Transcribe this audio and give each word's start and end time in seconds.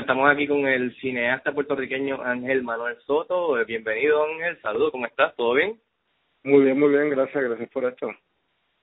Bueno, 0.00 0.12
estamos 0.12 0.30
aquí 0.30 0.46
con 0.46 0.66
el 0.66 0.96
cineasta 0.96 1.52
puertorriqueño 1.52 2.22
Ángel 2.22 2.62
Manuel 2.62 2.96
Soto. 3.04 3.60
Eh, 3.60 3.66
Bienvenido, 3.66 4.24
Ángel. 4.24 4.58
Saludos, 4.62 4.92
¿cómo 4.92 5.04
estás? 5.04 5.36
¿Todo 5.36 5.52
bien? 5.52 5.78
Muy 6.42 6.64
bien, 6.64 6.80
muy 6.80 6.88
bien, 6.88 7.10
gracias, 7.10 7.44
gracias 7.44 7.68
por 7.68 7.84
esto. 7.84 8.10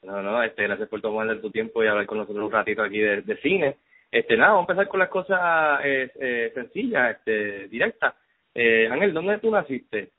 No, 0.03 0.21
no, 0.21 0.43
este, 0.43 0.61
gracias 0.61 0.87
por 0.87 1.01
tomar 1.01 1.41
tu 1.41 1.49
tiempo 1.49 1.83
y 1.83 1.87
hablar 1.87 2.05
con 2.05 2.19
nosotros 2.19 2.45
un 2.45 2.51
ratito 2.51 2.83
aquí 2.83 2.99
de, 2.99 3.23
de 3.23 3.37
cine. 3.37 3.77
Este, 4.11 4.37
nada, 4.37 4.51
vamos 4.51 4.69
a 4.69 4.73
empezar 4.73 4.87
con 4.89 4.99
las 4.99 5.09
cosas 5.09 5.79
eh, 5.83 6.11
eh, 6.19 6.51
sencillas, 6.53 7.17
este, 7.17 7.67
directas. 7.67 8.13
Eh, 8.53 8.87
Ángel, 8.87 9.11
¿dónde 9.11 9.39
tú 9.39 9.49
naciste? 9.49 10.11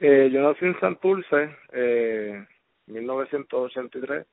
Eh, 0.00 0.30
yo 0.32 0.42
nací 0.42 0.64
en 0.64 0.80
Santurce, 0.80 1.48
eh, 1.72 2.44
1983, 2.88 4.26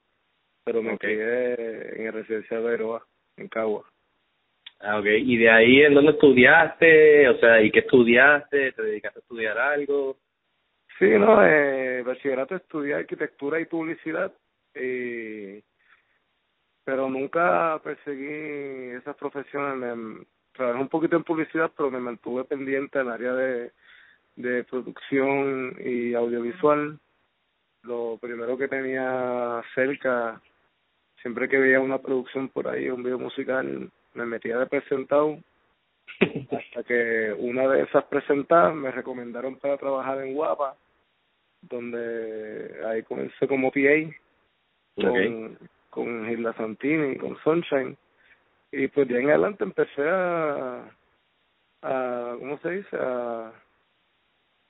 pero 0.64 0.82
me 0.82 0.94
Ok. 0.94 1.02
crié 1.02 2.00
en 2.00 2.08
el 2.08 2.14
residencial 2.14 2.64
de 2.64 2.74
Aroa, 2.74 3.06
en 3.38 3.48
Cagua. 3.50 3.86
Ah, 4.82 4.98
ok. 5.00 5.06
¿Y 5.06 5.38
de 5.38 5.50
ahí 5.50 5.82
en 5.82 5.94
dónde 5.94 6.12
estudiaste? 6.12 7.28
O 7.30 7.38
sea, 7.40 7.62
¿y 7.62 7.72
qué 7.72 7.80
estudiaste? 7.80 8.72
¿Te 8.72 8.82
dedicaste 8.82 9.20
a 9.20 9.22
estudiar 9.22 9.58
algo? 9.58 10.18
Sí, 11.00 11.06
no, 11.18 11.46
eh, 11.46 12.04
bachillerato 12.04 12.56
estudié 12.56 12.96
arquitectura 12.96 13.60
y 13.60 13.66
publicidad, 13.66 14.34
y, 14.76 15.64
pero 16.84 17.10
nunca 17.10 17.80
perseguí 17.84 18.96
esas 18.98 19.16
profesiones. 19.16 19.78
Me, 19.78 20.26
trabajé 20.54 20.82
un 20.82 20.90
poquito 20.90 21.16
en 21.16 21.24
publicidad, 21.24 21.72
pero 21.76 21.92
me 21.92 22.00
mantuve 22.00 22.44
pendiente 22.44 23.00
en 23.00 23.08
el 23.08 23.14
área 23.14 23.34
de, 23.34 23.72
de 24.36 24.64
producción 24.66 25.76
y 25.80 26.14
audiovisual. 26.14 27.00
Lo 27.84 28.18
primero 28.22 28.58
que 28.58 28.68
tenía 28.68 29.62
cerca, 29.76 30.42
siempre 31.22 31.48
que 31.48 31.60
veía 31.60 31.80
una 31.80 32.00
producción 32.00 32.50
por 32.50 32.68
ahí, 32.68 32.90
un 32.90 33.04
video 33.04 33.20
musical, 33.20 33.90
me 34.20 34.26
metía 34.26 34.58
de 34.58 34.66
presentado 34.68 35.40
hasta 36.52 36.84
que 36.84 37.34
una 37.38 37.68
de 37.68 37.84
esas 37.84 38.04
presentadas 38.06 38.76
me 38.76 38.92
recomendaron 38.92 39.56
para 39.58 39.78
trabajar 39.78 40.22
en 40.22 40.34
Guapa, 40.34 40.76
donde 41.62 42.82
ahí 42.88 43.04
comencé 43.04 43.48
como 43.48 43.72
PA 43.72 44.12
con, 44.96 45.58
con 45.90 46.28
Gilda 46.28 46.54
Santini, 46.54 47.16
con 47.18 47.38
Sunshine, 47.40 47.96
y 48.72 48.88
pues 48.88 49.08
de 49.08 49.18
ahí 49.18 49.24
en 49.24 49.30
adelante 49.30 49.64
empecé 49.64 50.04
a, 50.08 50.92
a 51.84 52.36
¿cómo 52.38 52.58
se 52.60 52.70
dice? 52.72 52.98
A, 53.00 53.54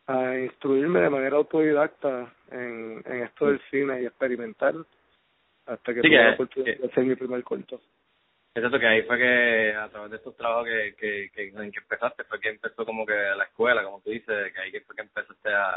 a 0.07 0.37
instruirme 0.39 1.01
de 1.01 1.09
manera 1.09 1.37
autodidacta 1.37 2.33
en, 2.51 3.01
en 3.05 3.23
esto 3.23 3.47
del 3.47 3.61
cine 3.69 4.01
y 4.01 4.05
experimentar 4.05 4.73
hasta 5.65 5.93
que 5.93 6.01
Sí, 6.01 6.07
tuve 6.07 6.23
la 6.23 6.33
oportunidad 6.33 6.75
que- 6.75 6.81
de 6.81 6.87
hacer 6.87 7.03
mi 7.05 7.15
primer 7.15 7.43
corto. 7.43 7.79
Exacto, 8.55 8.79
que 8.79 8.87
ahí 8.87 9.01
fue 9.03 9.17
que 9.17 9.73
a 9.75 9.87
través 9.89 10.11
de 10.11 10.17
estos 10.17 10.35
trabajos 10.35 10.65
que, 10.65 10.95
que, 10.95 11.29
que 11.33 11.47
en 11.49 11.71
que 11.71 11.79
empezaste, 11.79 12.23
fue 12.25 12.39
que 12.39 12.49
empezó 12.49 12.85
como 12.85 13.05
que 13.05 13.13
la 13.13 13.43
escuela, 13.45 13.83
como 13.83 14.01
tú 14.01 14.09
dices, 14.09 14.51
que 14.53 14.59
ahí 14.59 14.71
fue 14.81 14.95
que 14.95 15.01
empezaste 15.03 15.49
a, 15.53 15.75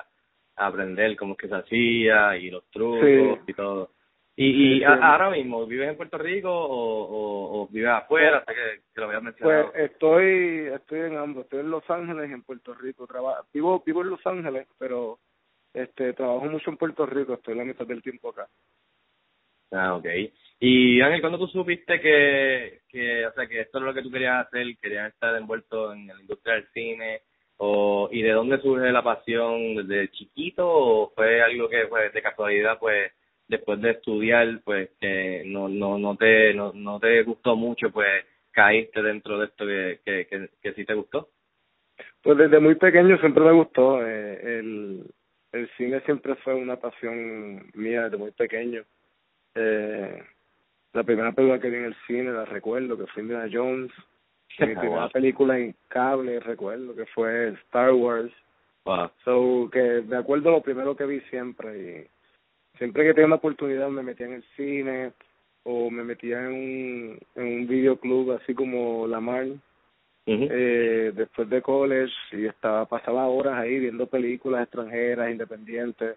a 0.56 0.67
aprender 0.67 1.15
cómo 1.17 1.33
es 1.34 1.39
que 1.39 1.48
se 1.48 1.55
hacía 1.55 2.37
y 2.37 2.50
los 2.50 2.65
trucos 2.71 3.38
Sí. 3.38 3.44
y 3.47 3.55
todo. 3.55 3.91
Y, 4.34 4.47
y 4.47 4.78
Sí, 4.78 4.84
a- 4.84 4.94
sí. 4.94 5.00
ahora 5.03 5.31
mismo, 5.31 5.66
¿vives 5.66 5.91
en 5.91 5.97
Puerto 5.99 6.16
Rico 6.16 6.50
o, 6.50 7.05
o, 7.05 7.62
o 7.62 7.69
vives 7.69 7.91
afuera? 7.91 8.38
Hasta 8.38 8.55
que, 8.55 8.81
que 8.94 9.00
lo 9.00 9.06
habías 9.06 9.22
mencionado. 9.22 9.71
Pues 9.71 9.91
estoy 9.91 10.69
estoy 10.75 11.00
en 11.00 11.16
ambos, 11.19 11.44
estoy 11.44 11.61
en 11.61 11.71
Los 11.71 11.88
Ángeles 11.91 12.31
y 12.31 12.32
en 12.32 12.43
Puerto 12.43 12.75
Rico. 12.75 13.06
Traba, 13.06 13.44
vivo 13.53 13.82
vivo 13.84 14.00
en 14.00 14.09
Los 14.11 14.27
Ángeles, 14.27 14.66
pero 14.78 15.19
este 15.75 16.15
trabajo 16.15 16.47
mucho 16.47 16.71
en 16.71 16.78
Puerto 16.78 17.05
Rico, 17.05 17.34
estoy 17.34 17.55
la 17.55 17.65
mitad 17.65 17.87
del 17.87 18.03
tiempo 18.03 18.31
acá. 18.31 18.49
Ah, 19.72 19.94
ok. 19.97 20.06
Y 20.60 21.00
Ángel, 21.00 21.21
¿cuándo 21.21 21.38
tú 21.38 21.49
supiste 21.49 22.00
que, 22.00 22.83
que, 22.88 23.27
o 23.27 23.33
sea, 23.33 23.47
que 23.47 23.60
esto 23.62 23.78
es 23.78 23.84
lo 23.84 23.94
que 23.94 24.03
tú 24.03 24.10
querías 24.10 24.47
hacer, 24.47 24.66
querías 24.81 25.12
estar 25.12 25.34
envuelto 25.37 25.93
en 25.93 26.06
la 26.06 26.21
industria 26.21 26.55
del 26.55 26.69
cine? 26.72 27.22
O, 27.56 28.09
¿Y 28.12 28.22
de 28.22 28.32
dónde 28.32 28.61
surge 28.61 28.93
la 28.93 29.03
pasión? 29.03 29.75
¿Desde 29.77 30.11
chiquito 30.12 30.69
o 30.69 31.12
fue 31.15 31.43
algo 31.43 31.69
que, 31.69 31.87
pues, 31.87 32.12
de 32.12 32.22
casualidad, 32.22 32.78
pues, 32.78 33.12
después 33.49 33.81
de 33.81 33.91
estudiar, 33.93 34.61
pues, 34.65 34.91
que 35.00 35.43
no, 35.47 35.69
no, 35.69 35.99
no 35.99 36.16
te, 36.16 36.55
no, 36.55 36.72
no 36.75 37.00
te 37.00 37.22
gustó 37.22 37.56
mucho, 37.56 37.91
pues, 37.91 38.25
caíste 38.53 39.03
dentro 39.03 39.38
de 39.38 39.47
esto 39.47 39.66
que, 39.66 40.00
que, 40.05 40.27
que, 40.27 40.49
que 40.62 40.72
sí 40.75 40.84
te 40.84 40.94
gustó? 40.94 41.31
Pues 42.22 42.38
desde 42.38 42.61
muy 42.61 42.77
pequeño 42.77 43.19
siempre 43.19 43.44
me 43.44 43.53
gustó, 43.53 44.06
eh, 44.06 44.59
el 44.59 45.05
el 45.53 45.69
cine 45.77 46.00
siempre 46.00 46.34
fue 46.37 46.55
una 46.55 46.77
pasión 46.77 47.71
mía 47.75 48.05
desde 48.05 48.16
muy 48.16 48.31
pequeño. 48.31 48.84
Eh, 49.54 50.22
la 50.92 51.04
primera 51.04 51.32
película 51.32 51.60
que 51.60 51.70
vi 51.70 51.76
en 51.76 51.84
el 51.84 51.96
cine 52.06 52.32
la 52.32 52.44
recuerdo 52.44 52.98
que 52.98 53.06
fue 53.06 53.22
Indiana 53.22 53.48
Jones. 53.52 53.92
Mi 54.58 54.74
primera 54.76 55.08
película 55.08 55.58
en 55.58 55.74
cable 55.88 56.40
recuerdo 56.40 56.94
que 56.94 57.06
fue 57.06 57.48
Star 57.66 57.92
Wars. 57.92 58.32
Wow. 58.84 59.10
So, 59.24 59.70
que 59.72 60.02
me 60.06 60.16
acuerdo 60.16 60.50
lo 60.50 60.60
primero 60.60 60.96
que 60.96 61.06
vi 61.06 61.20
siempre 61.30 61.78
y 61.78 62.78
siempre 62.78 63.04
que 63.04 63.14
tenía 63.14 63.26
una 63.26 63.36
oportunidad 63.36 63.88
me 63.88 64.02
metía 64.02 64.26
en 64.26 64.32
el 64.34 64.44
cine 64.56 65.12
o 65.64 65.88
me 65.90 66.02
metía 66.02 66.40
en 66.40 66.46
un, 66.46 67.19
en 67.36 67.46
un 67.46 67.66
videoclub 67.69 68.32
así 68.32 68.54
como 68.54 69.06
Lamar 69.06 69.46
Ujú. 69.46 70.48
eh, 70.50 71.12
después 71.14 71.48
de 71.48 71.62
college 71.62 72.12
y 72.32 72.46
estaba 72.46 72.84
pasaba 72.86 73.28
horas 73.28 73.54
ahí 73.54 73.78
viendo 73.78 74.06
películas 74.06 74.62
extranjeras 74.62 75.30
independientes 75.30 76.16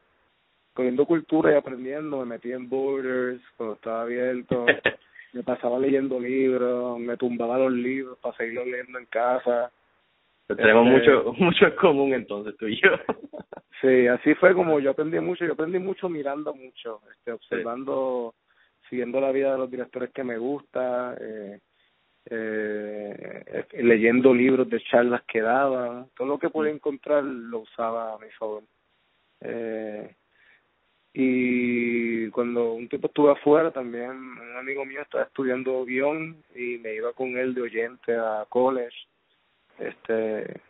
cogiendo 0.76 1.06
cultura 1.08 1.52
y 1.52 1.56
aprendiendo 1.56 2.20
me 2.20 2.26
metí 2.26 2.52
en 2.52 2.70
Borders 2.70 3.42
cuando 3.58 3.76
estaba 3.76 4.02
abierto 4.04 4.66
me 5.34 5.42
pasaba 5.42 5.80
leyendo 5.80 6.20
libros 6.20 7.00
me 7.00 7.18
tumbaba 7.18 7.58
los 7.58 7.72
libros 7.72 8.20
para 8.20 8.38
seguirlos 8.38 8.68
leyendo 8.68 9.00
en 9.00 9.06
casa 9.08 9.72
Tenemos 10.48 10.88
Este- 10.88 11.12
mucho, 11.12 11.34
mucho 11.40 11.66
en 11.66 11.76
común 11.76 12.14
entonces 12.14 12.56
tú 12.58 12.68
y 12.68 12.80
yo. 12.80 12.90
Sí, 13.82 14.08
así 14.08 14.34
fue 14.36 14.54
como 14.54 14.80
yo 14.80 14.92
aprendí 14.92 15.20
mucho, 15.20 15.46
yo 15.46 15.52
aprendí 15.52 15.80
mucho 15.80 16.08
mirando 16.08 16.56
mucho, 16.56 17.02
este, 17.12 17.34
observando, 17.34 18.34
siguiendo 18.90 19.20
la 19.20 19.32
vida 19.32 19.52
de 19.52 19.58
los 19.58 19.70
directores 19.70 20.12
que 20.12 20.24
me 20.24 20.38
gusta, 20.38 21.16
eh, 21.20 21.60
eh, 22.30 23.66
leyendo 23.74 24.34
libros 24.34 24.70
de 24.70 24.82
charlas 24.82 25.24
que 25.28 25.42
daban, 25.42 26.08
todo 26.16 26.28
lo 26.28 26.40
que 26.40 26.50
podía 26.50 26.72
encontrar 26.72 27.24
lo 27.26 27.60
usaba 27.60 28.14
a 28.14 28.18
mi 28.18 28.30
favor. 28.40 28.64
Eh, 29.42 30.16
y 31.18 32.30
cuando 32.32 32.74
un 32.74 32.90
tiempo 32.90 33.08
estuve 33.08 33.32
afuera 33.32 33.72
también, 33.72 34.12
un 34.12 34.58
amigo 34.58 34.84
mío 34.84 35.02
estaba 35.02 35.24
estudiando 35.24 35.86
guion 35.86 36.44
y 36.54 36.78
me 36.80 36.94
iba 36.94 37.14
con 37.14 37.38
él 37.38 37.54
de 37.54 37.62
oyente 37.62 38.14
a 38.14 38.46
college, 38.50 38.96
este 39.80 40.62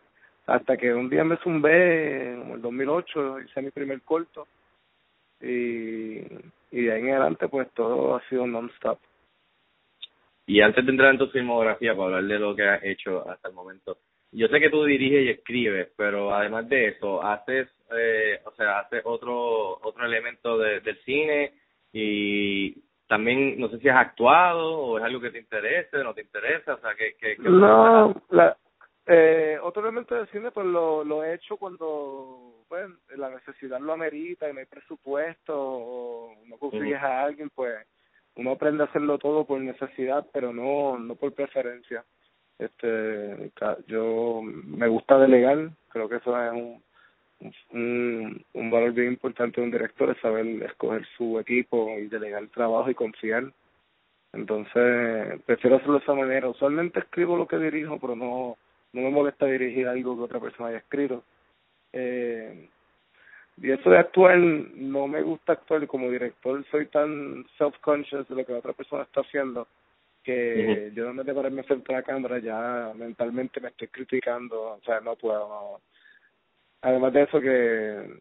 hasta 0.46 0.78
que 0.78 0.94
un 0.94 1.10
día 1.10 1.24
me 1.24 1.38
zumbé 1.38 2.34
en 2.34 2.52
el 2.52 2.62
2008 2.62 3.40
hice 3.42 3.62
mi 3.64 3.72
primer 3.72 4.02
corto 4.04 4.48
y 5.42 6.22
y 6.72 6.82
de 6.84 6.92
ahí 6.92 7.02
en 7.02 7.12
adelante 7.12 7.48
pues 7.48 7.72
todo 7.72 8.16
ha 8.16 8.22
sido 8.30 8.46
non-stop. 8.46 9.00
Y 10.46 10.62
antes 10.62 10.86
de 10.86 10.92
entrar 10.92 11.12
en 11.12 11.18
tu 11.18 11.28
filmografía 11.28 11.96
para 11.96 12.18
hablar 12.18 12.24
de 12.26 12.38
lo 12.38 12.56
que 12.56 12.68
has 12.68 12.84
hecho 12.84 13.28
hasta 13.28 13.48
el 13.48 13.56
momento, 13.56 13.98
yo 14.32 14.48
sé 14.48 14.60
que 14.60 14.70
tú 14.70 14.84
diriges 14.84 15.24
y 15.24 15.30
escribes, 15.30 15.90
pero 15.96 16.34
además 16.34 16.68
de 16.70 16.90
eso, 16.90 17.24
haces, 17.24 17.68
eh, 17.98 18.40
o 18.46 18.52
sea, 18.52 18.80
haces 18.80 19.02
otro 19.06 19.80
otro 19.82 20.06
elemento 20.06 20.58
de, 20.58 20.82
del 20.82 20.98
cine 21.04 21.54
y 21.94 22.74
también 23.08 23.60
no 23.60 23.70
sé 23.70 23.80
si 23.80 23.90
has 23.90 23.98
actuado 23.98 24.78
o 24.78 24.98
es 24.98 25.04
algo 25.04 25.22
que 25.22 25.32
te 25.32 25.40
interese, 25.40 26.04
no 26.04 26.14
te 26.14 26.22
interesa, 26.22 26.74
o 26.74 26.80
sea, 26.80 26.96
que, 26.96 27.16
que, 27.16 27.38
que 27.38 27.50
no 27.50 28.22
la 28.30 28.58
eh, 29.08 29.60
otro 29.62 29.84
elemento 29.84 30.16
del 30.16 30.28
cine 30.30 30.50
pues 30.50 30.66
lo 30.66 31.04
lo 31.04 31.24
he 31.24 31.36
hecho 31.36 31.58
cuando 31.58 32.64
pues 32.68 32.90
la 33.16 33.30
necesidad 33.30 33.80
lo 33.80 33.94
amerita 33.94 34.50
y 34.50 34.54
no 34.54 34.60
hay 34.60 34.66
presupuesto 34.66 35.54
o 35.56 36.36
no 36.48 36.58
consigues 36.58 37.00
a 37.00 37.22
alguien 37.22 37.52
pues 37.54 37.86
uno 38.36 38.52
aprende 38.52 38.82
a 38.82 38.88
hacerlo 38.88 39.20
todo 39.20 39.46
por 39.46 39.62
necesidad 39.62 40.26
pero 40.34 40.52
no 40.52 40.98
no 40.98 41.16
por 41.16 41.34
preferencia 41.34 42.04
este 42.60 43.52
yo 43.88 44.42
me 44.44 44.88
gusta 44.88 45.18
delegar 45.18 45.70
creo 45.90 46.10
que 46.10 46.18
eso 46.18 46.42
es 46.42 46.52
un 46.54 46.86
un, 47.72 48.44
un 48.54 48.72
valor 48.72 48.94
bien 48.94 49.10
importante 49.10 49.60
de 49.60 49.68
un 49.68 49.72
director 49.72 50.10
es 50.10 50.18
saber 50.22 50.46
escoger 50.64 51.06
su 51.18 51.40
equipo 51.40 51.98
y 52.00 52.08
delegar 52.08 52.42
el 52.42 52.50
trabajo 52.50 52.90
y 52.90 52.96
confiar. 52.96 53.52
Entonces 54.34 55.42
prefiero 55.46 55.76
hacerlo 55.76 55.96
de 55.96 56.00
esa 56.00 56.14
manera. 56.14 56.50
Usualmente 56.50 57.00
escribo 57.00 57.38
lo 57.38 57.48
que 57.48 57.58
dirijo 57.58 58.00
pero 58.00 58.16
no 58.16 58.58
no 58.94 59.02
me 59.02 59.10
molesta 59.10 59.46
dirigir 59.46 59.88
algo 59.88 60.16
que 60.16 60.24
otra 60.24 60.40
persona 60.40 60.70
haya 60.70 60.78
escrito. 60.78 61.24
Eh, 61.92 62.70
y 63.58 63.72
eso 63.72 63.90
de 63.90 63.98
actuar, 63.98 64.38
no 64.38 65.08
me 65.08 65.22
gusta 65.22 65.54
actuar 65.54 65.86
como 65.88 66.10
director, 66.10 66.64
soy 66.72 66.88
tan 66.88 67.46
self-conscious 67.58 68.28
de 68.28 68.36
lo 68.36 68.46
que 68.46 68.54
la 68.54 68.60
otra 68.60 68.74
persona 68.74 69.04
está 69.04 69.22
haciendo 69.22 69.68
que 70.26 70.92
yo 70.96 71.06
no 71.06 71.14
me 71.14 71.24
de 71.24 71.34
pararme 71.34 71.64
frente 71.64 71.94
a 71.94 71.98
la 71.98 72.04
cámara 72.04 72.40
ya 72.40 72.92
mentalmente 72.96 73.62
me 73.62 73.70
estoy 73.70 73.88
criticando, 73.90 74.74
o 74.74 74.82
sea, 74.84 75.00
no 75.00 75.16
puedo. 75.16 75.48
no. 75.48 75.82
Además 76.82 77.14
de 77.14 77.22
eso 77.24 77.40
que 77.40 78.20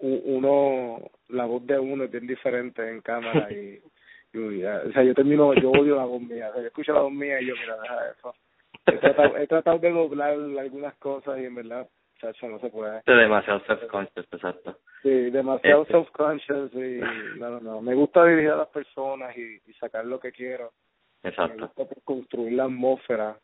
uno, 0.00 0.98
la 1.28 1.44
voz 1.44 1.64
de 1.64 1.78
uno 1.78 2.04
es 2.04 2.10
bien 2.10 2.26
diferente 2.26 2.88
en 2.88 3.00
cámara 3.02 3.50
y, 3.52 3.80
y, 4.32 4.64
o 4.64 4.92
sea, 4.92 5.04
yo 5.04 5.14
termino, 5.14 5.54
yo 5.54 5.70
odio 5.70 5.96
la 5.96 6.04
voz 6.04 6.20
mía, 6.20 6.48
o 6.50 6.52
sea, 6.54 6.62
yo 6.62 6.68
escucho 6.68 6.92
la 6.92 7.02
voz 7.02 7.12
mía 7.12 7.40
y 7.40 7.46
yo, 7.46 7.54
mira, 7.54 7.76
deja 7.80 8.10
eso. 8.10 8.34
He 8.86 8.98
tratado, 8.98 9.36
he 9.36 9.46
tratado 9.46 9.78
de 9.78 9.90
doblar 9.90 10.32
algunas 10.32 10.94
cosas 10.96 11.38
y 11.38 11.44
en 11.44 11.54
verdad, 11.54 11.88
chacho, 12.20 12.48
no 12.48 12.58
se 12.58 12.68
puede. 12.68 12.98
Estoy 12.98 13.20
demasiado 13.20 13.60
self-conscious, 13.60 14.26
exacto. 14.32 14.76
Sí, 15.04 15.30
demasiado 15.30 15.82
Este. 15.82 15.94
self-conscious 15.94 16.74
y 16.74 17.00
no, 17.38 17.50
no, 17.50 17.60
no. 17.60 17.80
Me 17.80 17.94
gusta 17.94 18.24
dirigir 18.24 18.50
a 18.50 18.56
las 18.56 18.68
personas 18.68 19.36
y, 19.36 19.60
y 19.66 19.72
sacar 19.74 20.04
lo 20.04 20.18
que 20.18 20.32
quiero. 20.32 20.72
Me 21.22 21.30
Exacto. 21.30 21.72
gusta 21.76 22.00
construir 22.04 22.52
la 22.54 22.64
atmósfera. 22.64 23.38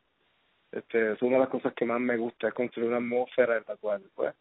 Este, 0.73 1.13
es 1.13 1.23
una 1.23 1.35
de 1.37 1.41
las 1.41 1.49
cosas 1.49 1.73
que 1.75 1.85
más 1.87 2.01
me 2.01 2.17
gusta, 2.17 2.49
es 2.49 2.55
construir 2.55 2.89
una 2.89 2.99
atmósfera 2.99 3.57
en 3.57 3.65
la 3.67 3.77
cual 3.77 4.03
pues 4.15 4.35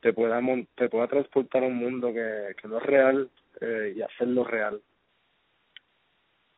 te 0.00 0.12
pueda, 0.12 0.40
te 0.74 0.88
pueda 0.88 1.08
transportar 1.08 1.62
a 1.62 1.66
un 1.66 1.76
mundo 1.76 2.12
que, 2.12 2.54
que 2.60 2.68
no 2.68 2.78
es 2.78 2.82
real 2.84 3.28
eh, 3.60 3.94
y 3.96 4.02
hacerlo 4.02 4.44
real. 4.44 4.80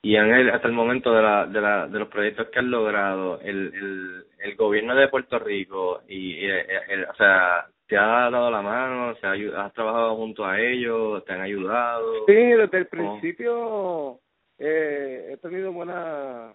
Y 0.03 0.17
Ángel, 0.17 0.51
hasta 0.51 0.69
el 0.69 0.75
momento 0.75 1.13
de, 1.13 1.23
la, 1.23 1.47
de, 1.47 1.61
la, 1.61 1.89
de 1.89 1.99
los 1.99 2.09
proyectos 2.09 2.49
que 2.51 2.61
has 2.61 2.65
logrado, 2.65 3.41
el, 3.41 3.75
el, 3.75 4.25
el 4.39 4.55
gobierno 4.55 4.95
de 4.95 5.09
Puerto 5.09 5.39
Rico, 5.41 6.03
y, 6.07 6.35
y, 6.35 6.47
eh, 6.49 6.67
el- 6.89 7.05
o 7.07 7.15
sea, 7.15 7.67
¿te 7.89 7.97
ha 7.97 8.31
dado 8.31 8.49
la 8.51 8.63
mano? 8.63 9.17
¿Se 9.17 9.27
ha 9.27 9.33
¿Has 9.33 9.73
trabajado 9.73 10.15
junto 10.15 10.45
a 10.45 10.61
ellos? 10.61 11.25
¿Te 11.25 11.33
han 11.33 11.41
ayudado? 11.41 12.25
Sí, 12.27 12.35
desde 12.35 12.79
el 12.79 12.87
principio 12.87 14.21
eh, 14.59 15.31
he 15.33 15.37
tenido 15.39 15.73
buena... 15.73 16.55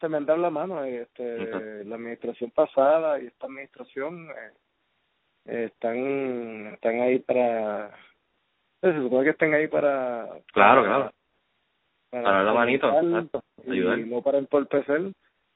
Se 0.00 0.08
me 0.08 0.18
han 0.18 0.26
dado 0.26 0.40
la 0.40 0.50
mano. 0.50 0.84
Este, 0.84 1.22
Ujú. 1.42 1.88
La 1.88 1.96
administración 1.96 2.50
pasada 2.50 3.18
y 3.20 3.26
esta 3.26 3.46
administración 3.46 4.28
eh, 4.30 4.52
eh, 5.46 5.64
están 5.72 6.74
están 6.74 7.00
ahí 7.00 7.18
para... 7.20 7.90
Se 8.80 8.92
supone 8.94 9.24
que 9.24 9.30
estén 9.30 9.54
ahí 9.54 9.68
para... 9.68 10.28
Claro, 10.52 10.82
para- 10.82 10.96
claro. 10.96 11.12
Para 12.10 12.30
dar 12.30 12.44
la 12.44 12.52
manito, 12.52 12.88
exacto, 12.88 13.42
y 13.66 13.72
ayudar. 13.72 13.98
no 13.98 14.22
para 14.22 14.38
entorpecer. 14.38 15.12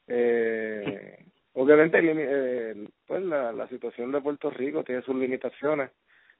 Eh, 0.09 1.25
obviamente, 1.55 1.99
eh, 2.03 2.89
pues 3.07 3.23
la, 3.23 3.53
la 3.53 3.69
situación 3.69 4.11
de 4.11 4.21
Puerto 4.21 4.51
Rico 4.51 4.83
tiene 4.83 5.03
sus 5.03 5.15
limitaciones 5.15 5.91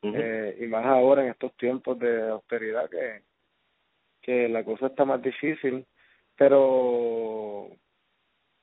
eh, 0.03 0.59
y 0.61 0.67
más 0.67 0.85
ahora 0.85 1.23
en 1.23 1.31
estos 1.31 1.55
tiempos 1.57 1.99
de 2.01 2.29
austeridad 2.29 2.91
que, 2.91 3.23
que 4.23 4.49
la 4.49 4.65
cosa 4.65 4.87
está 4.87 5.05
más 5.05 5.23
difícil, 5.23 5.87
pero 6.37 7.71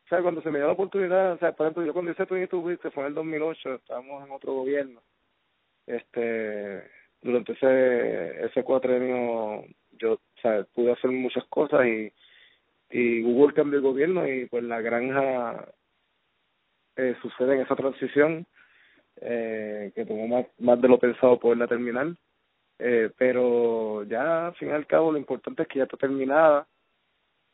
o 0.08 0.10
sea, 0.10 0.22
cuando 0.22 0.42
se 0.42 0.50
me 0.52 0.60
dio 0.60 0.68
la 0.68 0.74
oportunidad, 0.74 1.34
o 1.34 1.38
sea, 1.38 1.52
por 1.52 1.66
ejemplo, 1.66 1.86
yo 1.86 1.92
cuando 1.92 2.12
hice 2.12 2.26
Twin 2.26 2.48
que 2.48 2.92
fue 2.92 3.04
en 3.04 3.08
el 3.08 3.14
2008, 3.14 3.76
estábamos 3.76 4.26
en 4.26 4.32
otro 4.32 4.54
gobierno, 4.54 5.02
este, 5.86 6.84
durante 7.22 7.54
ese, 7.54 8.46
ese 8.46 8.64
cuatrenio, 8.64 9.66
yo, 10.00 10.14
o 10.14 10.42
sea, 10.42 10.64
pude 10.74 10.94
hacer 10.94 11.12
muchas 11.12 11.44
cosas 11.46 11.86
y, 11.88 12.14
y 12.90 13.24
hubo 13.24 13.48
el 13.48 13.54
cambio 13.54 13.82
de 13.82 13.88
gobierno 13.88 14.28
y 14.28 14.46
pues 14.46 14.64
la 14.64 14.80
granja 14.80 15.68
eh, 16.96 17.16
sucede 17.22 17.56
en 17.56 17.62
esa 17.62 17.76
transición 17.76 18.46
eh, 19.20 19.92
que 19.94 20.06
tomó 20.06 20.28
más, 20.28 20.46
más 20.60 20.82
de 20.82 20.88
lo 20.88 21.00
pensado 21.00 21.38
poderla 21.38 21.68
terminar. 21.68 22.16
Eh, 22.80 23.10
pero 23.18 24.04
ya, 24.04 24.48
al 24.48 24.56
fin 24.56 24.70
y 24.70 24.72
al 24.72 24.86
cabo, 24.86 25.12
lo 25.12 25.18
importante 25.18 25.64
es 25.64 25.68
que 25.68 25.80
ya 25.80 25.86
está 25.86 25.98
terminada, 25.98 26.68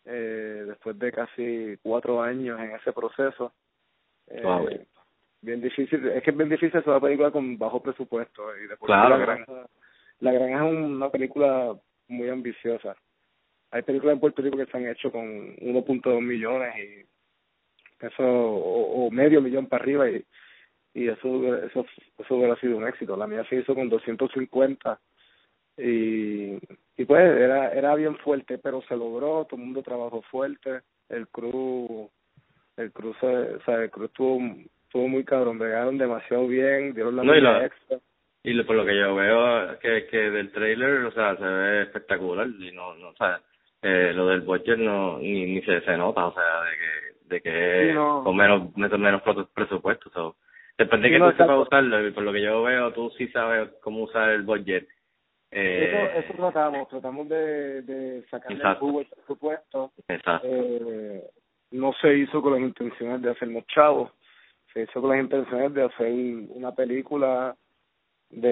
eh, 0.05 0.65
después 0.67 0.99
de 0.99 1.11
casi 1.11 1.77
cuatro 1.81 2.21
años 2.21 2.59
en 2.59 2.71
ese 2.71 2.91
proceso. 2.91 3.53
Eh, 4.27 4.41
Wow. 4.43 4.67
Bien 5.41 5.59
difícil, 5.59 6.07
es 6.07 6.23
que 6.23 6.29
es 6.29 6.37
bien 6.37 6.47
difícil 6.47 6.77
hacer 6.79 6.89
una 6.89 7.01
película 7.01 7.29
con 7.29 7.57
bajo 7.57 7.81
presupuesto. 7.81 8.43
Y 8.57 8.67
de 8.67 8.77
por 8.77 8.87
Claro, 8.87 9.09
la, 9.09 9.17
granja, 9.17 9.67
la 10.21 10.31
granja 10.31 10.55
es 10.65 10.73
una 10.73 11.09
película 11.09 11.75
muy 12.07 12.29
ambiciosa. 12.29 12.95
Hay 13.71 13.81
películas 13.81 14.13
en 14.13 14.19
Puerto 14.21 14.41
Rico 14.41 14.57
que 14.57 14.65
se 14.67 14.77
han 14.77 14.87
hecho 14.87 15.11
con 15.11 15.57
1.2 15.57 16.21
millones 16.21 16.73
y 16.77 18.05
eso, 18.05 18.23
o, 18.23 19.05
o 19.07 19.11
medio 19.11 19.41
millón 19.41 19.67
para 19.67 19.83
arriba 19.83 20.09
y 20.09 20.23
y 20.93 21.07
eso 21.07 21.55
eso 21.65 21.85
eso 22.19 22.35
hubiera 22.35 22.55
sido 22.57 22.77
un 22.77 22.87
éxito 22.87 23.17
la 23.17 23.27
mía 23.27 23.43
se 23.49 23.55
hizo 23.57 23.73
con 23.73 23.89
250 23.89 24.99
y 25.77 26.57
y 26.95 27.05
pues 27.05 27.21
era 27.21 27.71
era 27.73 27.95
bien 27.95 28.15
fuerte 28.17 28.57
pero 28.59 28.81
se 28.83 28.95
logró 28.95 29.45
todo 29.45 29.59
el 29.59 29.65
mundo 29.65 29.81
trabajó 29.81 30.21
fuerte 30.23 30.81
el 31.09 31.27
crew 31.29 32.09
el 32.77 32.91
crew 32.91 33.13
se, 33.19 33.25
o 33.27 33.61
sea 33.63 33.83
el 33.83 33.89
crew 33.89 34.05
estuvo 34.05 34.39
estuvo 34.85 35.07
muy 35.07 35.23
cabrón 35.23 35.57
bregaron 35.57 35.97
demasiado 35.97 36.47
bien 36.47 36.93
dieron 36.93 37.15
la 37.15 37.23
No, 37.23 37.35
y 37.35 37.41
la- 37.41 37.65
extra 37.65 37.97
Y 38.43 38.53
lo- 38.53 38.65
por 38.65 38.75
lo 38.75 38.85
que 38.85 38.95
yo 38.97 39.15
veo 39.15 39.79
que, 39.79 40.05
que 40.07 40.17
del 40.29 40.51
trailer, 40.51 41.05
o 41.05 41.11
sea, 41.13 41.35
se 41.37 41.43
ve 41.45 41.83
espectacular 41.83 42.45
y 42.59 42.71
no, 42.73 42.93
no, 42.95 43.09
o 43.09 43.15
sea, 43.15 43.39
eh, 43.81 44.11
lo 44.13 44.27
del 44.27 44.41
budget 44.41 44.77
no, 44.77 45.17
ni, 45.17 45.45
ni 45.45 45.61
se, 45.61 45.79
se 45.81 45.95
nota, 45.97 46.25
o 46.27 46.33
sea, 46.33 46.43
de 46.63 46.75
que, 46.77 47.35
de 47.35 47.41
que 47.41 47.87
Sí, 47.87 47.93
no. 47.95 48.21
con 48.25 48.35
menos, 48.35 48.75
menos, 48.75 48.99
menos 48.99 49.21
presupuesto, 49.53 50.09
so. 50.09 50.35
Depende 50.77 51.07
de 51.07 51.09
Sí, 51.09 51.13
que 51.15 51.19
no, 51.19 51.31
tú 51.31 51.37
sepas 51.37 51.57
usarlo, 51.67 52.05
y 52.05 52.11
por 52.11 52.23
lo 52.23 52.33
que 52.33 52.41
yo 52.41 52.63
veo, 52.63 52.91
tú 52.91 53.09
sí 53.17 53.27
sabes 53.29 53.69
cómo 53.81 54.03
usar 54.03 54.31
el 54.31 54.41
budget. 54.43 54.89
Eh, 55.55 55.85
eso 55.85 56.19
eso 56.19 56.33
tratamos 56.33 56.87
tratamos 56.89 57.29
de 57.29 57.81
de 57.83 58.25
sacarle 58.29 58.63
el 58.63 58.75
jugo 58.75 58.99
al 58.99 59.05
presupuesto 59.05 59.91
Exacto. 60.07 60.47
eh, 60.47 61.23
no 61.71 61.93
se 62.01 62.17
hizo 62.17 62.41
con 62.41 62.53
las 62.53 62.61
intenciones 62.61 63.21
de 63.21 63.31
hacernos 63.31 63.65
chavos, 63.67 64.11
se 64.73 64.83
hizo 64.83 64.99
con 64.99 65.11
las 65.11 65.19
intenciones 65.19 65.73
de 65.73 65.83
hacer 65.83 66.11
una 66.49 66.73
película 66.73 67.55
de 68.29 68.45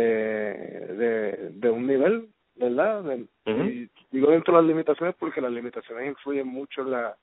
de, 0.95 1.50
de 1.53 1.69
un 1.69 1.88
nivel, 1.88 2.27
¿verdad? 2.56 3.03
De-. 3.03 3.25
Y 3.45 3.89
digo 4.12 4.31
dentro 4.31 4.56
de 4.56 4.62
las 4.62 4.68
limitaciones 4.68 5.15
porque 5.18 5.42
las 5.42 5.51
limitaciones 5.51 6.07
influyen 6.07 6.48
mucho 6.48 6.81
en 6.81 6.92
la 6.92 7.15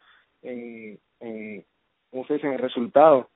en, 0.43 0.99
en 1.21 1.65
¿cómo 2.11 2.27
se 2.27 2.35
dice? 2.35 2.47
en 2.49 2.55
el 2.55 2.59
resultado, 2.59 3.31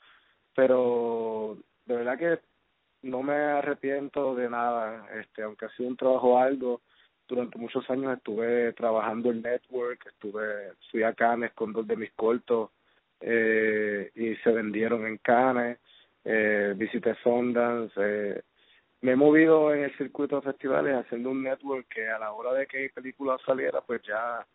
pero 0.54 1.56
de 1.86 1.96
verdad 1.96 2.18
que 2.18 2.38
no 3.02 3.22
me 3.22 3.34
arrepiento 3.34 4.34
de 4.34 4.48
nada, 4.48 5.06
este, 5.20 5.42
aunque 5.42 5.66
ha 5.66 5.70
sido 5.70 5.88
un 5.88 5.96
trabajo 5.96 6.38
algo, 6.38 6.80
durante 7.28 7.58
muchos 7.58 7.88
años 7.90 8.16
estuve 8.16 8.72
trabajando 8.74 9.30
en 9.30 9.42
network, 9.42 10.06
estuve, 10.06 10.72
fui 10.90 11.02
a 11.02 11.14
Cannes 11.14 11.52
con 11.52 11.72
dos 11.72 11.86
de 11.86 11.96
mis 11.96 12.12
cortos 12.12 12.70
eh, 13.20 14.10
y 14.14 14.36
se 14.36 14.50
vendieron 14.50 15.06
en 15.06 15.18
Cannes, 15.18 15.78
eh, 16.24 16.74
visité 16.76 17.14
Sundance, 17.22 17.94
eh, 17.96 18.42
me 19.00 19.12
he 19.12 19.16
movido 19.16 19.74
en 19.74 19.84
el 19.84 19.96
circuito 19.96 20.36
de 20.36 20.52
festivales 20.52 20.94
haciendo 20.94 21.30
un 21.30 21.42
network 21.42 21.88
que 21.88 22.08
a 22.08 22.18
la 22.18 22.32
hora 22.32 22.52
de 22.52 22.66
que 22.66 22.82
mi 22.82 22.88
película 22.88 23.36
saliera 23.44 23.80
pues 23.80 24.02
ya 24.02 24.46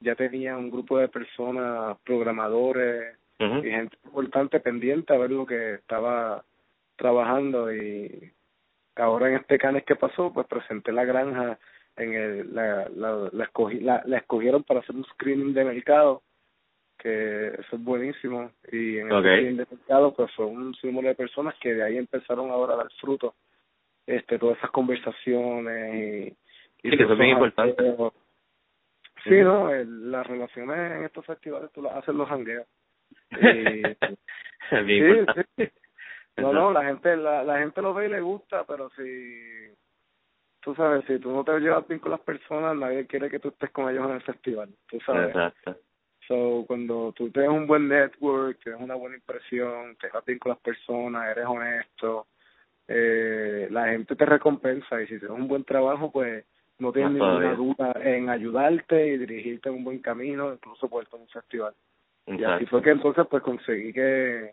ya 0.00 0.16
tenía 0.16 0.56
un 0.56 0.70
grupo 0.70 0.98
de 0.98 1.08
personas, 1.08 1.96
programadores 2.04 3.16
y 3.38 3.70
gente 3.70 3.96
importante 4.04 4.60
pendiente 4.60 5.12
a 5.12 5.18
ver 5.18 5.30
lo 5.30 5.46
que 5.46 5.74
estaba 5.74 6.44
trabajando 7.02 7.74
y 7.74 8.32
ahora 8.94 9.28
en 9.28 9.34
este 9.36 9.58
canes 9.58 9.84
que 9.84 9.96
pasó 9.96 10.32
pues 10.32 10.46
presenté 10.46 10.92
la 10.92 11.04
granja 11.04 11.58
en 11.96 12.14
el 12.14 12.54
la 12.54 12.88
la, 12.94 13.28
la, 13.32 13.44
escogí, 13.44 13.80
la, 13.80 14.02
la 14.06 14.18
escogieron 14.18 14.62
para 14.62 14.80
hacer 14.80 14.94
un 14.94 15.04
screening 15.04 15.52
de 15.52 15.64
mercado 15.64 16.22
que 16.98 17.48
eso 17.48 17.76
es 17.76 17.82
buenísimo 17.82 18.52
y 18.70 18.98
en 18.98 19.08
el 19.10 19.12
screening 19.34 19.56
de 19.56 19.66
mercado 19.68 20.14
pues 20.14 20.30
fue 20.36 20.46
un 20.46 20.74
símbolo 20.76 21.08
de 21.08 21.16
personas 21.16 21.54
que 21.60 21.74
de 21.74 21.82
ahí 21.82 21.96
empezaron 21.98 22.50
ahora 22.50 22.74
a 22.74 22.76
dar 22.76 22.90
fruto 23.00 23.34
este 24.06 24.38
todas 24.38 24.58
esas 24.58 24.70
conversaciones 24.70 25.94
y, 25.94 26.86
y 26.86 26.90
Sí, 26.90 26.96
que 26.96 27.02
eso 27.02 27.12
es 27.14 27.18
bien 27.18 27.30
importante. 27.30 27.96
sí 29.24 29.36
no 29.42 29.74
El- 29.74 30.10
las 30.12 30.24
relaciones 30.26 30.78
en 30.92 31.04
estos 31.04 31.26
festivales 31.26 31.70
tú 31.72 31.82
las 31.82 31.94
haces 31.96 32.14
los 32.14 32.28
jangueos 32.28 32.66
y 33.32 33.82
bien 34.84 34.98
sí, 35.02 35.18
importante. 35.18 35.46
sí. 35.56 35.81
No, 36.36 36.52
no, 36.52 36.72
la 36.72 36.84
gente, 36.84 37.16
la, 37.16 37.44
la 37.44 37.58
gente 37.58 37.82
lo 37.82 37.92
ve 37.92 38.06
y 38.06 38.10
le 38.10 38.20
gusta, 38.20 38.64
pero 38.64 38.90
si, 38.90 39.70
tú 40.62 40.74
sabes, 40.74 41.04
si 41.06 41.18
tú 41.18 41.30
no 41.30 41.44
te 41.44 41.58
llevas 41.60 41.86
bien 41.86 42.00
con 42.00 42.10
las 42.10 42.20
personas, 42.20 42.76
nadie 42.76 43.06
quiere 43.06 43.28
que 43.28 43.38
tú 43.38 43.48
estés 43.48 43.70
con 43.70 43.90
ellos 43.90 44.06
en 44.06 44.14
el 44.14 44.22
festival, 44.22 44.70
tú 44.88 44.98
sabes. 45.00 45.28
Exacto. 45.28 45.76
So, 46.28 46.64
cuando 46.66 47.12
tú 47.12 47.30
tienes 47.30 47.50
un 47.50 47.66
buen 47.66 47.88
network, 47.88 48.58
tienes 48.62 48.80
una 48.80 48.94
buena 48.94 49.16
impresión, 49.16 49.96
te 49.96 50.06
llevas 50.06 50.24
bien 50.24 50.38
con 50.38 50.50
las 50.50 50.60
personas, 50.60 51.28
eres 51.28 51.46
honesto, 51.46 52.26
eh, 52.86 53.66
la 53.70 53.88
gente 53.88 54.14
te 54.14 54.24
recompensa 54.24 55.02
y 55.02 55.06
si 55.08 55.18
tienes 55.18 55.36
un 55.36 55.48
buen 55.48 55.64
trabajo, 55.64 56.12
pues 56.12 56.44
no 56.78 56.92
tienes 56.92 57.12
ninguna 57.12 57.54
duda 57.54 57.92
en 58.00 58.30
ayudarte 58.30 59.08
y 59.08 59.18
dirigirte 59.18 59.68
en 59.68 59.76
un 59.76 59.84
buen 59.84 59.98
camino, 59.98 60.52
incluso 60.52 60.88
puesto 60.88 61.16
en 61.16 61.22
un 61.22 61.28
festival. 61.28 61.74
Y 62.26 62.44
así 62.44 62.66
fue 62.66 62.82
que 62.82 62.90
entonces 62.90 63.26
pues 63.28 63.42
conseguí 63.42 63.92
que 63.92 64.52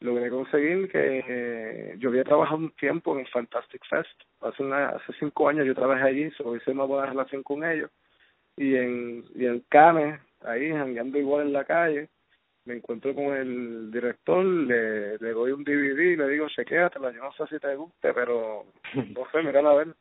logré 0.00 0.30
conseguir 0.30 0.90
que 0.90 1.24
eh, 1.26 1.94
yo 1.98 2.10
había 2.10 2.24
trabajado 2.24 2.58
un 2.58 2.70
tiempo 2.72 3.14
en 3.14 3.20
el 3.20 3.28
Fantastic 3.28 3.84
Fest. 3.88 4.22
Hace 4.40 4.62
una, 4.62 4.90
hace 4.90 5.12
cinco 5.18 5.48
años 5.48 5.66
yo 5.66 5.74
trabajé 5.74 6.02
allí, 6.02 6.30
so 6.32 6.54
hice 6.56 6.70
una 6.70 6.84
buena 6.84 7.06
relación 7.06 7.42
con 7.42 7.64
ellos. 7.64 7.90
Y 8.56 8.76
en, 8.76 9.24
y 9.34 9.46
en 9.46 9.60
Cannes, 9.68 10.20
ahí, 10.42 10.70
jangueando 10.70 11.18
igual 11.18 11.46
en 11.46 11.52
la 11.52 11.64
calle, 11.64 12.08
me 12.64 12.74
encuentro 12.74 13.14
con 13.14 13.36
el 13.36 13.90
director, 13.90 14.44
le, 14.44 15.16
le 15.18 15.32
doy 15.32 15.52
un 15.52 15.64
DVD 15.64 16.00
y 16.00 16.16
le 16.16 16.28
digo, 16.28 16.48
chequéatela, 16.48 17.12
yo 17.12 17.22
no 17.22 17.32
sé 17.32 17.46
si 17.46 17.58
te 17.58 17.74
guste, 17.74 18.12
pero 18.12 18.66
no 18.94 19.30
sé, 19.32 19.42
mira 19.42 19.60
a 19.60 19.74
ver. 19.74 19.94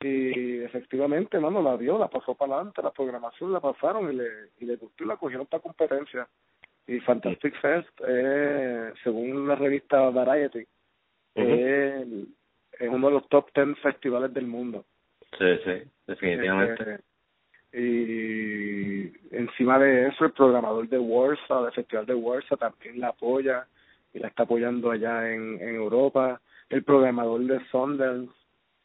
Y 0.00 0.62
efectivamente, 0.62 1.38
mano, 1.40 1.62
la 1.62 1.76
vio, 1.76 1.98
la 1.98 2.08
pasó 2.08 2.34
para 2.34 2.56
adelante, 2.56 2.82
la 2.82 2.90
programación 2.90 3.52
la 3.52 3.60
pasaron 3.60 4.12
y 4.12 4.16
le, 4.16 4.28
y 4.58 4.66
le 4.66 4.76
gustó 4.76 5.04
y 5.04 5.06
la 5.06 5.16
cogieron 5.16 5.46
para 5.46 5.62
competencia. 5.62 6.28
Y 6.86 7.00
Fantastic 7.00 7.60
Fest, 7.60 8.00
eh, 8.06 8.92
según 9.02 9.48
la 9.48 9.56
revista 9.56 10.08
Variety, 10.10 10.64
es, 11.34 12.06
es 12.78 12.88
uno 12.88 13.08
de 13.08 13.14
los 13.14 13.28
top 13.28 13.50
ten 13.52 13.74
festivales 13.76 14.32
del 14.32 14.46
mundo. 14.46 14.84
Sí, 15.38 15.58
sí, 15.64 15.82
definitivamente. 16.06 16.82
Este, 16.82 17.06
y 17.78 19.12
encima 19.32 19.78
de 19.78 20.08
eso, 20.08 20.24
el 20.24 20.32
programador 20.32 20.88
de 20.88 20.98
Warsaw, 20.98 21.64
del 21.64 21.74
Festival 21.74 22.06
de 22.06 22.14
Warsaw, 22.14 22.56
también 22.56 23.00
la 23.00 23.08
apoya 23.08 23.66
y 24.14 24.18
la 24.18 24.28
está 24.28 24.44
apoyando 24.44 24.90
allá 24.90 25.30
en, 25.30 25.60
en 25.60 25.74
Europa. 25.74 26.40
El 26.68 26.84
programador 26.84 27.42
de 27.42 27.64
Sundance, 27.66 28.32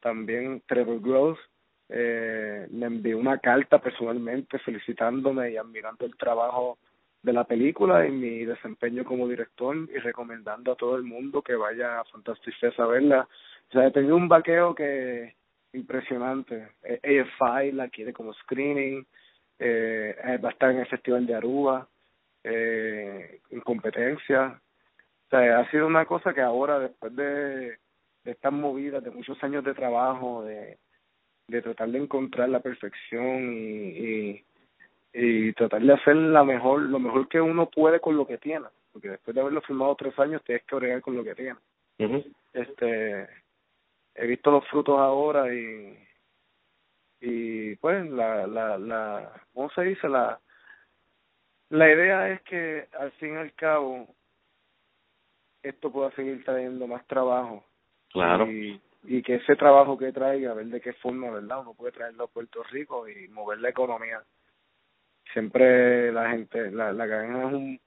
también 0.02 0.62
Trevor 0.68 1.00
Gross, 1.00 1.40
eh, 1.88 2.68
me 2.72 2.88
envió 2.88 3.18
una 3.18 3.38
carta 3.38 3.80
personalmente 3.80 4.60
felicitándome 4.60 5.52
y 5.52 5.58
admirando 5.58 6.06
el 6.06 6.16
trabajo 6.18 6.78
de 7.24 7.34
la 7.34 7.44
película 7.44 8.06
y 8.08 8.12
mi 8.12 8.46
desempeño 8.46 9.04
como 9.06 9.28
director 9.28 9.76
y 9.76 10.00
recomendando 10.00 10.72
a 10.72 10.76
todo 10.76 10.96
el 10.96 11.04
mundo 11.04 11.42
que 11.42 11.56
vaya 11.56 12.00
a 12.00 12.06
Fantastic 12.06 12.58
Fest 12.60 12.80
a 12.80 12.88
verla. 12.88 13.28
O 13.70 13.72
sea, 13.72 13.88
he 13.88 13.92
tenido 13.92 14.16
un 14.16 14.28
vaqueo 14.28 14.74
que 14.74 15.36
impresionante. 15.74 16.70
Eh, 16.84 17.26
AFI 17.40 17.72
la 17.72 17.90
quiere 17.90 18.14
como 18.14 18.34
screening, 18.34 19.06
eh, 19.60 20.16
va 20.44 20.50
a 20.50 20.52
estar 20.52 20.72
en 20.72 20.80
el 20.80 20.88
Festival 20.88 21.26
de 21.26 21.36
Aruba, 21.36 21.88
eh, 22.44 23.40
en 23.50 23.62
competencia. 23.62 24.60
O 25.28 25.30
sea, 25.30 25.60
ha 25.60 25.72
sido 25.72 25.88
una 25.88 26.06
cosa 26.06 26.34
que 26.34 26.42
ahora, 26.42 26.80
después 26.80 27.16
de, 27.16 27.78
de 28.24 28.32
estas 28.32 28.52
movidas, 28.52 29.04
de 29.04 29.12
muchos 29.12 29.42
años 29.44 29.64
de 29.64 29.74
trabajo, 29.74 30.44
de, 30.44 30.78
de 31.48 31.62
tratar 31.62 31.90
de 31.90 32.00
encontrar 32.00 32.50
la 32.50 32.60
perfección 32.60 33.54
y, 33.54 33.88
y, 33.88 34.46
y 35.14 35.54
tratar 35.54 35.82
de 35.82 35.94
hacer 35.94 36.16
la 36.16 36.44
mejor, 36.44 36.82
lo 36.82 37.00
mejor 37.00 37.28
que 37.28 37.42
uno 37.42 37.70
puede 37.70 38.00
con 38.00 38.16
lo 38.16 38.26
que 38.26 38.38
tiene, 38.38 38.68
porque 38.94 39.10
después 39.10 39.36
de 39.36 39.42
haberlo 39.42 39.62
filmado 39.62 39.96
tres 39.96 40.18
años 40.20 40.44
tienes 40.44 40.64
que 40.64 40.76
bregar 40.76 41.02
con 41.02 41.16
lo 41.16 41.24
que 41.24 41.36
tiene. 41.36 41.58
Este, 42.54 43.28
he 44.16 44.28
visto 44.28 44.52
los 44.52 44.68
frutos 44.68 44.98
ahora 45.00 45.54
y 45.54 45.98
y 47.24 47.76
pues 47.76 48.10
la 48.10 48.48
la 48.48 48.80
la 48.80 49.32
cómo 49.54 49.70
se 49.70 49.84
dice 49.84 50.10
la 50.10 50.40
la 51.70 51.92
idea 51.92 52.30
es 52.30 52.42
que 52.42 52.88
al 53.00 53.12
fin 53.14 53.36
y 53.36 53.38
al 53.38 53.54
cabo 53.54 54.08
esto 55.62 55.92
pueda 55.92 56.12
seguir 56.12 56.44
trayendo 56.44 56.88
más 56.88 57.06
trabajo. 57.06 57.64
Claro. 58.12 58.52
Y, 58.52 58.82
y 59.04 59.22
que 59.22 59.36
ese 59.36 59.56
trabajo 59.56 59.98
que 59.98 60.12
traiga 60.12 60.52
a 60.52 60.56
ver 60.56 60.66
de 60.66 60.82
qué 60.82 60.94
forma 60.94 61.30
verdad 61.30 61.62
uno 61.62 61.76
puede 61.76 61.94
traerlo 61.94 62.26
a 62.26 62.28
Puerto 62.28 62.64
Rico 62.64 63.08
y 63.08 63.28
mover 63.30 63.60
la 63.60 63.70
economía 63.70 64.22
siempre 65.34 66.12
la 66.12 66.32
gente 66.32 66.72
la 66.72 66.92
la 66.94 67.06
granja 67.06 67.48
es 67.48 67.54
un 67.54 67.80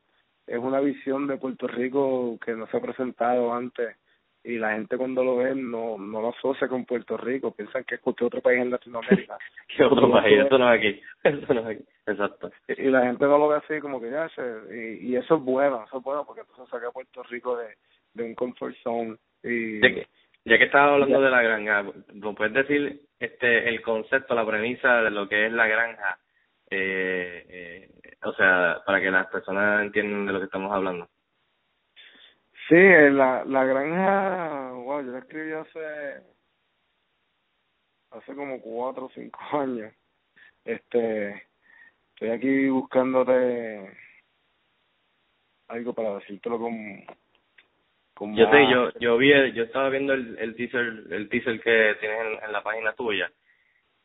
es 0.46 0.58
una 0.58 0.80
visión 0.80 1.26
de 1.26 1.38
Puerto 1.38 1.66
Rico 1.66 2.38
que 2.44 2.52
no 2.52 2.66
se 2.66 2.76
ha 2.76 2.80
presentado 2.80 3.54
antes 3.54 3.96
y 4.44 4.58
la 4.58 4.72
gente 4.72 4.98
cuando 4.98 5.24
lo 5.24 5.36
ve 5.36 5.54
no 5.54 5.96
no 5.96 6.20
lo 6.20 6.28
asocia 6.28 6.68
con 6.68 6.84
Puerto 6.84 7.16
Rico, 7.16 7.54
piensan 7.54 7.84
que 7.84 7.94
es 7.94 8.00
cualquier 8.00 8.26
otro 8.26 8.42
país 8.42 8.60
en 8.60 8.70
Latinoamérica. 8.70 9.38
¿Qué 9.74 9.84
otro 9.84 10.10
país? 10.10 10.44
Eso 10.44 10.58
no 10.58 10.72
es 10.72 10.78
aquí. 10.78 11.00
Eso 11.24 11.54
no 11.54 11.60
es 11.60 11.76
aquí. 11.76 11.84
Exacto. 12.06 12.50
Y, 12.68 12.90
la 12.90 13.06
gente 13.06 13.24
no 13.24 13.38
lo 13.38 13.48
ve 13.48 13.56
así 13.56 13.80
como 13.80 14.00
que 14.00 14.10
ya 14.10 14.28
se, 14.28 14.42
y, 14.70 15.12
y 15.12 15.16
eso 15.16 15.36
es 15.36 15.42
bueno, 15.42 15.84
eso 15.86 15.96
es 15.96 16.04
bueno 16.04 16.26
porque 16.26 16.42
entonces 16.42 16.68
saca 16.68 16.88
a 16.88 16.92
Puerto 16.92 17.22
Rico 17.22 17.56
de, 17.56 17.68
de 18.12 18.22
un 18.22 18.34
comfort 18.34 18.74
zone. 18.82 19.16
Y, 19.42 19.80
ya 19.80 19.88
que, 19.88 20.06
ya 20.44 20.58
que 20.58 20.64
estaba 20.64 20.92
hablando 20.94 21.20
de 21.20 21.30
la 21.30 21.42
granja, 21.42 21.82
¿me 22.12 22.34
puedes 22.34 22.52
decir 22.52 23.00
este 23.18 23.68
el 23.68 23.80
concepto, 23.80 24.34
la 24.34 24.46
premisa 24.46 25.02
de 25.02 25.10
lo 25.10 25.28
que 25.28 25.46
es 25.46 25.52
la 25.52 25.66
granja? 25.66 26.18
Eh, 26.70 27.46
eh, 27.48 28.16
o 28.22 28.32
sea, 28.32 28.82
para 28.84 29.00
que 29.00 29.10
las 29.10 29.26
personas 29.28 29.82
entiendan 29.82 30.26
de 30.26 30.32
lo 30.32 30.38
que 30.40 30.46
estamos 30.46 30.72
hablando. 30.72 31.08
Sí, 32.68 32.76
la, 32.76 33.44
la 33.44 33.64
granja, 33.64 34.72
wow, 34.72 35.04
yo 35.04 35.12
la 35.12 35.18
escribí 35.18 35.52
hace, 35.52 36.22
hace 38.10 38.34
como 38.34 38.60
cuatro 38.60 39.06
o 39.06 39.10
cinco 39.10 39.38
años. 39.52 39.92
Este, 40.64 41.46
estoy 42.14 42.30
aquí 42.30 42.68
buscándote 42.68 43.92
algo 45.68 45.92
para 45.92 46.14
decírtelo 46.14 46.58
con, 46.58 47.04
con 48.14 48.34
yo 48.34 48.50
sé, 48.50 48.70
yo, 48.70 48.90
yo 48.98 49.18
vi, 49.18 49.52
yo 49.52 49.64
estaba 49.64 49.90
viendo 49.90 50.14
el, 50.14 50.38
el 50.38 50.56
teaser, 50.56 51.04
el 51.10 51.28
teaser 51.28 51.60
que 51.60 51.96
tienes 52.00 52.20
en, 52.20 52.44
en 52.44 52.52
la 52.52 52.62
página 52.62 52.94
tuya 52.94 53.30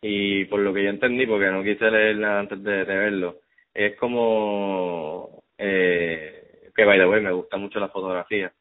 y 0.02 0.46
por 0.46 0.60
lo 0.60 0.74
que 0.74 0.84
yo 0.84 0.90
entendí, 0.90 1.26
porque 1.26 1.52
no 1.52 1.64
quise 1.64 1.90
leerla 1.92 2.40
antes 2.40 2.64
de, 2.64 2.86
de 2.86 2.96
verlo, 2.96 3.40
es 3.74 3.96
como 3.98 5.44
eh 5.58 6.40
que 6.80 6.86
by 6.86 6.98
the 6.98 7.06
way 7.06 7.22
me 7.22 7.34
gusta 7.34 7.58
mucho 7.58 7.80
la 7.80 7.90
fotografía 7.90 8.52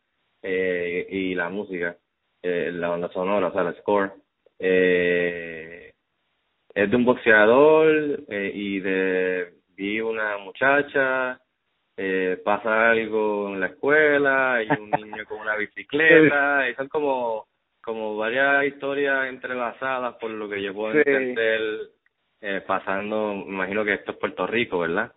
eh, 0.43 1.07
y 1.09 1.35
la 1.37 1.49
música, 1.49 1.97
eh, 2.43 2.71
la 2.73 2.89
banda 2.89 3.09
sonora, 3.13 3.49
o 3.49 3.53
sea, 3.53 3.63
el 3.63 3.77
score. 3.77 4.13
Eh, 4.59 5.93
es 6.75 6.91
de 6.91 6.97
un 6.97 7.05
boxeador 7.05 8.25
eh, 8.29 8.51
y 8.55 8.81
de 8.81 9.53
vi 9.69 10.01
una 10.01 10.39
muchacha, 10.39 11.41
eh, 11.97 12.41
pasa 12.45 12.91
algo 12.91 13.49
en 13.49 13.61
la 13.61 13.67
escuela, 13.67 14.63
y 14.63 14.81
un 14.81 14.91
niño 14.91 15.25
con 15.27 15.41
una 15.41 15.57
bicicleta, 15.57 16.69
y 16.69 16.75
son 16.75 16.89
como 16.89 17.47
como 17.89 18.19
varias 18.19 18.67
historias 18.67 19.29
entrelazadas 19.29 20.17
por 20.17 20.31
lo 20.31 20.47
que 20.47 20.61
yo 20.63 20.75
puedo 20.75 20.93
Sí. 20.93 20.99
entender 21.07 21.61
eh, 22.43 22.63
pasando, 22.67 23.35
me 23.35 23.55
imagino 23.55 23.83
que 23.85 23.95
esto 23.95 24.13
es 24.13 24.19
Puerto 24.19 24.47
Rico, 24.47 24.81
¿verdad? 24.81 25.11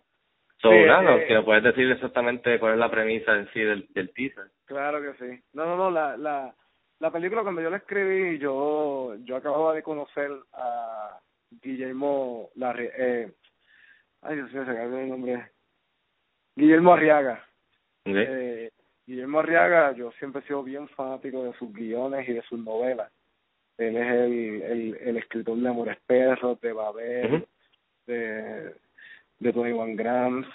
So, 0.56 0.70
Sí, 0.70 0.84
nada, 0.86 1.16
eh, 1.16 1.26
que 1.26 1.34
me 1.34 1.42
puedes 1.42 1.62
decir 1.62 1.90
exactamente 1.90 2.58
cuál 2.58 2.72
es 2.72 2.78
la 2.78 2.90
premisa 2.90 3.34
en 3.36 3.46
sí 3.52 3.60
del, 3.60 3.86
del 3.90 4.10
teaser. 4.14 4.46
Claro 4.64 5.02
que 5.02 5.12
sí. 5.18 5.40
No, 5.52 5.66
no, 5.66 5.76
no, 5.76 5.90
la, 5.90 6.16
la, 6.16 6.54
la 6.98 7.10
película 7.10 7.42
cuando 7.42 7.60
yo 7.60 7.68
la 7.68 7.76
escribí, 7.76 8.38
yo, 8.38 9.16
yo 9.24 9.36
acababa 9.36 9.74
de 9.74 9.82
conocer 9.82 10.30
a 10.54 11.18
Guillermo 11.62 12.48
Larri, 12.56 12.88
eh, 12.96 13.30
ay 14.22 14.36
Dios 14.36 14.52
mío, 14.52 14.64
se 14.64 14.82
el 14.82 15.08
nombre. 15.10 15.50
Guillermo 16.56 16.94
Arriaga. 16.94 17.44
Eh, 18.06 18.70
Guillermo 19.06 19.40
Arriaga, 19.40 19.92
yo 19.92 20.10
siempre 20.12 20.40
he 20.42 20.44
sido 20.46 20.62
bien 20.62 20.88
fanático 20.88 21.42
de 21.44 21.52
sus 21.54 21.72
guiones 21.72 22.28
y 22.28 22.32
de 22.32 22.42
sus 22.42 22.58
novelas. 22.58 23.10
Él 23.78 23.96
es 23.96 24.06
el, 24.06 24.62
el, 24.62 24.98
el 25.00 25.16
escritor 25.16 25.56
de 25.58 25.68
Amores 25.68 25.98
Perros, 26.06 26.60
de 26.60 26.72
Babel, 26.72 27.34
Ujú. 27.34 27.46
de, 28.06 28.74
de 29.40 29.52
Tony 29.52 29.72
Van 29.72 29.96
Grams 29.96 30.46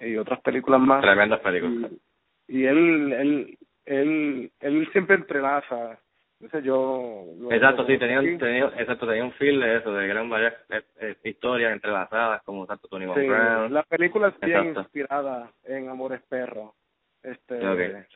y 0.00 0.16
otras 0.16 0.40
películas 0.42 0.80
más. 0.80 1.00
Tremendas 1.02 1.40
películas. 1.40 1.90
Y, 2.46 2.58
y 2.60 2.66
él, 2.66 3.12
él, 3.12 3.58
él, 3.86 4.52
él 4.60 4.88
siempre 4.92 5.16
entrelaza. 5.16 5.98
Entonces 6.40 6.62
yo... 6.64 7.24
Exacto, 7.50 7.84
sí, 7.86 7.98
tenía, 7.98 8.20
un- 8.20 8.38
tenía, 8.38 8.66
exacto, 8.78 9.08
tenía 9.08 9.24
un 9.24 9.32
feel 9.32 9.58
de 9.58 9.78
eso, 9.78 9.92
de 9.92 10.08
eran 10.08 10.30
varias 10.30 10.54
eh, 10.68 10.82
eh, 11.00 11.16
historias 11.24 11.72
entrelazadas, 11.72 12.42
como 12.44 12.64
tanto 12.64 12.86
Tony 12.86 13.06
Von 13.06 13.18
Sí, 13.18 13.26
Brown. 13.26 13.74
la 13.74 13.82
película 13.82 14.28
es 14.28 14.38
bien 14.40 14.58
Exacto. 14.58 14.80
inspirada 14.82 15.50
en 15.64 15.88
Amores 15.88 16.22
Perros. 16.28 16.70
Este, 17.22 18.06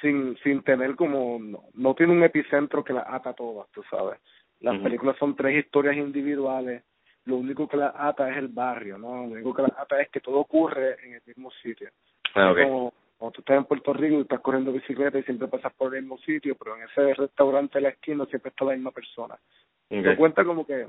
sin, 0.00 0.36
sin 0.38 0.62
tener 0.62 0.96
como, 0.96 1.38
no, 1.38 1.64
no 1.74 1.94
tiene 1.94 2.12
un 2.12 2.22
epicentro 2.22 2.84
que 2.84 2.92
la 2.92 3.06
ata 3.08 3.32
todas, 3.32 3.68
tú 3.70 3.82
sabes. 3.90 4.20
Las 4.60 4.78
películas 4.80 5.16
son 5.18 5.36
tres 5.36 5.64
historias 5.64 5.96
individuales, 5.96 6.82
lo 7.26 7.36
único 7.36 7.68
que 7.68 7.76
la 7.76 7.92
ata 7.96 8.30
es 8.30 8.36
el 8.36 8.48
barrio, 8.48 8.98
¿no? 8.98 9.26
Lo 9.26 9.32
único 9.32 9.54
que 9.54 9.62
la 9.62 9.74
ata 9.76 10.00
es 10.00 10.08
que 10.10 10.20
todo 10.20 10.38
ocurre 10.38 10.96
en 11.04 11.14
el 11.14 11.22
mismo 11.26 11.50
sitio. 11.62 11.90
Ah, 12.34 12.50
Es 12.50 12.52
ok. 12.52 12.62
como 12.62 12.94
cuando 13.18 13.32
tú 13.32 13.40
estás 13.40 13.56
en 13.58 13.64
Puerto 13.64 13.92
Rico 13.92 14.16
y 14.16 14.20
estás 14.22 14.40
corriendo 14.40 14.72
bicicleta 14.72 15.18
y 15.18 15.22
siempre 15.22 15.48
pasas 15.48 15.72
por 15.74 15.94
el 15.94 16.02
mismo 16.02 16.18
sitio, 16.18 16.54
pero 16.56 16.76
en 16.76 16.84
ese 16.84 17.14
restaurante 17.14 17.78
de 17.78 17.82
la 17.82 17.88
esquina 17.90 18.26
siempre 18.26 18.50
está 18.50 18.64
la 18.64 18.72
misma 18.72 18.90
persona. 18.90 19.34
Ok. 19.34 20.02
Te 20.02 20.16
cuenta 20.16 20.44
como 20.44 20.66
que 20.66 20.88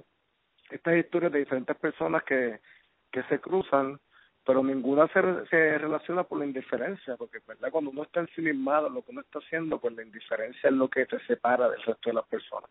estas 0.72 0.98
historias 0.98 1.32
de 1.32 1.40
diferentes 1.40 1.76
personas 1.78 2.24
que, 2.24 2.60
que 3.12 3.24
se 3.24 3.40
cruzan, 3.40 4.00
pero 4.46 4.64
ninguna 4.64 5.08
se, 5.08 5.22
se 5.50 5.78
relaciona 5.78 6.24
por 6.24 6.40
la 6.40 6.46
indiferencia, 6.46 7.16
porque 7.18 7.40
verdad 7.48 7.72
cuando 7.72 7.90
uno 7.92 8.04
está 8.04 8.20
ensimismado 8.22 8.88
en 8.88 8.94
lo 8.94 9.02
que 9.02 9.12
uno 9.12 9.22
está 9.22 9.40
haciendo, 9.40 9.80
pues 9.80 9.96
la 9.96 10.04
indiferencia 10.04 10.70
es 10.70 10.76
lo 10.76 10.88
que 10.88 11.06
te 11.06 11.20
separa 11.26 11.70
del 11.70 11.82
resto 11.82 12.10
de 12.10 12.14
las 12.14 12.26
personas. 12.28 12.70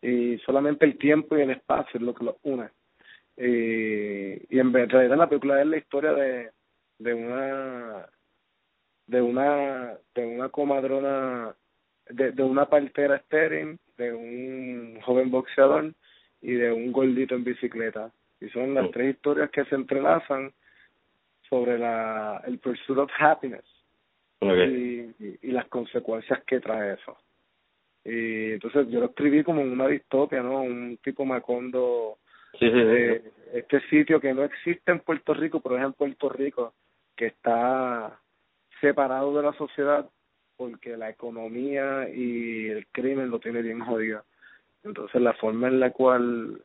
Y 0.00 0.38
solamente 0.38 0.84
el 0.84 0.98
tiempo 0.98 1.36
y 1.36 1.42
el 1.42 1.50
espacio 1.50 1.92
es 1.98 2.02
lo 2.02 2.14
que 2.14 2.24
los 2.24 2.36
une. 2.42 2.68
Y, 3.36 4.54
y 4.54 4.58
en 4.58 4.72
realidad 4.72 5.16
la 5.16 5.28
película 5.28 5.60
es 5.60 5.66
la 5.66 5.76
historia 5.78 6.12
de, 6.12 6.50
de 6.98 7.14
una 7.14 8.06
de 9.06 9.20
una 9.22 9.94
de 10.14 10.26
una 10.26 10.48
comadrona 10.48 11.54
de, 12.08 12.32
de 12.32 12.42
una 12.42 12.66
partera 12.66 13.16
estéril, 13.16 13.78
de 13.96 14.12
un 14.12 15.00
joven 15.02 15.30
boxeador 15.30 15.92
y 16.40 16.52
de 16.52 16.72
un 16.72 16.92
gordito 16.92 17.34
en 17.34 17.44
bicicleta. 17.44 18.10
Y 18.40 18.48
son 18.50 18.74
las 18.74 18.88
Mm. 18.88 18.90
tres 18.90 19.14
historias 19.14 19.50
que 19.50 19.64
se 19.66 19.74
entrelazan 19.74 20.52
sobre 21.52 21.78
la 21.78 22.40
el 22.46 22.58
pursuit 22.58 22.96
of 22.98 23.10
happiness 23.18 23.64
Okay. 24.40 25.14
y, 25.20 25.24
y, 25.24 25.38
y 25.42 25.52
las 25.52 25.68
consecuencias 25.68 26.42
que 26.44 26.58
trae 26.58 26.94
eso. 26.94 27.16
Y 28.04 28.54
entonces 28.54 28.88
yo 28.88 28.98
lo 28.98 29.06
escribí 29.06 29.44
como 29.44 29.62
una 29.62 29.86
distopia, 29.86 30.42
¿no? 30.42 30.62
Un 30.62 30.96
tipo 30.96 31.24
Macondo, 31.24 32.18
Sí, 32.58 32.66
sí, 32.68 32.72
sí. 32.72 32.80
eh, 32.80 33.22
este 33.52 33.80
sitio 33.88 34.18
que 34.20 34.34
no 34.34 34.42
existe 34.42 34.90
en 34.90 34.98
Puerto 34.98 35.32
Rico, 35.32 35.60
pero 35.60 35.78
es 35.78 35.84
en 35.84 35.92
Puerto 35.92 36.28
Rico, 36.28 36.74
que 37.14 37.26
está 37.26 38.18
separado 38.80 39.36
de 39.36 39.44
la 39.44 39.52
sociedad 39.52 40.10
porque 40.56 40.96
la 40.96 41.08
economía 41.10 42.08
y 42.12 42.66
el 42.68 42.88
crimen 42.88 43.30
lo 43.30 43.38
tiene 43.38 43.62
bien 43.62 43.78
jodido. 43.78 44.24
Entonces 44.82 45.20
la 45.22 45.34
forma 45.34 45.68
en 45.68 45.78
la 45.78 45.90
cual 45.92 46.60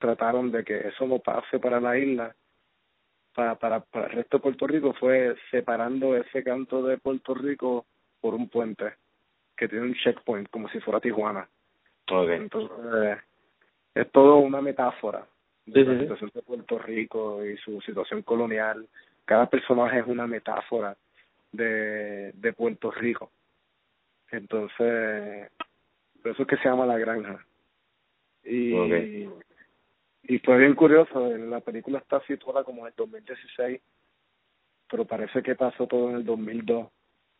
trataron 0.00 0.50
de 0.50 0.64
que 0.64 0.88
eso 0.88 1.06
no 1.06 1.20
pase 1.20 1.60
para 1.60 1.80
la 1.80 1.96
isla, 1.96 2.34
para, 3.34 3.54
para, 3.56 3.80
para 3.80 4.06
el 4.06 4.12
resto 4.12 4.38
de 4.38 4.42
Puerto 4.42 4.66
Rico, 4.66 4.92
fue 4.94 5.34
separando 5.50 6.16
ese 6.16 6.42
canto 6.42 6.82
de 6.82 6.98
Puerto 6.98 7.34
Rico 7.34 7.86
por 8.20 8.34
un 8.34 8.48
puente 8.48 8.94
que 9.56 9.68
tiene 9.68 9.86
un 9.86 9.94
checkpoint, 9.94 10.48
como 10.50 10.68
si 10.68 10.80
fuera 10.80 11.00
Tijuana. 11.00 11.48
Okay. 12.10 12.36
Entonces, 12.36 13.18
es 13.94 14.10
todo 14.10 14.36
una 14.38 14.60
metáfora 14.60 15.26
de 15.66 15.84
la 15.84 16.00
situación 16.00 16.30
de 16.34 16.42
Puerto 16.42 16.78
Rico 16.78 17.44
y 17.44 17.56
su 17.58 17.80
situación 17.82 18.22
colonial. 18.22 18.86
Cada 19.24 19.46
personaje 19.48 20.00
es 20.00 20.06
una 20.06 20.26
metáfora 20.26 20.96
de, 21.52 22.32
de 22.32 22.52
Puerto 22.52 22.90
Rico. 22.90 23.30
Entonces, 24.30 25.50
por 26.22 26.32
eso 26.32 26.42
es 26.42 26.48
que 26.48 26.56
se 26.56 26.68
llama 26.68 26.86
La 26.86 26.98
Granja. 26.98 27.44
Y. 28.44 29.28
y 30.24 30.38
fue 30.38 30.58
bien 30.58 30.74
curioso, 30.74 31.28
la 31.36 31.60
película 31.60 31.98
está 31.98 32.20
situada 32.26 32.62
como 32.64 32.82
en 32.82 32.88
el 32.88 32.94
2016, 32.96 33.80
pero 34.90 35.04
parece 35.04 35.42
que 35.42 35.54
pasó 35.54 35.86
todo 35.86 36.10
en 36.10 36.16
el 36.16 36.24
2002. 36.24 36.88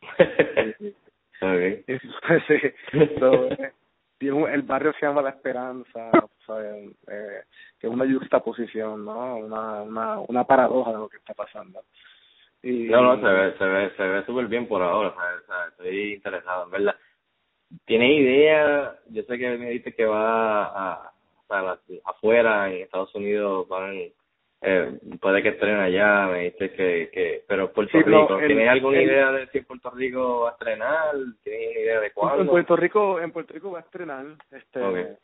okay. 1.41 1.83
Sí, 1.87 3.09
so, 3.19 3.51
eh, 3.51 3.73
el 4.19 4.61
barrio 4.63 4.93
se 4.99 5.05
llama 5.05 5.21
La 5.21 5.29
Esperanza, 5.29 6.11
¿sabes? 6.45 6.91
Eh, 7.07 7.43
que 7.79 7.87
es 7.87 7.93
una 7.93 8.11
juxtaposición, 8.11 9.05
¿no? 9.05 9.37
Una, 9.37 9.81
una, 9.81 10.19
una 10.19 10.43
paradoja 10.43 10.91
de 10.91 10.97
lo 10.97 11.09
que 11.09 11.17
está 11.17 11.33
pasando. 11.33 11.81
Y, 12.61 12.85
No, 12.89 13.01
no, 13.01 13.17
se 13.17 13.33
ve, 13.33 13.57
se 13.57 13.65
ve, 13.65 13.91
se 13.95 14.03
ve 14.03 14.25
súper 14.25 14.47
bien 14.47 14.67
por 14.67 14.81
ahora, 14.81 15.13
¿sabes? 15.15 15.71
Estoy 15.71 16.13
interesado, 16.13 16.65
en 16.65 16.71
verdad. 16.71 16.95
¿Tienes 17.85 18.11
idea? 18.11 18.99
Yo 19.09 19.23
sé 19.23 19.37
que 19.37 19.57
me 19.57 19.69
dijiste 19.69 19.93
que 19.93 20.05
va 20.05 20.65
a, 20.65 21.12
afuera, 22.05 22.69
en 22.71 22.81
Estados 22.83 23.13
Unidos, 23.15 23.67
van, 23.67 23.95
eh, 24.61 24.99
puede 25.21 25.43
que 25.43 25.49
estrenen 25.49 25.79
allá, 25.81 26.27
me 26.27 26.39
dijiste 26.39 26.71
que, 26.71 27.09
que, 27.13 27.43
pero 27.47 27.71
Puerto 27.73 27.97
Sí, 27.97 28.03
Rico, 28.03 28.39
el- 28.39 28.47
¿tienes 28.47 28.69
alguna 28.69 28.97
el- 28.97 29.03
idea 29.03 29.31
de 29.31 29.47
si 29.47 29.61
Puerto 29.61 29.89
Rico 29.91 30.41
va 30.41 30.49
a 30.49 30.53
estrenar? 30.53 31.15
¿Tienes 31.43 31.75
idea 31.77 31.99
de 31.99 32.07
En 32.07 32.13
cuándo? 32.13 32.51
Puerto 32.51 32.75
Rico, 32.75 33.19
en 33.19 33.31
Puerto 33.31 33.53
Rico 33.53 33.71
va 33.71 33.79
a 33.79 33.81
estrenar, 33.81 34.25
este, 34.51 35.17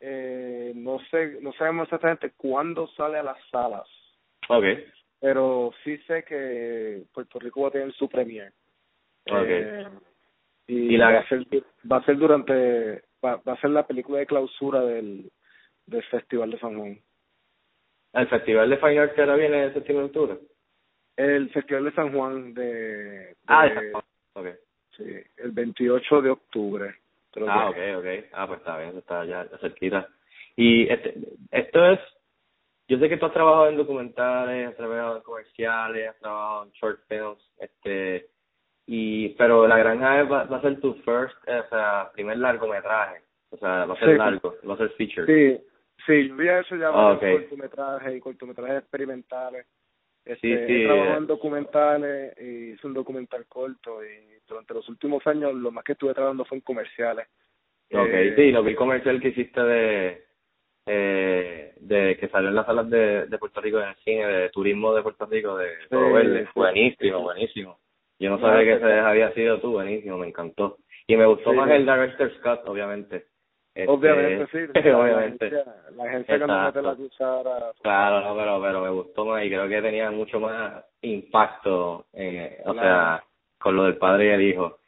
eh, 0.00 0.72
no 0.76 0.98
sé, 1.10 1.38
no 1.40 1.52
sabemos 1.54 1.84
exactamente 1.86 2.32
cuándo 2.36 2.86
sale 2.88 3.18
a 3.18 3.22
las 3.22 3.38
salas, 3.50 3.86
Okay, 4.48 4.84
pero 5.20 5.72
sí 5.84 5.98
sé 6.06 6.24
que 6.24 7.02
Puerto 7.12 7.38
Rico 7.38 7.62
va 7.62 7.68
a 7.68 7.72
tener 7.72 7.92
su 7.92 8.08
premier. 8.08 8.52
Ok. 9.30 9.46
Eh, 9.48 9.88
y, 10.68 10.94
Y 10.94 10.96
la- 10.96 11.10
va 11.12 11.18
a 11.20 11.28
ser 11.28 11.44
va 11.90 11.96
a 11.98 12.04
ser 12.04 12.16
durante 12.16 13.02
va, 13.24 13.36
va 13.46 13.52
a 13.54 13.60
ser 13.60 13.70
la 13.70 13.86
película 13.86 14.18
de 14.18 14.26
clausura 14.26 14.80
del 14.82 15.30
del 15.86 16.02
Festival 16.04 16.50
de 16.50 16.58
San 16.58 16.76
Juan. 16.78 16.98
¿el 18.12 18.28
Festival 18.28 18.68
de 18.70 18.76
Fine 18.78 18.98
Arts 18.98 19.14
que 19.14 19.20
ahora 19.22 19.36
viene 19.36 19.64
en 19.64 19.74
septiembre 19.74 20.06
octubre? 20.06 20.38
El 21.16 21.50
Festival 21.50 21.84
de 21.84 21.92
San 21.92 22.12
Juan 22.12 22.52
de, 22.54 22.64
de- 22.64 23.36
Ah, 23.46 23.64
de 23.66 23.74
San 23.74 23.90
Juan. 23.92 24.04
okay. 24.34 24.52
sí, 24.96 25.04
el 25.38 25.50
28 25.52 26.22
de 26.22 26.30
octubre. 26.30 26.94
Ah, 27.46 27.70
que- 27.74 27.94
ok, 27.96 28.00
ok. 28.00 28.24
Ah, 28.32 28.46
pues 28.46 28.58
está 28.60 28.78
bien, 28.78 28.98
está 28.98 29.24
ya 29.24 29.46
cerquita. 29.60 30.08
Y 30.56 30.88
este, 30.90 31.14
esto 31.52 31.86
es, 31.86 32.00
yo 32.88 32.98
sé 32.98 33.08
que 33.08 33.16
tú 33.16 33.26
has 33.26 33.32
trabajado 33.32 33.68
en 33.68 33.76
documentales, 33.76 34.68
has 34.68 34.76
trabajado 34.76 35.16
en 35.18 35.22
comerciales, 35.22 36.08
has 36.10 36.18
trabajado 36.18 36.64
en 36.64 36.70
short 36.72 37.00
films, 37.08 37.52
este, 37.60 38.28
y, 38.90 39.28
pero 39.36 39.68
La 39.68 39.76
Granja 39.78 40.22
va, 40.24 40.44
va 40.44 40.56
a 40.56 40.62
ser 40.62 40.80
tu 40.80 40.94
first, 41.04 41.36
eh, 41.46 41.60
o 41.64 41.68
sea, 41.68 42.10
primer 42.14 42.38
largometraje, 42.38 43.20
o 43.50 43.58
sea, 43.58 43.84
va 43.84 43.94
a 43.94 43.98
ser 43.98 44.12
Sí. 44.12 44.16
largo, 44.18 44.56
va 44.68 44.74
a 44.74 44.78
ser 44.78 44.88
feature. 44.96 45.26
Sí, 45.26 45.62
sí, 46.06 46.28
yo 46.28 46.34
había 46.34 46.60
hecho 46.60 46.74
ya 46.76 46.90
ok. 46.90 47.20
cortometrajes 47.20 48.16
y 48.16 48.20
cortometrajes 48.20 48.78
experimentales. 48.78 49.66
Este, 50.24 50.40
Sí, 50.40 50.66
sí, 50.66 50.82
he 50.82 50.86
trabajado 50.86 51.14
eh. 51.14 51.18
en 51.18 51.26
documentales 51.26 52.38
y 52.40 52.70
hice 52.72 52.86
un 52.86 52.94
documental 52.94 53.46
corto 53.46 54.02
y 54.04 54.38
durante 54.46 54.74
los 54.74 54.88
últimos 54.88 55.26
años 55.26 55.54
lo 55.54 55.70
más 55.70 55.84
que 55.84 55.92
estuve 55.92 56.14
trabajando 56.14 56.44
fue 56.46 56.56
en 56.58 56.62
comerciales. 56.62 57.26
Ok, 57.92 58.08
Eh, 58.12 58.34
sí, 58.36 58.52
lo 58.52 58.62
vi 58.62 58.70
el 58.70 58.76
comercial 58.76 59.20
que 59.20 59.28
hiciste 59.28 59.62
de, 59.62 60.24
eh, 60.86 61.74
de 61.80 62.16
que 62.18 62.28
salió 62.28 62.48
en 62.50 62.54
las 62.54 62.66
salas 62.66 62.88
de, 62.90 63.26
de 63.26 63.38
Puerto 63.38 63.60
Rico 63.60 63.80
en 63.80 63.88
el 63.88 63.94
cine, 63.96 64.26
de 64.26 64.50
turismo 64.50 64.94
de 64.94 65.02
Puerto 65.02 65.26
Rico, 65.26 65.56
de 65.56 65.68
todo 65.90 66.12
verde. 66.12 66.46
buenísimo, 66.54 67.20
buenísimo. 67.22 67.78
Yo 68.18 68.30
no 68.30 68.38
sabía 68.40 68.64
que 68.64 68.72
ese 68.84 68.92
había 69.00 69.32
sido 69.32 69.60
tú, 69.60 69.72
buenísimo, 69.72 70.18
me 70.18 70.28
encantó. 70.28 70.78
Y 71.06 71.16
me 71.16 71.26
gustó 71.26 71.50
Sí, 71.50 71.56
más 71.56 71.68
sí. 71.68 71.74
el 71.76 71.86
Director 71.86 72.32
Scott, 72.38 72.62
obviamente. 72.68 73.26
Este, 73.74 73.90
Obviamente 73.92 74.46
sí. 74.50 74.58
obviamente. 74.90 75.50
La 75.96 76.04
agencia, 76.04 76.36
la 76.38 76.40
que 76.40 76.46
nos 76.46 76.64
mete 76.74 76.82
la 76.82 76.94
cuchara. 76.96 77.72
Claro, 77.80 78.20
no, 78.22 78.36
pero, 78.36 78.60
pero 78.60 78.80
me 78.82 78.90
gustó 78.90 79.24
más 79.24 79.44
y 79.44 79.48
creo 79.48 79.68
que 79.68 79.80
tenía 79.82 80.10
mucho 80.10 80.40
más 80.40 80.84
impacto, 81.02 82.06
eh, 82.12 82.58
o 82.64 82.72
Claro. 82.72 82.80
sea, 82.88 83.24
con 83.60 83.76
lo 83.76 83.84
del 83.84 83.96
padre 83.96 84.26
y 84.26 84.28
el 84.30 84.42
hijo. 84.42 84.78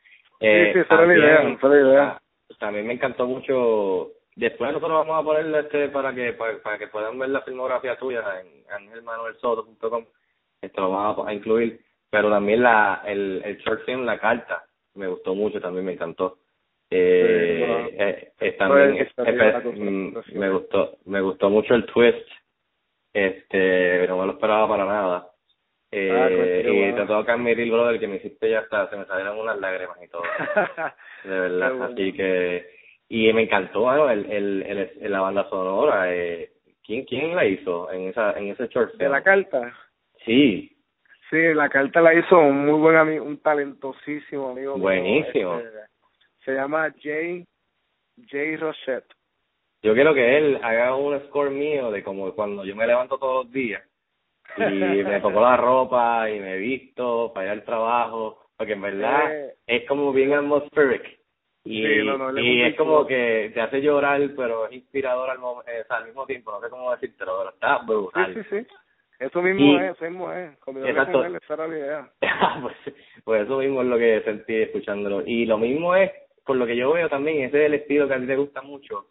Eh, 0.40 0.70
sí, 0.72 0.78
esa 0.80 0.94
era 0.94 1.06
la 1.06 1.08
también- 1.14 1.18
idea, 1.20 1.40
era 1.40 1.68
la 1.68 1.88
idea. 1.90 2.20
También 2.58 2.86
me 2.88 2.94
encantó 2.94 3.26
mucho 3.26 4.10
después 4.36 4.72
nosotros 4.72 5.06
vamos 5.06 5.20
a 5.20 5.24
ponerle 5.24 5.60
este 5.60 5.88
para 5.88 6.14
que 6.14 6.32
para, 6.32 6.58
para 6.62 6.78
que 6.78 6.88
puedan 6.88 7.18
ver 7.18 7.28
la 7.30 7.42
filmografía 7.42 7.96
tuya 7.96 8.22
en 8.40 8.46
angelmanuelsoto.com 8.74 10.04
esto 10.62 10.80
lo 10.82 10.90
vamos 10.90 11.26
a, 11.26 11.30
a 11.30 11.34
incluir 11.34 11.80
pero 12.10 12.28
también 12.30 12.62
la 12.62 13.02
el, 13.06 13.40
el 13.44 13.56
short 13.58 13.84
film 13.84 14.04
la 14.04 14.18
carta 14.18 14.64
me 14.94 15.06
gustó 15.06 15.34
mucho 15.34 15.60
también 15.60 15.84
me 15.86 15.92
encantó 15.92 16.38
eh, 16.90 17.54
Sí, 17.60 17.64
bueno. 17.66 17.88
eh, 17.92 18.32
eh, 18.40 18.52
también 18.52 18.96
es- 18.96 19.08
es- 19.16 19.64
mm, 19.78 20.16
me 20.34 20.50
gustó 20.50 20.96
me 21.06 21.20
gustó 21.20 21.48
mucho 21.50 21.74
el 21.74 21.86
twist 21.86 22.26
este 23.12 24.06
no 24.08 24.18
me 24.18 24.26
lo 24.26 24.32
esperaba 24.32 24.68
para 24.68 24.84
nada 24.84 25.26
eh, 25.92 26.12
Ah, 26.12 26.68
y 26.70 26.76
bueno. 26.78 26.94
te 26.94 27.06
tengo 27.06 27.24
que 27.24 27.30
admitir 27.32 27.70
brother 27.72 27.98
que 27.98 28.06
me 28.08 28.16
hiciste 28.16 28.50
ya 28.50 28.60
hasta 28.60 28.88
se 28.90 28.96
me 28.96 29.06
salieron 29.06 29.38
unas 29.38 29.58
lágrimas 29.58 29.98
y 30.02 30.08
todo 30.08 30.22
de 31.24 31.30
verdad 31.40 31.72
bueno. 31.74 31.84
así 31.92 32.12
que 32.12 32.70
y 33.08 33.32
me 33.32 33.42
encantó 33.42 33.80
bueno, 33.82 34.08
el, 34.10 34.26
el, 34.30 34.62
el, 34.66 34.78
el- 35.00 35.12
la 35.12 35.20
banda 35.20 35.48
sonora 35.48 36.14
eh, 36.14 36.50
quién 36.84 37.04
quién 37.04 37.34
la 37.34 37.44
hizo 37.44 37.90
en 37.92 38.08
esa 38.08 38.32
en 38.38 38.48
ese 38.48 38.68
short 38.68 38.92
De 38.92 38.98
film? 38.98 39.10
la 39.12 39.22
carta. 39.22 39.74
sí 40.24 40.76
Sí, 41.30 41.36
la 41.54 41.68
carta 41.68 42.00
la 42.00 42.12
hizo 42.14 42.38
un 42.38 42.66
muy 42.66 42.78
buen 42.80 42.96
amigo, 42.96 43.24
un 43.24 43.38
talentosísimo 43.38 44.50
amigo. 44.50 44.74
mío, 44.74 44.82
Buenísimo. 44.82 45.58
este, 45.58 45.78
se 46.44 46.54
llama 46.54 46.92
Jay, 47.00 47.44
Jay 48.26 48.56
Rochette. 48.56 49.06
yo 49.82 49.94
quiero 49.94 50.12
que 50.12 50.36
él 50.38 50.58
haga 50.62 50.94
un 50.96 51.18
score 51.28 51.50
mío 51.50 51.90
de 51.90 52.02
como 52.02 52.32
cuando 52.34 52.64
yo 52.64 52.74
me 52.76 52.86
levanto 52.86 53.16
todos 53.18 53.44
los 53.44 53.52
días 53.52 53.82
y 54.56 54.60
me 55.04 55.20
pongo 55.20 55.40
la 55.40 55.56
ropa 55.56 56.28
y 56.28 56.40
me 56.40 56.56
visto 56.56 57.30
para 57.32 57.46
ir 57.46 57.52
al 57.52 57.64
trabajo 57.64 58.46
porque 58.56 58.72
en 58.72 58.82
verdad 58.82 59.32
Eh. 59.32 59.54
es 59.66 59.86
como 59.88 60.12
bien 60.12 60.32
atmospheric 60.32 61.18
y, 61.64 61.82
Sí, 61.86 62.04
no, 62.04 62.16
no, 62.18 62.38
y 62.40 62.62
es 62.62 62.74
como 62.76 63.06
que 63.06 63.50
te 63.54 63.60
hace 63.60 63.80
llorar 63.80 64.20
pero 64.36 64.66
es 64.66 64.72
inspirador 64.72 65.30
al, 65.30 65.38
eh, 65.38 65.82
o 65.82 65.86
sea, 65.86 65.96
al 65.98 66.06
mismo 66.06 66.26
tiempo 66.26 66.50
no 66.50 66.60
sé 66.60 66.68
cómo 66.70 66.90
decírtelo 66.90 67.38
pero 67.38 67.50
está 67.50 67.78
brutal 67.78 68.34
Sí, 68.34 68.42
sí, 68.42 68.48
sí. 68.60 68.66
Eso 69.20 69.42
mismo 69.42 69.60
Y- 69.60 69.76
es, 69.76 69.90
eso 69.96 70.04
mismo 70.06 70.32
es. 70.32 70.50
Exacto. 70.86 71.24
él, 71.24 71.36
esa 71.36 71.54
era 71.54 71.68
la 71.68 71.78
idea. 71.78 72.10
pues, 72.62 72.76
pues 73.24 73.42
eso 73.44 73.58
mismo 73.58 73.82
es 73.82 73.88
lo 73.88 73.98
que 73.98 74.22
sentí 74.24 74.54
escuchándolo. 74.56 75.22
Y 75.26 75.44
lo 75.46 75.58
mismo 75.58 75.94
es, 75.94 76.10
por 76.44 76.56
lo 76.56 76.66
que 76.66 76.74
yo 76.76 76.92
veo 76.92 77.08
también, 77.08 77.42
ese 77.44 77.60
es 77.60 77.66
el 77.66 77.74
estilo 77.74 78.08
que 78.08 78.14
a 78.14 78.18
ti 78.20 78.26
te 78.26 78.36
gusta 78.36 78.62
mucho, 78.62 79.06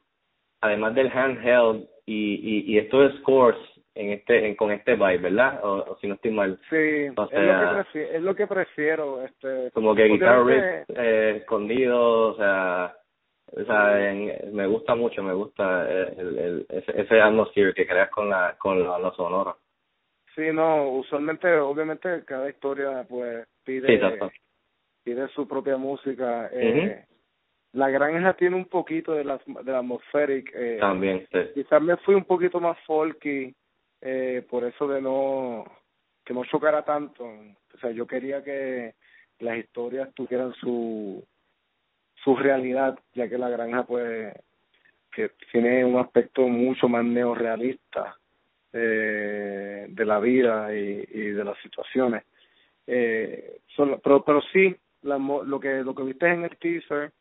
además 0.61 0.95
del 0.95 1.11
handheld 1.15 1.85
y, 2.05 2.33
y, 2.67 2.73
y 2.73 2.77
esto 2.79 3.01
de 3.01 3.17
scores 3.19 3.59
en 3.95 4.11
este, 4.11 4.47
en, 4.47 4.55
con 4.55 4.71
este 4.71 4.95
vibe, 4.95 5.17
¿verdad? 5.19 5.59
O, 5.63 5.91
o 5.91 5.97
si 5.99 6.07
no 6.07 6.15
estoy 6.15 6.31
mal. 6.31 6.59
Sí, 6.69 6.75
es, 6.75 7.13
lo 7.15 7.27
que 7.27 7.67
prefiero, 7.75 8.11
es 8.15 8.21
lo 8.23 8.35
que 8.35 8.47
prefiero. 8.47 9.23
Este, 9.23 9.71
Como 9.71 9.93
que 9.93 10.05
guitar 10.05 10.39
obviamente- 10.39 10.85
riff 10.87 10.97
eh, 10.99 11.35
escondido, 11.37 12.29
o 12.31 12.35
sea, 12.35 12.95
o 13.51 13.63
sea 13.63 14.09
en- 14.11 14.55
me 14.55 14.65
gusta 14.67 14.95
mucho, 14.95 15.21
me 15.21 15.33
gusta 15.33 15.87
el, 15.89 16.37
el, 16.39 16.65
ese, 16.69 16.99
ese 17.01 17.21
atmosphere 17.21 17.73
que 17.73 17.85
creas 17.85 18.09
con 18.09 18.29
la, 18.29 18.55
con 18.57 18.81
la, 18.83 18.97
la 18.99 19.11
sonora. 19.11 19.53
Sí, 20.39 20.53
no, 20.53 20.87
usualmente, 20.91 21.53
obviamente, 21.57 22.23
cada 22.23 22.49
historia, 22.49 23.05
pues, 23.09 23.45
pide, 23.65 23.99
Sí, 23.99 24.25
pide 25.03 25.27
su 25.29 25.45
propia 25.45 25.75
música. 25.75 26.49
Eh, 26.53 27.03
La 27.73 27.89
granja 27.89 28.33
tiene 28.35 28.55
un 28.55 28.65
poquito 28.65 29.11
de 29.11 29.25
la, 29.25 29.37
de 29.45 29.71
la 29.71 29.79
atmospheric. 29.79 30.49
Eh, 30.55 30.77
También, 30.79 31.27
sí. 31.29 31.39
quizás 31.55 31.81
me 31.81 31.97
fui 31.97 32.15
un 32.15 32.23
poquito 32.23 32.61
más 32.61 32.79
folky, 32.85 33.53
eh, 33.99 34.45
por 34.49 34.63
eso 34.63 34.87
de 34.87 35.01
no, 35.01 35.65
que 36.23 36.33
no 36.33 36.45
chocara 36.45 36.83
tanto. 36.83 37.25
O 37.25 37.77
sea, 37.81 37.91
yo 37.91 38.07
quería 38.07 38.41
que 38.41 38.95
las 39.39 39.57
historias 39.57 40.09
tuvieran 40.13 40.53
su, 40.53 41.21
su 42.23 42.35
realidad, 42.37 42.97
ya 43.13 43.27
que 43.27 43.37
la 43.37 43.49
granja, 43.49 43.83
pues, 43.83 44.33
que 45.11 45.31
tiene 45.51 45.83
un 45.83 45.99
aspecto 45.99 46.43
mucho 46.47 46.87
más 46.87 47.03
neorrealista 47.03 48.15
eh, 48.73 49.87
de 49.89 50.05
la 50.05 50.19
vida 50.19 50.75
y, 50.75 51.03
y 51.11 51.21
de 51.31 51.43
las 51.43 51.57
situaciones. 51.59 52.23
Eh, 52.87 53.59
solo, 53.75 53.99
pero, 54.03 54.23
pero 54.23 54.41
sí, 54.53 54.75
la, 55.03 55.17
lo 55.17 55.59
que 55.59 55.83
lo 55.83 55.93
que 55.93 56.03
viste 56.03 56.27
en 56.27 56.43
el 56.43 56.57
teaser, 56.57 57.11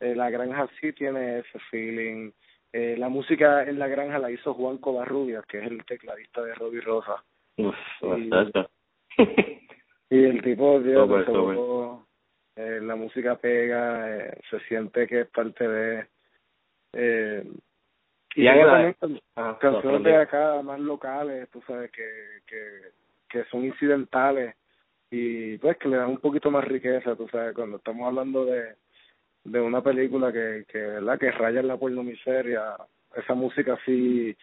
eh, 0.00 0.14
la 0.14 0.30
granja 0.30 0.68
sí 0.80 0.92
tiene 0.92 1.40
ese 1.40 1.58
feeling. 1.70 2.30
Eh, 2.72 2.96
la 2.98 3.08
música 3.08 3.64
en 3.64 3.78
la 3.78 3.88
granja 3.88 4.18
la 4.18 4.30
hizo 4.30 4.54
Juan 4.54 4.78
Covarrubias, 4.78 5.44
que 5.46 5.58
es 5.58 5.66
el 5.70 5.84
tecladista 5.84 6.42
de 6.42 6.54
Robbie 6.54 6.80
Rosa. 6.80 7.22
Uf. 7.56 7.74
Y 10.10 10.24
el 10.24 10.42
tipo, 10.42 10.82
seguro, 10.82 12.06
eh, 12.56 12.80
la 12.82 12.96
música 12.96 13.36
pega, 13.36 14.16
eh, 14.16 14.40
se 14.50 14.58
siente 14.60 15.06
que 15.06 15.20
es 15.22 15.28
parte 15.28 15.68
de... 15.68 16.06
Eh, 16.94 17.44
Y 18.34 18.42
y 18.44 18.48
Ángela- 18.48 18.94
también 18.98 19.22
Ajá, 19.34 19.58
canciones 19.58 20.02
de 20.02 20.16
acá 20.16 20.62
más 20.62 20.78
locales, 20.80 21.48
tú 21.50 21.62
sabes, 21.66 21.90
que, 21.90 22.04
que, 22.46 22.80
que 23.28 23.44
son 23.50 23.64
incidentales 23.64 24.54
y 25.10 25.56
pues 25.58 25.76
que 25.78 25.88
le 25.88 25.96
dan 25.96 26.10
un 26.10 26.18
poquito 26.18 26.50
más 26.50 26.64
riqueza, 26.64 27.16
tú 27.16 27.26
sabes, 27.28 27.54
cuando 27.54 27.78
estamos 27.78 28.06
hablando 28.06 28.44
de 28.44 28.76
de 29.44 29.60
una 29.60 29.80
película 29.82 30.32
que, 30.32 30.64
que 30.68 30.78
verdad 30.78 31.18
que 31.18 31.30
raya 31.30 31.60
en 31.60 31.68
la 31.68 31.76
pornomiseria, 31.78 32.76
esa 33.16 33.34
música 33.34 33.74
así 33.74 34.36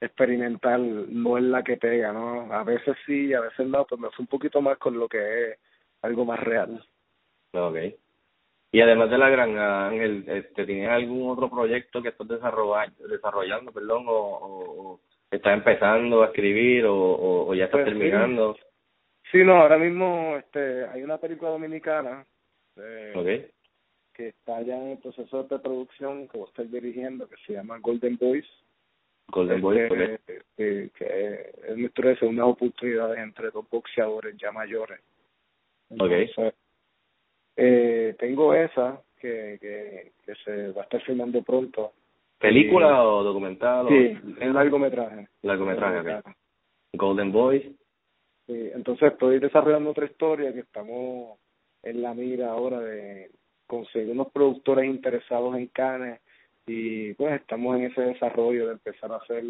experimental 0.00 1.06
no 1.10 1.38
es 1.38 1.44
la 1.44 1.62
que 1.62 1.76
pega, 1.76 2.12
¿no? 2.12 2.52
A 2.52 2.64
veces 2.64 2.96
sí, 3.06 3.32
a 3.32 3.40
veces 3.40 3.66
no, 3.66 3.86
pues 3.86 4.00
me 4.00 4.10
fue 4.10 4.24
un 4.24 4.26
poquito 4.26 4.60
más 4.60 4.76
con 4.78 4.98
lo 4.98 5.08
que 5.08 5.52
es 5.52 5.58
algo 6.02 6.24
más 6.24 6.40
real. 6.40 6.84
Ok. 7.54 7.76
Y 8.74 8.80
además 8.80 9.10
de 9.10 9.18
la 9.18 9.28
granja, 9.28 9.88
Ángel, 9.88 10.24
este, 10.26 10.64
¿tienes 10.64 10.88
algún 10.88 11.30
otro 11.30 11.50
proyecto 11.50 12.00
que 12.00 12.08
estás 12.08 12.26
desarrollando, 12.26 13.06
desarrollando 13.06 13.70
perdón, 13.70 14.06
o, 14.08 14.12
o, 14.12 14.92
o 14.92 15.00
estás 15.30 15.52
empezando 15.52 16.22
a 16.22 16.26
escribir 16.26 16.86
o, 16.86 16.96
o, 16.96 17.48
o 17.50 17.54
ya 17.54 17.66
estás 17.66 17.82
Pues 17.82 17.92
terminando? 17.92 18.56
Sí, 19.30 19.44
no, 19.44 19.60
ahora 19.60 19.76
mismo 19.76 20.36
este 20.38 20.86
hay 20.86 21.02
una 21.02 21.18
película 21.18 21.50
dominicana 21.50 22.24
eh, 22.76 23.12
Ok. 23.14 23.52
que 24.14 24.28
está 24.28 24.62
ya 24.62 24.76
en 24.78 24.92
el 24.92 24.98
proceso 24.98 25.42
de 25.42 25.48
preproducción 25.50 26.26
que 26.28 26.38
voy 26.38 26.46
a 26.46 26.48
estar 26.48 26.66
dirigiendo, 26.66 27.28
que 27.28 27.36
se 27.46 27.52
llama 27.52 27.78
Golden 27.78 28.16
Boys. 28.16 28.46
Golden 29.28 29.60
Boy, 29.60 29.84
ok. 29.84 29.92
Este, 29.92 30.42
que, 30.56 30.90
que 30.96 31.52
es 31.68 31.76
de 31.76 32.16
segundas 32.16 32.46
oportunidades 32.46 33.18
entre 33.18 33.50
dos 33.50 33.68
boxeadores 33.68 34.34
ya 34.38 34.50
mayores. 34.50 35.00
Ok. 35.90 36.10
Entonces, 36.10 36.54
eh, 37.56 38.14
tengo 38.18 38.54
esa 38.54 39.00
que, 39.20 39.58
que, 39.60 40.12
que 40.24 40.34
se 40.44 40.72
va 40.72 40.82
a 40.82 40.84
estar 40.84 41.00
filmando 41.02 41.42
pronto. 41.42 41.92
¿Película 42.38 43.04
o 43.04 43.22
documental? 43.22 43.86
Sí, 43.88 43.94
o... 43.94 44.44
es 44.44 44.52
largometraje. 44.52 45.28
Largometraje, 45.42 46.16
ok. 46.18 46.26
Golden 46.94 47.32
Boys. 47.32 47.62
Sí, 48.46 48.70
entonces 48.74 49.12
estoy 49.12 49.38
desarrollando 49.38 49.90
otra 49.90 50.06
historia 50.06 50.52
que 50.52 50.60
estamos 50.60 51.38
en 51.82 52.02
la 52.02 52.14
mira 52.14 52.50
ahora 52.50 52.80
de 52.80 53.30
conseguir 53.66 54.10
unos 54.10 54.32
productores 54.32 54.84
interesados 54.84 55.56
en 55.56 55.68
Cannes 55.68 56.20
y 56.66 57.14
pues 57.14 57.40
estamos 57.40 57.76
en 57.76 57.84
ese 57.84 58.02
desarrollo 58.02 58.66
de 58.66 58.72
empezar 58.72 59.12
a 59.12 59.16
hacer 59.16 59.44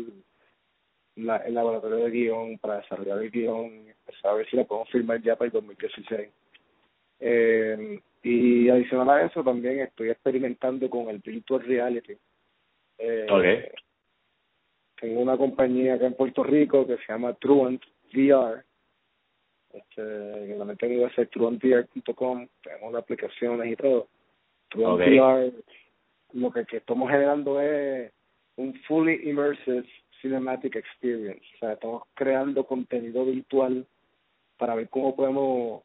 la, 1.16 1.38
el 1.38 1.54
laboratorio 1.54 2.04
de 2.04 2.10
guion 2.10 2.58
para 2.58 2.76
desarrollar 2.76 3.22
el 3.22 3.30
guion 3.30 3.66
y 3.66 3.90
empezar 3.90 4.30
a 4.30 4.34
ver 4.34 4.48
si 4.48 4.56
la 4.56 4.64
podemos 4.64 4.90
filmar 4.90 5.20
ya 5.22 5.36
para 5.36 5.46
el 5.46 5.52
2016. 5.52 6.28
Eh, 7.24 8.00
y 8.24 8.68
adicional 8.68 9.10
a 9.10 9.22
eso 9.26 9.44
también 9.44 9.78
estoy 9.78 10.10
experimentando 10.10 10.90
con 10.90 11.08
el 11.08 11.18
virtual 11.18 11.62
reality. 11.62 12.16
Eh. 12.98 13.72
Tengo 15.00 15.20
una 15.20 15.36
compañía 15.36 15.94
acá 15.94 16.06
en 16.06 16.14
Puerto 16.14 16.42
Rico 16.42 16.86
que 16.86 16.96
se 16.96 17.12
llama 17.12 17.34
Truant 17.34 17.82
VR. 18.12 18.64
Este, 19.72 20.02
que 20.02 20.56
la 20.58 20.64
meten 20.64 20.92
en 20.92 21.14
ser 21.14 21.28
truantvr.com. 21.28 22.48
Tenemos 22.62 22.92
las 22.92 23.02
aplicaciones 23.02 23.72
y 23.72 23.76
todo. 23.76 24.08
Truant. 24.68 25.00
VR, 25.00 25.52
lo 26.32 26.52
que, 26.52 26.64
que 26.66 26.76
estamos 26.78 27.08
generando 27.08 27.60
es 27.60 28.12
un 28.56 28.74
fully 28.86 29.28
immersive 29.28 29.84
cinematic 30.20 30.74
experience. 30.74 31.44
O 31.54 31.58
sea, 31.58 31.72
estamos 31.74 32.02
creando 32.14 32.64
contenido 32.64 33.24
virtual 33.24 33.86
para 34.56 34.74
ver 34.74 34.88
cómo 34.88 35.14
podemos 35.14 35.82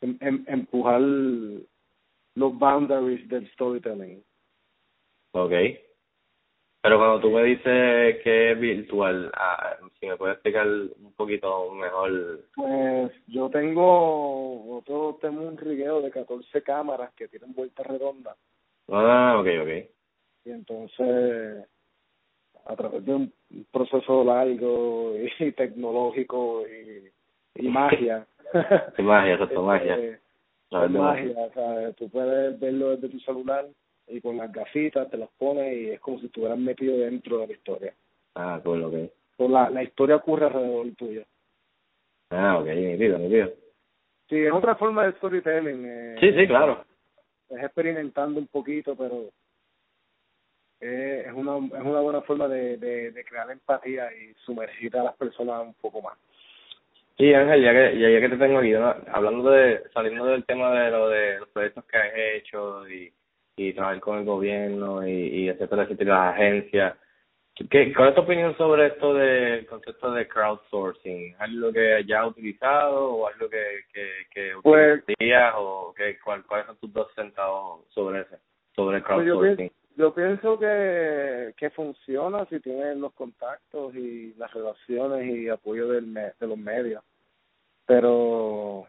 em- 0.00 0.18
em- 0.20 0.44
empujar 0.46 1.00
los 1.00 2.58
boundaries 2.58 3.28
del 3.28 3.48
storytelling. 3.52 4.22
Ok. 5.32 5.52
Pero 6.80 6.96
cuando 6.98 7.20
tú 7.20 7.30
me 7.30 7.42
dices 7.42 8.22
que 8.22 8.52
es 8.52 8.60
virtual, 8.60 9.30
ah, 9.34 9.76
si 9.98 10.06
me 10.06 10.16
puedes 10.16 10.36
explicar 10.36 10.66
un 10.66 11.12
poquito 11.14 11.72
mejor. 11.72 12.44
Pues 12.54 13.12
yo 13.26 13.50
tengo 13.50 14.76
otro 14.76 15.18
tengo 15.20 15.42
un 15.42 15.56
rigueo 15.56 16.00
de 16.00 16.10
14 16.10 16.62
cámaras 16.62 17.12
que 17.14 17.28
tienen 17.28 17.52
vuelta 17.52 17.82
redonda 17.82 18.36
Ah, 18.88 19.36
ok, 19.40 19.46
ok. 19.62 19.90
y 20.44 20.50
entonces 20.50 21.66
a 22.64 22.76
través 22.76 23.04
de 23.04 23.14
un 23.14 23.32
proceso 23.72 24.24
largo 24.24 25.14
y 25.16 25.52
tecnológico 25.52 26.64
y, 26.66 27.10
y 27.58 27.68
magia. 27.68 28.26
Sí, 28.96 29.02
magia, 29.02 29.36
magia. 29.60 29.96
Este, 29.96 30.20
A 30.70 30.78
ver, 30.80 30.86
es 30.88 30.92
de 30.92 30.98
magia, 30.98 31.32
o 31.36 31.52
sea, 31.52 31.92
tú 31.92 32.08
puedes 32.10 32.58
verlo 32.58 32.90
desde 32.90 33.08
tu 33.08 33.20
celular 33.20 33.66
y 34.06 34.20
con 34.20 34.36
las 34.36 34.50
gafitas 34.52 35.10
te 35.10 35.16
las 35.18 35.28
pones 35.38 35.76
y 35.76 35.90
es 35.90 36.00
como 36.00 36.18
si 36.18 36.26
estuvieras 36.26 36.58
metido 36.58 36.96
dentro 36.98 37.38
de 37.38 37.46
la 37.48 37.52
historia. 37.52 37.94
Ah, 38.34 38.60
cool, 38.64 38.84
ok. 38.84 38.94
So, 39.36 39.48
la, 39.48 39.70
la 39.70 39.82
historia 39.82 40.16
ocurre 40.16 40.46
alrededor 40.46 40.86
tuyo. 40.96 41.24
Ah, 42.30 42.58
ok, 42.58 42.66
nítido, 42.66 43.18
nítido. 43.18 43.52
Sí, 44.28 44.36
es 44.36 44.52
otra 44.52 44.74
forma 44.76 45.04
de 45.06 45.12
storytelling. 45.12 45.84
Eh, 45.86 46.16
Sí, 46.20 46.32
sí, 46.32 46.46
claro. 46.46 46.84
Es 47.48 47.62
experimentando 47.62 48.38
un 48.40 48.46
poquito, 48.46 48.94
pero 48.94 49.30
eh, 50.80 51.24
es 51.26 51.32
una 51.32 51.56
es 51.56 51.84
una 51.84 52.00
buena 52.00 52.20
forma 52.22 52.46
de, 52.48 52.76
de, 52.76 53.10
de 53.10 53.24
crear 53.24 53.50
empatía 53.50 54.12
y 54.12 54.34
sumergir 54.44 54.96
a 54.96 55.04
las 55.04 55.16
personas 55.16 55.62
un 55.62 55.74
poco 55.74 56.02
más. 56.02 56.18
Sí, 57.18 57.34
Ángel, 57.34 57.62
ya 57.62 57.72
que, 57.72 57.98
ya, 57.98 58.08
ya 58.10 58.20
que 58.20 58.28
te 58.28 58.36
tengo 58.36 58.58
aquí, 58.60 58.70
¿no? 58.70 58.94
hablando 59.12 59.50
de, 59.50 59.82
saliendo 59.92 60.24
del 60.26 60.44
tema 60.44 60.70
de 60.72 60.90
lo 60.92 61.08
de 61.08 61.40
los 61.40 61.48
proyectos 61.48 61.84
que 61.86 61.96
has 61.96 62.12
hecho 62.14 62.88
y, 62.88 63.12
y 63.56 63.72
trabajar 63.72 63.98
con 64.00 64.18
el 64.18 64.24
gobierno 64.24 65.06
y, 65.06 65.10
y 65.10 65.48
etcétera, 65.48 65.82
etcétera, 65.82 66.14
las 66.26 66.34
agencias, 66.34 66.94
¿qué, 67.68 67.92
¿cuál 67.92 68.10
es 68.10 68.14
tu 68.14 68.20
opinión 68.20 68.56
sobre 68.56 68.86
esto 68.86 69.14
del 69.14 69.66
concepto 69.66 70.12
de 70.12 70.28
crowdsourcing? 70.28 71.32
¿Es 71.34 71.40
algo 71.40 71.72
que 71.72 72.04
ya 72.06 72.20
has 72.22 72.28
utilizado 72.28 73.10
o 73.14 73.26
algo 73.26 73.50
que, 73.50 73.80
que, 73.92 74.10
que 74.32 74.52
Pues- 74.62 75.02
utilizarías 75.02 75.54
o 75.56 75.92
qué, 75.96 76.18
cuál, 76.24 76.44
cuáles 76.46 76.66
son 76.66 76.76
tus 76.76 76.92
dos 76.92 77.12
centavos 77.16 77.84
sobre 77.88 78.20
ese, 78.20 78.36
sobre 78.76 78.98
el 78.98 79.02
Pues 79.02 79.58
yo, 79.98 80.14
pienso, 80.14 80.58
que, 80.58 81.54
que 81.56 81.70
funciona 81.70 82.46
si 82.46 82.60
tienes 82.60 82.96
los 82.96 83.12
contactos 83.14 83.94
y 83.96 84.32
las 84.34 84.52
relaciones 84.54 85.26
y 85.26 85.48
apoyo 85.48 85.88
del 85.88 86.14
de 86.14 86.46
los 86.46 86.56
medios. 86.56 87.02
Pero 87.84 88.86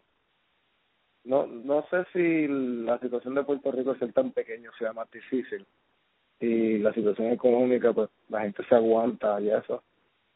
no 1.24 1.48
no 1.48 1.86
sé 1.90 2.06
si 2.14 2.48
la 2.48 3.00
situación 3.00 3.36
de 3.36 3.44
Puerto 3.44 3.72
Rico 3.72 3.96
ser 3.96 4.14
tan 4.14 4.32
pequeño 4.32 4.72
sea 4.78 4.94
más 4.94 5.10
difícil. 5.12 5.66
Y 6.40 6.78
la 6.78 6.94
situación 6.94 7.32
económica 7.32 7.92
pues 7.92 8.10
la 8.30 8.42
gente 8.42 8.64
se 8.70 8.76
aguanta 8.76 9.42
y 9.42 9.50
eso. 9.50 9.84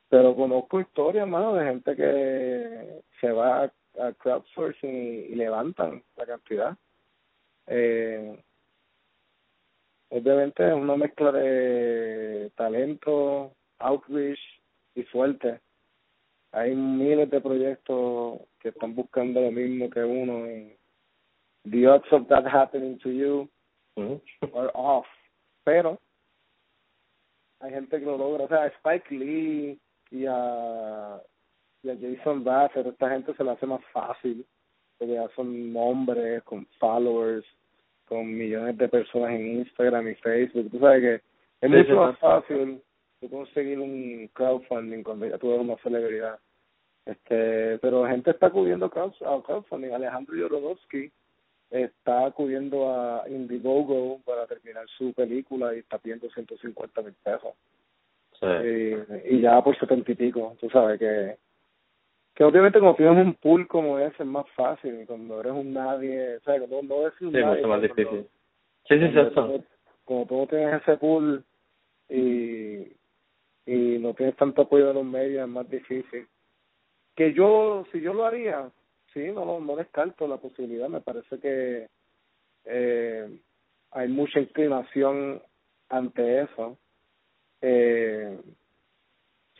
Pero 0.10 0.36
conozco 0.36 0.80
historias 0.80 1.28
mano 1.28 1.54
de 1.56 1.66
gente 1.66 1.96
que 1.96 3.02
se 3.22 3.32
va 3.32 3.64
a, 3.64 4.08
a 4.08 4.14
crowdsourcing 4.14 4.92
y, 4.92 5.34
y 5.34 5.36
levantan 5.36 6.04
la 6.18 6.26
cantidad. 6.26 6.78
Eh, 7.68 8.38
obviamente 10.14 10.68
es 10.68 10.74
una 10.74 10.96
mezcla 10.96 11.32
de 11.32 12.52
talento 12.56 13.52
outreach 13.80 14.40
y 14.96 15.04
suerte 15.04 15.60
hay 16.52 16.76
miles 16.76 17.30
de 17.32 17.42
proyectos 17.42 18.42
que 18.60 18.70
están 18.70 18.94
buscando 18.94 19.42
lo 19.42 19.52
mismo 19.52 19.90
que 19.90 20.04
uno 20.04 20.50
y 20.50 20.78
the 21.70 21.88
odds 21.88 22.12
of 22.12 22.28
that 22.28 22.46
happening 22.46 22.98
to 23.00 23.10
you 23.10 23.50
are 24.54 24.70
off. 24.76 25.08
Pero 25.64 26.00
hay 27.60 27.72
gente 27.72 28.00
que 28.00 28.06
lo 28.06 28.18
logra. 28.18 28.46
O 28.46 28.48
sea 28.48 28.64
a 28.64 28.68
Spike 28.68 29.16
Lee 29.16 29.80
y 30.12 30.26
a 30.28 31.20
y 31.82 31.90
a 31.90 31.98
Jason 32.00 32.44
Bassett, 32.44 32.86
esta 32.86 33.10
gente 33.10 33.34
se 33.34 33.44
le 33.44 33.52
hace 33.52 33.66
más 33.66 33.84
fácil, 33.92 34.46
porque 34.98 35.16
ya 35.16 35.28
son 35.36 35.74
nombres, 35.74 36.42
con 36.44 36.66
followers, 36.80 37.46
con 38.06 38.36
millones 38.36 38.78
de 38.78 38.90
personas 38.90 39.32
en 39.32 39.60
Instagram 39.60 40.10
y 40.10 40.16
Facebook. 40.16 40.70
Tú 40.72 40.80
sabes 40.80 41.02
que 41.02 41.14
es 41.16 41.72
Sí, 41.72 41.78
mucho 41.78 41.96
más 41.96 42.20
fácil 42.20 42.82
tú 43.20 43.30
conseguir 43.30 43.80
un 43.80 44.30
crowdfunding 44.34 45.04
cuando 45.04 45.28
ya 45.28 45.38
tú 45.38 45.52
eres 45.52 45.62
una 45.62 45.78
celebridad. 45.78 46.40
Este, 47.06 47.78
pero 47.80 48.06
gente 48.06 48.32
está 48.32 48.48
acudiendo 48.48 48.86
a 48.86 49.44
crowdfunding. 49.44 49.92
Alejandro 49.92 50.36
Yorodowski 50.36 51.12
está 51.70 52.26
acudiendo 52.26 52.94
a 52.94 53.24
Indiegogo 53.28 54.20
para 54.26 54.46
terminar 54.46 54.86
su 54.98 55.14
película 55.14 55.74
y 55.74 55.80
está 55.80 55.98
pidiendo 55.98 56.30
150 56.30 57.02
mil 57.02 57.14
pesos. 57.24 57.54
Sí. 58.40 58.46
Y, 58.46 59.38
y 59.38 59.42
ya 59.42 59.62
por 59.64 59.78
setenta 59.80 60.12
y 60.12 60.16
pico, 60.16 60.56
tú 60.60 60.70
sabes 60.70 61.00
que 61.00 61.38
que 62.36 62.44
obviamente 62.44 62.80
cuando 62.80 62.98
tienes 62.98 63.26
un 63.26 63.34
pool 63.36 63.68
como 63.68 64.00
ese 64.00 64.24
es 64.24 64.28
más 64.28 64.50
fácil 64.52 65.06
cuando 65.06 65.40
eres 65.40 65.54
un 65.54 65.74
nadie, 65.74 66.38
o 66.38 66.40
sea, 66.42 66.58
no, 66.60 66.82
no 66.82 67.08
es 67.08 67.22
un 67.22 67.32
Sí, 67.32 67.38
nadie, 67.40 67.56
mucho 67.58 67.68
más 67.68 67.82
difícil. 67.82 68.28
Sí, 68.88 68.96
sí, 68.96 69.00
cuando 69.00 69.12
cierto. 69.12 69.48
tú- 69.48 69.64
Cuando 70.06 70.36
no 70.38 70.48
tienes 70.48 70.82
ese 70.82 70.98
pool 70.98 71.46
y, 72.10 72.92
y 73.66 74.00
no 74.00 74.14
tienes 74.14 74.36
tanto 74.36 74.64
apoyo 74.64 74.88
de 74.88 74.94
los 74.96 75.06
medios 75.06 75.44
es 75.44 75.48
más 75.50 75.70
difícil. 75.70 76.28
Que 77.16 77.34
yo, 77.34 77.86
si 77.92 78.02
yo 78.02 78.14
lo 78.14 78.26
haría, 78.26 78.70
sí, 79.14 79.32
no, 79.32 79.60
no 79.60 79.76
descarto 79.76 80.28
la 80.28 80.38
posibilidad, 80.38 80.90
me 80.90 81.02
parece 81.02 81.40
que 81.40 81.88
eh, 82.66 83.40
hay 83.92 84.08
mucha 84.10 84.40
inclinación 84.40 85.42
ante 85.90 86.42
eso. 86.42 86.78
Eh, 87.62 88.38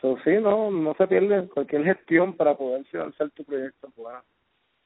so, 0.04 0.18
sí, 0.22 0.30
no, 0.40 0.70
no 0.70 0.94
se 0.94 1.06
pierde 1.06 1.48
cualquier 1.48 1.84
gestión 1.84 2.36
para 2.36 2.54
poder 2.54 2.84
financiar 2.84 3.30
tu 3.30 3.44
proyecto. 3.44 3.90
pues. 3.96 4.14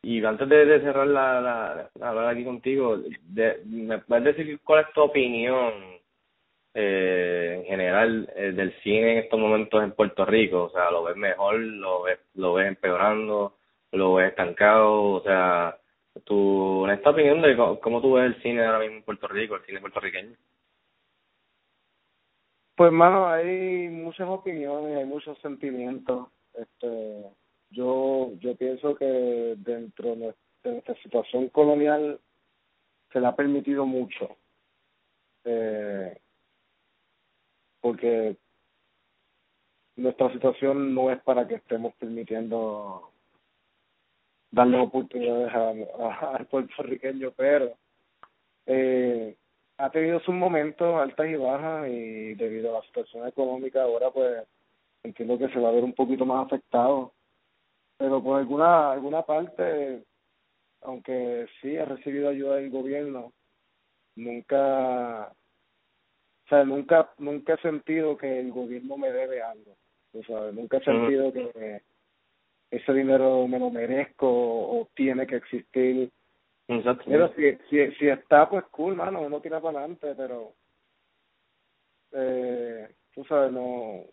Y 0.02 0.24
antes 0.24 0.48
de, 0.48 0.80
cerrar 0.80 1.08
la, 1.08 1.40
la, 1.40 1.90
la 1.98 2.08
hablar 2.08 2.28
aquí 2.28 2.44
contigo, 2.44 2.98
de, 3.22 3.62
¿me 3.66 3.98
puedes 3.98 4.36
decir 4.36 4.60
cuál 4.62 4.84
es 4.84 4.92
tu 4.92 5.00
opinión 5.00 5.72
eh, 6.74 7.56
en 7.58 7.64
general 7.64 8.32
eh, 8.36 8.52
del 8.52 8.72
cine 8.82 9.12
en 9.12 9.18
estos 9.18 9.40
momentos 9.40 9.82
en 9.82 9.92
Puerto 9.92 10.24
Rico? 10.24 10.64
O 10.64 10.70
sea, 10.70 10.90
¿lo 10.92 11.02
ves 11.02 11.16
mejor? 11.16 11.58
¿Lo 11.58 12.02
ves, 12.02 12.20
lo 12.34 12.54
ves 12.54 12.68
empeorando? 12.68 13.54
¿Lo 13.90 14.14
ves 14.14 14.28
estancado? 14.28 15.14
O 15.14 15.22
sea, 15.22 15.76
tu 16.24 16.82
honesta 16.84 17.10
opinión 17.10 17.42
de 17.42 17.56
cómo, 17.56 17.80
cómo 17.80 18.00
tú 18.00 18.14
ves 18.14 18.26
el 18.26 18.42
cine 18.42 18.64
ahora 18.64 18.78
mismo 18.78 18.98
en 18.98 19.02
Puerto 19.02 19.26
Rico, 19.26 19.56
el 19.56 19.64
cine 19.64 19.80
puertorriqueño. 19.80 20.36
Pues, 22.78 22.92
mano, 22.92 23.28
hay 23.28 23.88
muchas 23.88 24.28
opiniones, 24.28 24.96
hay 24.98 25.04
muchos 25.04 25.36
sentimientos. 25.40 26.28
Este, 26.54 27.24
yo, 27.70 28.30
yo 28.38 28.54
pienso 28.56 28.94
que 28.94 29.56
dentro 29.58 30.10
de 30.10 30.16
nuestra, 30.64 30.94
situación 31.02 31.48
colonial 31.48 32.20
se 33.12 33.20
le 33.20 33.26
ha 33.26 33.34
permitido 33.34 33.84
mucho. 33.84 34.36
Eh, 35.44 36.20
porque 37.80 38.36
nuestra 39.96 40.32
situación 40.32 40.94
no 40.94 41.10
es 41.10 41.20
para 41.22 41.48
que 41.48 41.56
estemos 41.56 41.94
permitiendo 41.96 43.10
darle 44.52 44.78
oportunidades 44.78 45.52
a- 45.52 46.36
al 46.36 46.46
puertorriqueño, 46.46 47.32
pero 47.36 47.76
eh, 48.66 49.36
ha 49.78 49.90
tenido 49.90 50.20
sus 50.20 50.34
momentos 50.34 51.00
altas 51.00 51.28
y 51.28 51.36
bajas 51.36 51.88
y 51.88 52.34
debido 52.34 52.70
a 52.70 52.80
la 52.80 52.86
situación 52.86 53.26
económica 53.26 53.82
ahora 53.82 54.10
pues 54.10 54.44
entiendo 55.04 55.38
que 55.38 55.48
se 55.48 55.60
va 55.60 55.68
a 55.68 55.72
ver 55.72 55.84
un 55.84 55.94
poquito 55.94 56.26
más 56.26 56.46
afectado. 56.46 57.12
Pero 57.96 58.22
por 58.22 58.38
alguna 58.38 58.92
alguna 58.92 59.22
parte 59.22 60.02
aunque 60.82 61.46
sí 61.60 61.76
ha 61.76 61.84
recibido 61.84 62.28
ayuda 62.28 62.56
del 62.56 62.70
gobierno 62.70 63.32
nunca 64.16 65.28
o 65.28 66.48
sea 66.48 66.64
nunca 66.64 67.10
nunca 67.18 67.54
he 67.54 67.58
sentido 67.58 68.16
que 68.16 68.40
el 68.40 68.52
gobierno 68.52 68.96
me 68.96 69.12
debe 69.12 69.42
algo 69.42 69.76
tú 70.12 70.22
sabes. 70.24 70.54
Nunca 70.54 70.78
he 70.78 70.84
sentido 70.84 71.32
que 71.32 71.82
ese 72.70 72.92
dinero 72.92 73.46
me 73.46 73.58
lo 73.58 73.70
merezco 73.70 74.28
o 74.28 74.88
tiene 74.94 75.26
que 75.26 75.36
existir 75.36 76.10
Exacto. 76.68 77.04
Mira, 77.06 77.32
si, 77.34 77.56
si, 77.70 77.90
si 77.96 78.08
está, 78.08 78.48
pues 78.48 78.64
cool, 78.70 78.94
mano, 78.94 79.22
uno 79.22 79.40
tira 79.40 79.60
para 79.60 79.78
adelante, 79.80 80.14
pero 80.16 80.52
eh, 82.12 82.88
tú 83.14 83.24
sabes, 83.24 83.52
no 83.52 84.04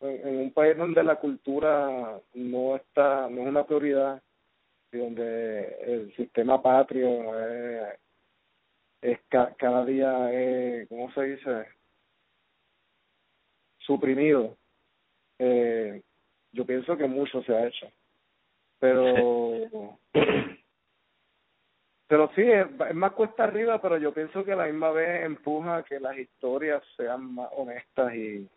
en, 0.00 0.28
en 0.28 0.36
un 0.40 0.52
país 0.52 0.76
donde 0.76 1.02
la 1.02 1.16
cultura 1.16 2.20
no 2.34 2.76
está, 2.76 3.28
no 3.28 3.42
es 3.42 3.48
una 3.48 3.64
prioridad 3.64 4.22
y 4.92 4.98
donde 4.98 5.66
el 5.82 6.14
sistema 6.16 6.60
patrio 6.62 7.38
es, 7.38 7.98
es 9.02 9.20
ca- 9.28 9.54
cada 9.58 9.84
día 9.84 10.32
es, 10.32 10.88
¿cómo 10.88 11.10
se 11.12 11.22
dice? 11.22 11.66
suprimido. 13.78 14.56
Eh, 15.38 16.02
yo 16.52 16.66
pienso 16.66 16.96
que 16.96 17.06
mucho 17.06 17.42
se 17.44 17.54
ha 17.54 17.66
hecho, 17.66 17.90
pero 18.78 19.98
pero 22.08 22.30
sí, 22.34 22.42
es, 22.42 22.66
es 22.88 22.94
más 22.94 23.12
cuesta 23.12 23.44
arriba, 23.44 23.80
pero 23.80 23.98
yo 23.98 24.12
pienso 24.12 24.44
que 24.44 24.52
a 24.52 24.56
la 24.56 24.66
misma 24.66 24.90
vez 24.90 25.24
empuja 25.24 25.76
a 25.76 25.82
que 25.84 26.00
las 26.00 26.18
historias 26.18 26.82
sean 26.96 27.34
más 27.34 27.48
honestas 27.56 28.14
y, 28.14 28.48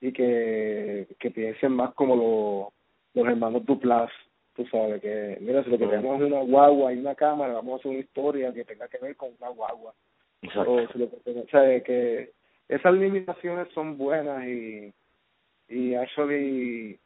y 0.00 0.12
que, 0.12 1.08
que 1.18 1.30
piensen 1.30 1.72
más 1.72 1.92
como 1.94 2.14
lo- 2.16 2.72
los 3.20 3.26
hermanos 3.28 3.64
Duplas, 3.64 4.10
tú 4.54 4.66
sabes, 4.66 5.00
que 5.00 5.38
mira, 5.40 5.64
si 5.64 5.70
lo 5.70 5.78
que 5.78 5.86
tenemos 5.86 6.20
es 6.20 6.26
una 6.26 6.42
guagua 6.42 6.92
y 6.92 6.98
una 6.98 7.14
cámara, 7.14 7.54
vamos 7.54 7.72
a 7.72 7.76
hacer 7.80 7.90
una 7.92 8.00
historia 8.00 8.52
que 8.52 8.64
tenga 8.64 8.88
que 8.88 8.98
ver 8.98 9.16
con 9.16 9.30
una 9.40 9.48
guagua. 9.48 9.94
Exacto. 10.42 10.72
O, 10.74 10.86
si 10.88 10.98
lo 10.98 11.10
que 11.10 11.16
tenemos- 11.24 11.46
o 11.46 11.48
sea, 11.50 11.82
que 11.82 12.32
esas 12.68 12.92
limitaciones 12.94 13.68
son 13.72 13.96
buenas 13.96 14.44
y, 14.46 14.92
y 15.68 15.94
actually 15.94 16.98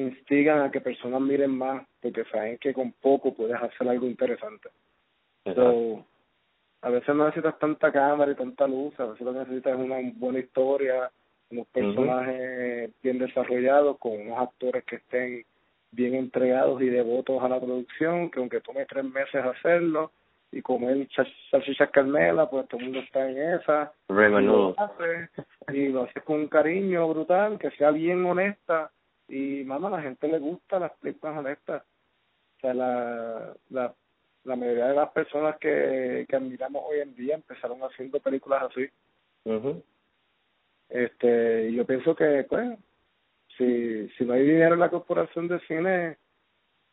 instigan 0.00 0.60
a 0.60 0.70
que 0.70 0.80
personas 0.80 1.20
miren 1.20 1.50
más 1.56 1.86
porque 2.00 2.24
saben 2.24 2.58
que 2.58 2.72
con 2.74 2.92
poco 2.92 3.34
puedes 3.34 3.56
hacer 3.56 3.88
algo 3.88 4.06
interesante. 4.06 4.68
So, 5.54 6.04
a 6.82 6.90
veces 6.90 7.14
no 7.14 7.24
necesitas 7.26 7.58
tanta 7.58 7.92
cámara 7.92 8.32
y 8.32 8.34
tanta 8.34 8.66
luz, 8.66 8.98
a 9.00 9.06
veces 9.06 9.22
lo 9.22 9.32
que 9.32 9.38
necesitas 9.40 9.78
es 9.78 9.84
una 9.84 9.96
buena 10.16 10.38
historia, 10.40 11.10
unos 11.50 11.66
personajes 11.68 12.90
bien 13.02 13.18
desarrollados, 13.18 13.98
con 13.98 14.12
unos 14.20 14.38
actores 14.38 14.84
que 14.84 14.96
estén 14.96 15.44
bien 15.92 16.14
entregados 16.14 16.82
y 16.82 16.86
devotos 16.88 17.42
a 17.42 17.48
la 17.48 17.60
producción, 17.60 18.30
que 18.30 18.40
aunque 18.40 18.60
tome 18.60 18.84
tres 18.86 19.04
meses 19.04 19.44
hacerlo 19.44 20.10
y 20.52 20.60
comer 20.62 21.06
cha- 21.08 21.26
salchichas 21.50 21.90
carmela, 21.90 22.48
pues 22.50 22.68
todo 22.68 22.80
el 22.80 22.86
mundo 22.86 23.00
está 23.00 23.28
en 23.30 23.54
esa. 23.54 23.92
Raymond 24.08 24.44
Y 24.44 24.46
lo 24.46 24.52
Noodles. 24.52 24.78
hace, 24.78 25.76
y 25.78 25.88
lo 25.88 26.02
hace 26.02 26.20
con 26.22 26.40
un 26.40 26.48
cariño 26.48 27.08
brutal, 27.08 27.58
que 27.58 27.70
sea 27.72 27.90
bien 27.92 28.24
honesta. 28.26 28.90
Y, 29.28 29.64
mamá, 29.64 29.88
a 29.88 29.92
la 29.92 30.02
gente 30.02 30.28
le 30.28 30.38
gusta 30.38 30.78
las 30.78 30.92
películas 30.92 31.38
honestas. 31.38 31.82
O 32.56 32.60
sea, 32.60 32.74
la, 32.74 33.54
la, 33.70 33.94
la 34.44 34.56
mayoría 34.56 34.88
de 34.88 34.94
las 34.94 35.10
personas 35.10 35.58
que, 35.58 36.24
que 36.28 36.36
admiramos 36.36 36.84
hoy 36.86 37.00
en 37.00 37.14
día 37.14 37.34
empezaron 37.34 37.80
haciendo 37.80 38.20
películas 38.20 38.64
así. 38.70 38.88
Este, 40.88 41.72
yo 41.72 41.84
pienso 41.84 42.14
que, 42.14 42.46
pues, 42.48 42.78
si, 43.56 44.08
si 44.10 44.24
no 44.24 44.34
hay 44.34 44.42
dinero 44.42 44.74
en 44.74 44.80
la 44.80 44.90
corporación 44.90 45.48
de 45.48 45.58
cine, 45.60 46.16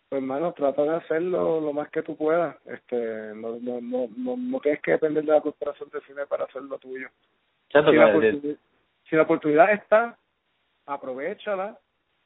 pues, 0.09 0.21
hermano, 0.21 0.53
trata 0.53 0.83
de 0.83 0.95
hacerlo 0.95 1.61
lo 1.61 1.73
más 1.73 1.89
que 1.89 2.01
tú 2.01 2.15
puedas. 2.15 2.55
Este, 2.65 3.33
no, 3.35 3.57
no, 3.59 3.81
no, 3.81 4.09
no, 4.15 4.37
no 4.37 4.59
tienes 4.59 4.81
que 4.81 4.91
depender 4.91 5.23
de 5.23 5.31
la 5.31 5.41
corporación 5.41 5.89
de 5.89 6.01
cine 6.01 6.25
para 6.25 6.45
hacer 6.45 6.63
lo 6.63 6.77
tuyo. 6.79 7.07
Si 7.71 7.77
la, 7.79 8.57
si 9.09 9.15
la 9.15 9.23
oportunidad 9.23 9.73
está, 9.73 10.17
aprovechala. 10.85 11.79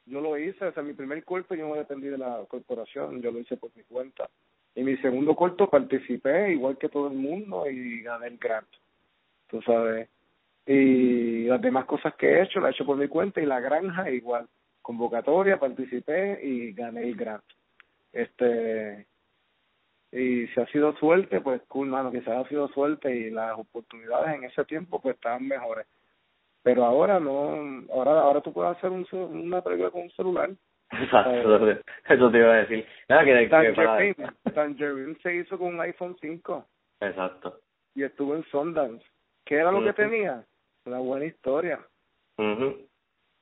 Yo 0.08 0.20
lo 0.20 0.38
hice, 0.38 0.64
o 0.64 0.72
sea, 0.72 0.82
mi 0.82 0.94
primer 0.94 1.22
corto 1.24 1.54
yo 1.54 1.68
no 1.68 1.74
dependí 1.74 2.08
de 2.08 2.18
la 2.18 2.44
corporación, 2.48 3.20
yo 3.20 3.30
lo 3.30 3.40
hice 3.40 3.56
por 3.56 3.70
mi 3.76 3.82
cuenta. 3.82 4.28
Y 4.74 4.82
mi 4.82 4.96
segundo 4.98 5.34
corto 5.34 5.68
participé 5.68 6.52
igual 6.52 6.78
que 6.78 6.88
todo 6.88 7.08
el 7.08 7.14
mundo 7.14 7.68
y 7.68 8.00
gané 8.02 8.28
el 8.28 8.38
grant, 8.38 8.68
tú 9.48 9.60
sabes. 9.62 10.08
Y 10.66 11.44
las 11.44 11.60
demás 11.60 11.84
cosas 11.86 12.14
que 12.14 12.26
he 12.26 12.42
hecho 12.42 12.60
las 12.60 12.70
he 12.70 12.74
hecho 12.74 12.86
por 12.86 12.96
mi 12.96 13.08
cuenta 13.08 13.40
y 13.40 13.46
la 13.46 13.60
granja 13.60 14.10
igual. 14.10 14.46
Convocatoria, 14.82 15.58
participé 15.58 16.40
y 16.42 16.72
gané 16.72 17.02
el 17.02 17.14
grant. 17.14 17.44
Este, 18.12 19.06
y 20.12 20.46
si 20.46 20.60
ha 20.60 20.66
sido 20.66 20.96
suerte, 20.96 21.40
pues 21.40 21.60
cool, 21.68 21.88
mano, 21.88 22.10
quizás 22.10 22.46
ha 22.46 22.48
sido 22.48 22.68
suerte 22.68 23.14
y 23.14 23.30
las 23.30 23.58
oportunidades 23.58 24.36
en 24.36 24.44
ese 24.44 24.64
tiempo 24.64 25.00
pues 25.00 25.16
estaban 25.16 25.46
mejores. 25.46 25.86
Pero 26.62 26.84
ahora 26.84 27.18
no, 27.20 27.84
ahora 27.92 28.20
ahora 28.20 28.40
tú 28.40 28.52
puedes 28.52 28.76
hacer 28.76 28.90
un, 28.90 29.06
una 29.12 29.62
película 29.62 29.90
con 29.90 30.02
un 30.02 30.10
celular. 30.10 30.50
Exacto, 30.90 31.66
eso 32.08 32.30
te 32.30 32.38
iba 32.38 32.52
a 32.54 32.56
decir. 32.64 32.86
Nada, 33.08 33.24
que, 33.24 33.32
que 33.48 33.48
para... 33.48 33.96
Tangerine, 33.98 34.26
Tangerine 34.54 35.16
se 35.22 35.34
hizo 35.36 35.58
con 35.58 35.74
un 35.74 35.80
iPhone 35.82 36.16
5 36.20 36.66
Exacto. 37.00 37.60
y 37.94 38.02
estuvo 38.04 38.34
en 38.34 38.44
Sundance. 38.44 39.04
¿Qué 39.44 39.56
era 39.56 39.70
lo 39.70 39.82
que 39.84 39.92
tenía? 39.92 40.44
Una 40.86 40.98
buena 40.98 41.26
historia. 41.26 41.78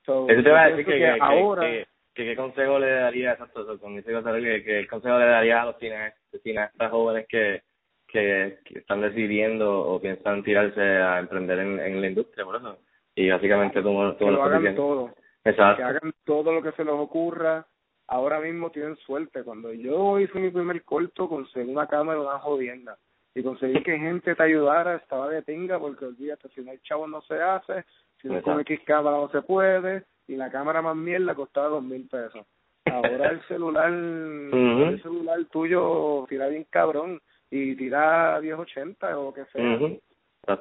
So, 0.05 0.29
Eso 0.29 0.43
te 0.43 0.49
iba 0.49 0.63
a 0.63 0.69
decir 0.71 0.85
que, 0.87 0.93
que, 0.93 0.99
que- 0.99 1.19
ahora 1.21 1.63
que- 1.63 1.87
que 2.15 2.25
qué 2.25 2.37
consejo 2.37 2.79
le 2.79 2.91
daría, 2.91 3.33
exacto, 3.33 3.61
eso, 3.63 3.79
con 3.79 3.99
ese 3.99 4.11
consejo, 4.13 4.37
que, 4.37 4.63
que 4.65 4.87
consejo 4.87 5.19
le 5.19 5.27
daría 5.27 5.63
a 5.63 5.67
los 5.67 5.77
cineastas, 5.79 6.41
cineastas 6.43 6.91
jóvenes 6.91 7.27
que, 7.29 7.63
que, 8.09 8.59
que 8.65 8.79
están 8.79 9.03
decidiendo 9.03 9.81
o 9.83 10.01
piensan 10.01 10.43
tirarse 10.43 10.81
a 10.81 11.19
emprender 11.19 11.59
en, 11.59 11.79
en 11.79 12.01
la 12.01 12.07
industria, 12.07 12.45
por 12.45 12.57
eso. 12.57 12.79
Y 13.17 13.29
básicamente 13.31 13.83
tú, 13.83 13.89
tú 14.19 14.27
que 14.27 14.31
lo 14.31 14.43
hagan 14.45 14.61
diciendo. 14.61 14.83
todo. 14.83 15.15
Exacto. 15.45 15.79
que 15.79 15.83
hagan 15.83 16.13
todo 16.25 16.53
lo 16.53 16.63
que 16.63 16.73
se 16.73 16.85
les 16.85 16.95
ocurra. 16.95 17.67
Ahora 18.07 18.39
mismo 18.41 18.71
tienen 18.71 18.95
suerte. 18.99 19.43
Cuando 19.43 19.73
yo 19.73 20.21
hice 20.21 20.39
mi 20.39 20.51
primer 20.51 20.85
corto, 20.85 21.29
conseguí 21.29 21.69
una 21.69 21.89
cámara, 21.89 22.21
una 22.21 22.39
jodienda. 22.39 22.97
Y 23.35 23.43
conseguí 23.43 23.83
que 23.83 23.99
gente 23.99 24.35
te 24.35 24.43
ayudara, 24.43 24.97
estaba 24.97 25.29
de 25.29 25.43
pinga, 25.43 25.79
porque 25.79 26.05
olvídate, 26.05 26.49
si 26.51 26.63
no 26.63 26.71
hay 26.71 26.79
chavo 26.79 27.09
no 27.09 27.21
se 27.23 27.43
hace, 27.43 27.85
si 28.23 28.29
no 28.29 28.41
con. 28.43 28.61
X 28.61 28.81
cámara 28.87 29.17
no 29.17 29.29
se 29.29 29.43
puede, 29.43 30.05
y 30.29 30.37
la 30.37 30.51
cámara 30.51 30.81
más 30.81 30.97
mierda 30.97 31.35
costaba 31.35 31.69
dos 31.69 31.83
mil 31.83 32.09
pesos. 32.09 32.47
Ahora 32.87 33.31
el 33.31 33.43
celular, 33.49 33.91
el 33.91 35.01
celular 35.03 35.45
tuyo 35.51 36.25
tira 36.29 36.49
bien 36.49 36.67
cabrón, 36.71 37.21
y 37.51 37.77
tira 37.77 38.41
1080 38.41 39.19
o 39.19 39.33
que 39.33 39.45
sea. 39.47 39.79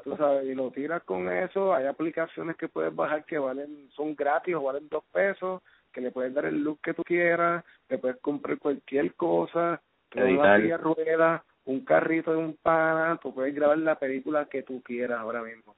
Tú 0.04 0.15
sabes, 0.17 0.45
y 0.48 0.56
lo 0.56 0.71
tiras 0.71 1.04
con 1.04 1.32
eso, 1.32 1.74
hay 1.74 1.86
aplicaciones 1.86 2.56
que 2.58 2.67
puedes 2.67 2.95
bajar 2.95 3.26
que 3.26 3.38
valen, 3.38 3.89
son 3.91 4.15
gratis 4.15 4.56
o 4.56 4.63
valen 4.63 4.88
dos 4.89 5.04
pesos, 5.12 5.62
que 5.93 6.02
le 6.02 6.12
puedes 6.12 6.34
dar 6.34 6.45
el 6.45 6.63
look 6.63 6.80
que 6.82 6.93
tú 6.93 7.04
quieras, 7.04 7.63
le 7.89 7.98
puedes 7.98 8.17
comprar 8.17 8.58
cualquier 8.58 9.13
cosa, 9.15 9.82
una 10.26 10.43
silla 10.63 10.78
de 10.78 10.84
ruedas, 10.84 11.41
un 11.65 11.86
carrito 11.86 12.32
de 12.32 12.38
un 12.38 12.56
pana, 12.62 13.19
tú 13.21 13.34
puedes 13.34 13.54
grabar 13.56 13.78
la 13.78 13.98
película 13.98 14.45
que 14.45 14.63
tú 14.63 14.82
quieras 14.84 15.19
ahora 15.19 15.41
mismo. 15.43 15.76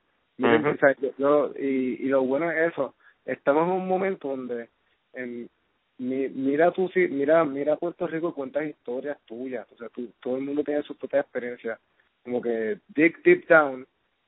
O 0.76 0.78
sea, 0.78 0.96
yo- 1.02 1.14
yo- 1.18 1.54
y, 1.60 2.04
y 2.04 2.08
lo 2.10 2.24
bueno 2.24 2.52
es 2.52 2.72
eso, 2.74 2.96
estamos 3.26 3.64
en 3.68 3.74
un 3.74 3.88
momento 3.88 4.30
donde 4.30 4.70
en, 5.14 5.50
mi- 6.00 6.30
mira 6.30 6.72
tú 6.72 6.90
mira 7.10 7.44
mira 7.44 7.76
Puerto 7.76 8.06
Rico 8.08 8.30
y 8.30 8.34
cuentas 8.34 8.66
historias 8.66 9.18
tuyas 9.26 9.66
o 9.72 9.78
sea 9.78 9.90
tú, 9.90 10.12
todo 10.22 10.36
el 10.38 10.44
mundo 10.44 10.64
tiene 10.64 10.84
sus 10.84 10.96
propias 10.96 11.24
experiencias 11.24 11.80
como 12.24 12.40
que 12.40 12.80
dig 12.90 13.18
deep 13.24 13.48
down 13.48 13.88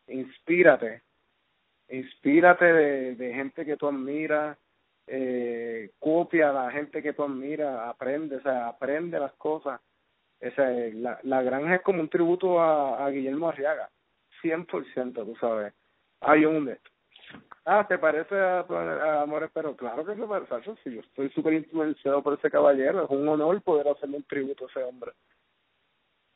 inspírate 0.09 1.01
inspírate 1.89 2.65
de, 2.65 3.15
de 3.15 3.33
gente 3.33 3.65
que 3.65 3.77
tú 3.77 3.87
admiras 3.87 4.57
eh, 5.07 5.91
copia 5.99 6.49
a 6.49 6.53
la 6.53 6.71
gente 6.71 7.01
que 7.01 7.13
tú 7.13 7.23
admiras 7.23 7.87
aprende 7.87 8.37
o 8.37 8.41
sea 8.41 8.67
aprende 8.67 9.19
las 9.19 9.33
cosas 9.33 9.79
o 10.41 10.51
sea, 10.51 10.69
la, 10.93 11.19
la 11.23 11.41
granja 11.41 11.75
es 11.75 11.81
como 11.81 12.01
un 12.01 12.09
tributo 12.09 12.59
a, 12.61 13.05
a 13.05 13.09
Guillermo 13.09 13.49
Arriaga 13.49 13.89
100% 14.43 15.13
tú 15.13 15.35
sabes 15.39 15.73
hay 16.21 16.45
un 16.45 16.77
Ah, 17.65 17.85
¿te 17.87 17.99
parece 17.99 18.35
a, 18.35 18.61
a 18.61 19.21
Amores? 19.21 19.51
Pero 19.53 19.75
claro 19.75 20.03
que 20.03 20.15
se 20.15 20.25
parece. 20.25 20.49
Sacho, 20.49 20.75
sí, 20.83 20.91
yo 20.91 21.01
estoy 21.01 21.29
súper 21.29 21.53
influenciado 21.53 22.23
por 22.23 22.33
ese 22.33 22.49
caballero. 22.49 23.03
Es 23.03 23.09
un 23.11 23.27
honor 23.27 23.61
poder 23.61 23.87
hacerle 23.87 24.17
un 24.17 24.23
tributo 24.23 24.65
a 24.65 24.69
ese 24.69 24.83
hombre. 24.83 25.11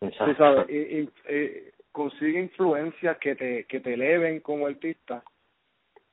Exacto. 0.01 0.36
sabes, 0.38 0.69
y, 0.69 0.77
y, 0.77 1.09
y 1.33 1.71
consigue 1.93 2.39
influencias 2.39 3.17
que 3.19 3.36
te, 3.36 3.63
que 3.65 3.79
te 3.79 3.93
eleven 3.93 4.41
como 4.41 4.67
artista, 4.67 5.23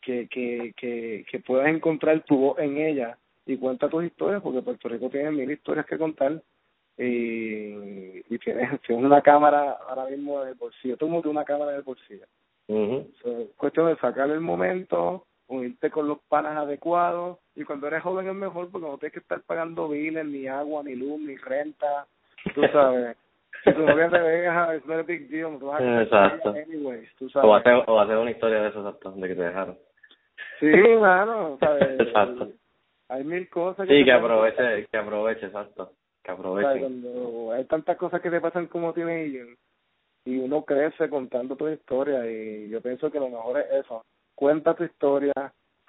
que, 0.01 0.29
que, 0.29 0.73
que, 0.77 1.25
que 1.29 1.41
puedas 1.41 1.69
encontrar 1.69 2.23
tu 2.25 2.37
voz 2.37 2.59
en 2.61 2.77
ella 2.77 3.19
y 3.47 3.57
cuenta 3.57 3.89
tus 3.89 4.05
historias, 4.05 4.43
porque 4.43 4.63
Puerto 4.63 4.89
Rico 4.89 5.09
tiene 5.09 5.33
mil 5.33 5.51
historias 5.51 5.87
que 5.87 5.99
contar 5.99 6.41
y, 6.97 8.19
y 8.29 8.39
tienes, 8.39 8.81
tienes 8.87 9.05
una 9.05 9.23
cámara 9.23 9.79
ahora 9.89 10.05
mismo 10.07 10.43
el 10.43 10.55
bolsillo. 10.55 10.97
Mundo 11.01 11.23
tiene 11.23 11.39
una 11.39 11.45
cámara 11.45 11.75
el 11.75 11.83
bolsillo. 11.83 12.27
Ujú. 12.69 13.11
So, 13.23 13.41
es 13.41 13.49
cuestión 13.57 13.89
de 13.89 13.97
sacar 13.97 14.31
el 14.31 14.41
momento, 14.41 15.27
unirte 15.49 15.91
con 15.91 16.07
los 16.07 16.19
panas 16.29 16.57
adecuados 16.57 17.39
y 17.57 17.65
cuando 17.65 17.87
eres 17.87 18.03
joven 18.03 18.29
es 18.29 18.35
mejor 18.35 18.71
porque 18.71 18.87
no 18.87 18.99
tienes 18.99 19.15
que 19.15 19.21
estar 19.21 19.41
pagando 19.41 19.89
biles, 19.89 20.27
ni 20.27 20.47
agua, 20.47 20.83
ni 20.85 20.95
luz, 20.95 21.21
ni 21.21 21.37
renta, 21.37 22.07
tú 22.55 22.61
sabes. 22.73 23.17
Si 23.65 23.73
tu 23.73 23.83
novia 23.87 24.09
te 24.09 24.21
deja, 24.21 24.75
es 24.75 24.87
no 24.87 25.05
big 25.05 25.29
deal, 25.29 25.59
tú 25.59 25.67
vas 25.67 25.81
a 25.81 26.03
Exacto. 26.03 26.55
O 27.43 27.55
hacer, 27.55 27.85
o 27.87 28.01
hacer 28.01 28.17
una 28.17 28.31
historia 28.31 28.63
de 28.63 28.69
eso, 28.69 28.81
exacto, 28.81 29.13
de 29.13 29.29
que 29.29 29.35
te 29.35 29.43
dejaron. 29.43 29.79
Sí, 30.59 30.67
mano, 30.67 31.57
¿sabes? 31.61 32.01
Exacto. 32.01 32.49
Hay 33.09 33.25
mil 33.25 33.49
cosas 33.49 33.89
Sí, 33.89 33.99
te 33.99 34.05
que 34.05 34.13
aproveche, 34.13 34.87
que 34.87 34.97
aproveche, 34.97 35.47
exacto. 35.47 35.93
Que. 36.23 36.33
Cuando 36.37 37.53
hay 37.53 37.65
tantas 37.65 37.97
cosas 37.97 38.21
que 38.21 38.31
te 38.31 38.41
pasan 38.41 38.67
como 38.67 38.93
teenager 38.93 39.57
y 40.25 40.39
uno 40.39 40.65
crece 40.65 41.09
contando 41.09 41.57
tu 41.57 41.69
historia 41.69 42.31
y 42.31 42.69
yo 42.69 42.81
pienso 42.81 43.11
que 43.11 43.19
lo 43.19 43.31
mejor 43.31 43.59
es 43.59 43.85
eso. 43.85 44.05
Cuenta 44.35 44.75
tu 44.75 44.85
historia, 44.85 45.33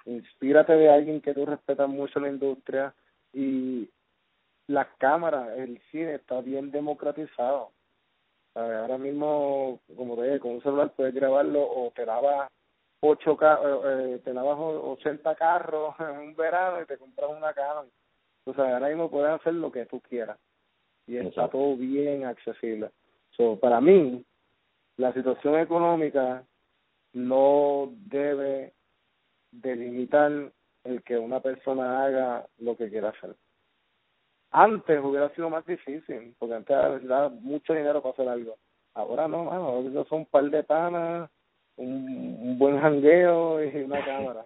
inspírate 0.06 0.72
de 0.74 0.90
alguien 0.90 1.20
que 1.20 1.34
tú 1.34 1.46
respetas 1.46 1.88
mucho 1.88 2.18
en 2.18 2.24
la 2.24 2.30
industria 2.30 2.94
y 3.32 3.88
las 4.68 4.86
cámaras, 4.98 5.56
el 5.58 5.80
cine 5.90 6.14
está 6.14 6.40
bien 6.40 6.70
democratizado. 6.70 7.72
Ahora 8.54 8.98
mismo, 8.98 9.80
como 9.96 10.16
te 10.16 10.24
dije, 10.24 10.40
con 10.40 10.52
un 10.52 10.62
celular 10.62 10.92
puedes 10.94 11.14
grabarlo 11.14 11.62
o 11.62 11.90
te 11.94 12.04
lavas 12.04 12.50
ocho 13.00 13.36
ca 13.36 13.58
eh, 13.64 14.20
te 14.22 14.32
lavas 14.34 14.58
o- 14.58 14.92
80 14.92 15.34
carros 15.34 15.94
en 16.00 16.18
un 16.18 16.36
verano 16.36 16.82
y 16.82 16.86
te 16.86 16.98
compras 16.98 17.30
una 17.30 17.52
Canon. 17.52 17.90
O 18.44 18.54
sea, 18.54 18.74
ahora 18.74 18.88
mismo 18.88 19.10
puedes 19.10 19.30
hacer 19.30 19.54
lo 19.54 19.72
que 19.72 19.86
tú 19.86 20.00
quieras 20.00 20.38
y 21.06 21.16
está 21.16 21.28
Exacto. 21.28 21.58
todo 21.58 21.76
bien 21.76 22.24
accesible. 22.26 22.90
So, 23.36 23.58
para 23.58 23.80
mí, 23.80 24.24
la 24.98 25.12
situación 25.14 25.58
económica 25.58 26.44
no 27.14 27.90
debe 28.06 28.72
delimitar 29.50 30.30
el 30.84 31.02
que 31.02 31.18
una 31.18 31.40
persona 31.40 32.04
haga 32.04 32.46
lo 32.58 32.76
que 32.76 32.88
quiera 32.90 33.10
hacer. 33.10 33.34
Antes 34.52 35.00
hubiera 35.02 35.30
sido 35.30 35.48
más 35.48 35.64
difícil, 35.66 36.34
porque 36.38 36.54
antes 36.54 36.76
necesitaba 36.76 37.30
mucho 37.30 37.72
dinero 37.72 38.02
para 38.02 38.12
hacer 38.12 38.28
algo. 38.28 38.56
Ahora 38.94 39.26
no, 39.26 39.44
mano, 39.44 39.66
ahora 39.68 40.04
son 40.08 40.20
un 40.20 40.26
par 40.26 40.44
de 40.44 40.62
panas, 40.62 41.30
un, 41.76 42.38
un 42.40 42.58
buen 42.58 42.78
jangueo 42.78 43.64
y 43.64 43.76
una 43.82 44.04
cámara. 44.04 44.44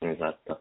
Exacto. 0.00 0.60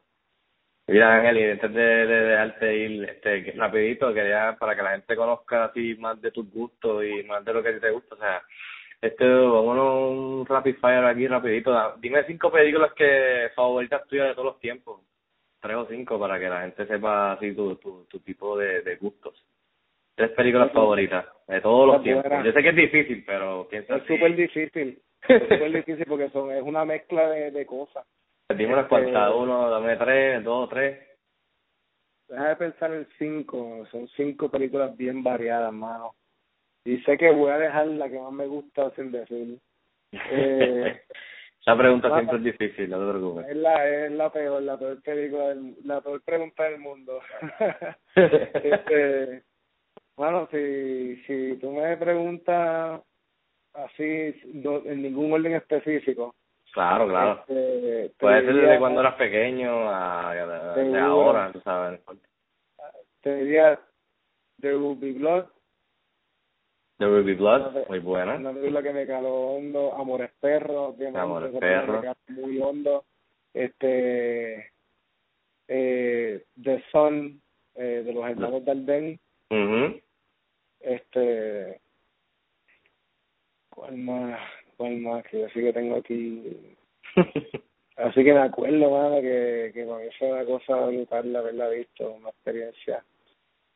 Mira, 0.88 1.18
Ángel, 1.18 1.38
y 1.38 1.52
antes 1.52 1.72
de, 1.72 1.82
de 1.82 2.22
dejarte 2.24 2.78
ir, 2.78 3.04
este, 3.04 3.54
rapidito, 3.56 4.12
quería, 4.12 4.58
para 4.60 4.76
que 4.76 4.82
la 4.82 4.92
gente 4.92 5.16
conozca 5.16 5.66
así 5.66 5.96
más 6.00 6.20
de 6.20 6.32
tus 6.32 6.52
gustos 6.52 7.06
y 7.06 7.22
más 7.26 7.46
de 7.46 7.54
lo 7.54 7.62
que 7.62 7.74
te 7.74 7.92
gusta, 7.92 8.16
o 8.16 8.18
sea, 8.18 8.42
este, 9.02 9.24
vámonos 9.24 10.12
un 10.12 10.46
rapid 10.48 10.76
fire 10.78 11.06
aquí 11.06 11.28
rapidito. 11.28 11.96
Dime 12.00 12.24
cinco 12.26 12.52
películas 12.52 12.92
que 12.94 13.50
favoritas 13.56 14.06
tuyas 14.08 14.30
de 14.30 14.34
todos 14.34 14.48
los 14.48 14.60
tiempos. 14.60 14.99
Tres 15.62 15.76
o 15.76 15.86
cinco 15.88 16.18
para 16.20 16.40
que 16.40 16.48
la 16.50 16.62
gente 16.62 16.86
sepa 16.88 17.34
así 17.34 17.54
tu, 17.54 17.76
tu, 17.76 18.06
tu 18.06 18.20
tipo 18.22 18.58
de, 18.58 18.82
de 18.82 18.96
gustos. 18.96 19.36
Tres 20.16 20.32
películas 20.32 20.72
favoritas 20.72 21.26
de 21.48 21.62
todos 21.62 21.88
los 21.88 21.96
Pues 21.98 22.04
tiempos. 22.04 22.46
Yo 22.46 22.52
sé 22.52 22.62
que 22.64 22.70
es 22.70 22.76
difícil, 22.76 23.24
pero 23.26 23.68
piensa 23.70 23.98
Es 23.98 24.04
súper 24.04 24.36
difícil, 24.36 25.02
es 25.28 25.42
súper 25.44 25.72
difícil 25.72 26.06
porque 26.08 26.30
son 26.30 26.52
es 26.52 26.62
una 26.64 26.86
mezcla 26.86 27.30
de, 27.30 27.52
de 27.52 27.66
cosas. 27.66 28.06
Dime 28.50 28.74
unas 28.74 28.86
Este- 28.86 28.90
cuantas, 28.90 29.34
uno, 29.36 29.70
dame 29.70 29.96
tres, 29.98 30.44
dos, 30.44 30.70
tres. 30.70 30.98
Deja 32.28 32.50
de 32.50 32.56
pensar 32.58 32.94
en 32.94 33.08
cinco, 33.18 33.86
son 33.92 34.08
cinco 34.10 34.50
películas 34.50 34.96
bien 34.96 35.24
variadas, 35.24 35.74
mano. 35.74 36.14
Y 36.86 36.98
sé 37.00 37.18
que 37.18 37.32
voy 37.32 37.52
a 37.52 37.58
dejar 37.58 37.88
la 37.88 38.10
que 38.10 38.20
más 38.20 38.32
me 38.32 38.46
gusta 38.48 38.92
sin 38.96 39.12
decir. 39.12 39.60
Eh, 40.12 41.02
Esa 41.70 41.78
pregunta 41.78 42.14
siempre 42.16 42.38
es 42.38 42.44
difícil, 42.44 42.90
no 42.90 43.00
te 43.00 43.10
preocupes. 43.12 43.48
es 43.50 43.56
la 43.58 43.88
es 43.88 44.12
la 44.12 44.32
peor, 44.32 44.62
la 44.64 44.78
peor 44.78 45.02
película, 45.04 45.50
del, 45.50 45.76
la 45.84 46.02
peor 46.02 46.22
pregunta 46.24 46.64
del 46.64 46.80
mundo. 46.80 47.20
este, 48.16 49.44
bueno, 50.16 50.48
si 50.52 51.16
si 51.28 51.58
tú 51.62 51.72
me 51.72 51.96
preguntas 51.98 53.02
así 53.74 54.36
no, 54.54 54.78
en 54.86 55.02
ningún 55.04 55.32
orden 55.34 55.54
específico, 55.54 56.36
Claro, 56.74 57.08
claro. 57.08 57.40
este, 57.48 58.10
te 58.10 58.14
Puede 58.20 58.46
ser 58.46 58.54
desde 58.56 58.78
cuando 58.80 59.02
eras 59.02 59.16
pequeño 59.16 59.90
a, 59.90 60.32
a- 60.32 60.76
de 60.76 61.00
ahora, 61.00 61.52
tú 61.52 61.60
sabes. 61.62 62.00
te 63.22 63.36
diría 63.38 63.80
The 64.62 64.72
Ruby 64.74 65.14
Blood, 65.14 65.46
The 67.00 67.06
Ruby 67.06 67.34
Blood, 67.34 67.62
Una 67.62 67.74
pe- 67.74 67.86
muy 67.90 68.00
buena. 68.00 68.36
una 68.36 68.54
película 68.54 68.84
que 68.84 68.94
me 68.94 69.08
caló 69.08 69.34
hondo, 69.56 69.96
Amores 69.96 70.32
Perros, 70.40 70.96
Amores 71.16 71.52
Perros. 71.60 72.06
muy 72.28 72.60
hondo, 72.60 73.06
este, 73.54 74.72
eh, 75.68 76.44
The 76.62 76.84
Sun, 76.92 77.42
eh, 77.76 78.04
de 78.06 78.14
los 78.14 78.24
hermanos 78.30 78.64
Dardenne, 78.66 79.20
mhm 79.50 80.00
este, 80.82 81.80
¿cuál 83.70 83.98
más? 83.98 84.40
¿Cuál 84.78 84.98
más? 84.98 85.26
Que 85.28 85.40
yo 85.42 85.48
sí 85.50 85.60
que 85.62 85.74
tengo 85.74 85.96
aquí, 85.98 86.76
así 87.98 88.24
que 88.24 88.34
me 88.34 88.40
acuerdo, 88.40 88.90
mano, 88.92 89.22
que, 89.22 89.72
que 89.74 89.86
mí 89.86 90.10
fue 90.18 90.32
una 90.32 90.46
cosa 90.46 90.86
brutal 90.86 91.36
haberla 91.36 91.70
visto, 91.70 92.12
una 92.12 92.30
experiencia. 92.30 93.04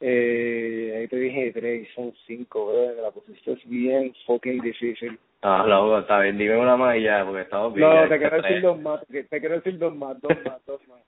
Eh, 0.05 0.97
ahí 0.97 1.07
te 1.07 1.15
dije 1.15 1.53
tres, 1.53 1.87
son 1.95 2.13
cinco, 2.27 2.65
bro, 2.65 3.01
la 3.01 3.11
posición 3.11 3.57
es 3.57 3.69
bien 3.69 4.13
fucking 4.25 4.59
difícil. 4.59 5.17
ah, 5.43 5.63
loco, 5.65 5.99
está 5.99 6.19
bien. 6.19 6.37
Dime 6.37 6.57
una 6.57 6.75
más 6.75 6.97
y 6.97 7.03
ya, 7.03 7.23
porque 7.23 7.43
estamos 7.43 7.73
bien. 7.73 7.87
No, 7.87 8.09
te 8.09 8.17
quiero 8.17 8.41
decir 8.41 8.61
dos 8.61 8.81
más, 8.81 9.07
te 9.07 9.23
te 9.23 9.39
quiero 9.39 9.55
decir 9.55 9.77
dos 9.77 9.95
más, 9.95 10.19
dos 10.19 10.37
más, 10.43 10.65
dos 10.65 10.85
más. 10.89 11.01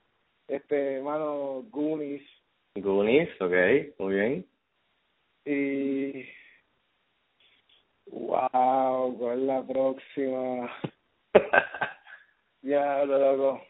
Este, 0.48 1.02
mano, 1.02 1.64
Goonies, 1.70 2.22
Goonies, 2.74 3.28
ok, 3.38 3.52
muy 3.98 4.14
bien. 4.14 4.46
Y. 5.44 6.26
Wow, 8.06 9.14
¿cuál 9.18 9.40
es 9.40 9.44
la 9.44 9.62
próxima? 9.62 10.72
ya, 12.62 13.04
lo 13.04 13.18
loco. 13.18 13.62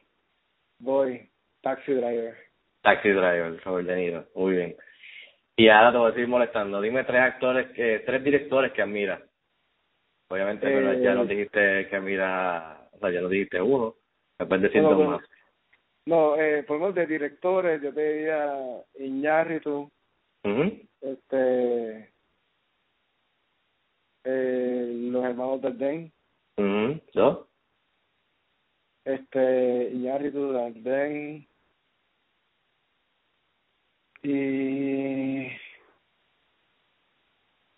Voy. 0.79 1.29
Taxi 1.63 1.95
Driver. 1.95 2.37
Taxi 2.83 3.09
Driver, 3.09 3.61
Robert 3.65 3.89
De 3.89 3.97
Niro, 3.97 4.25
muy 4.37 4.55
bien. 4.55 4.77
Y 5.57 5.69
ahora 5.69 5.93
te 5.93 5.99
voy 5.99 6.11
a 6.11 6.15
seguir 6.15 6.29
molestando. 6.29 6.81
Dime 6.81 7.05
tres 7.05 7.23
actores, 7.23 7.71
que 7.73 8.01
tres 8.01 8.23
directores 8.23 8.73
que 8.73 8.83
admiras. 8.83 9.23
Obviamente, 10.29 10.67
pero 10.67 10.93
Eh, 10.93 11.01
ya 11.03 11.15
nos 11.15 11.29
dijiste 11.29 11.89
que 11.89 11.97
admiras, 11.97 12.79
o 12.93 12.99
sea, 12.99 13.11
ya 13.11 13.21
nos 13.21 13.31
dijiste 13.31 13.61
uno. 13.63 13.95
Me 14.39 14.47
puedes 14.47 14.63
decir 14.65 14.83
No, 14.83 14.95
dos 14.95 15.09
más. 15.09 15.23
No, 16.05 16.37
eh, 16.37 16.63
ponemos 16.65 16.95
de 16.95 17.07
directores, 17.07 17.81
yo 17.83 17.93
te 17.93 18.13
diría 18.13 18.55
Iñárritu, 18.99 19.91
este, 21.01 22.13
eh, 24.25 24.93
los 25.11 25.25
hermanos 25.25 25.63
Dardenne, 25.63 26.13
Ujú. 26.59 27.01
¿Dos? 27.13 27.49
este, 29.05 29.91
Iñárritu, 29.95 30.53
Dardenne, 30.53 31.49
y 34.29 35.47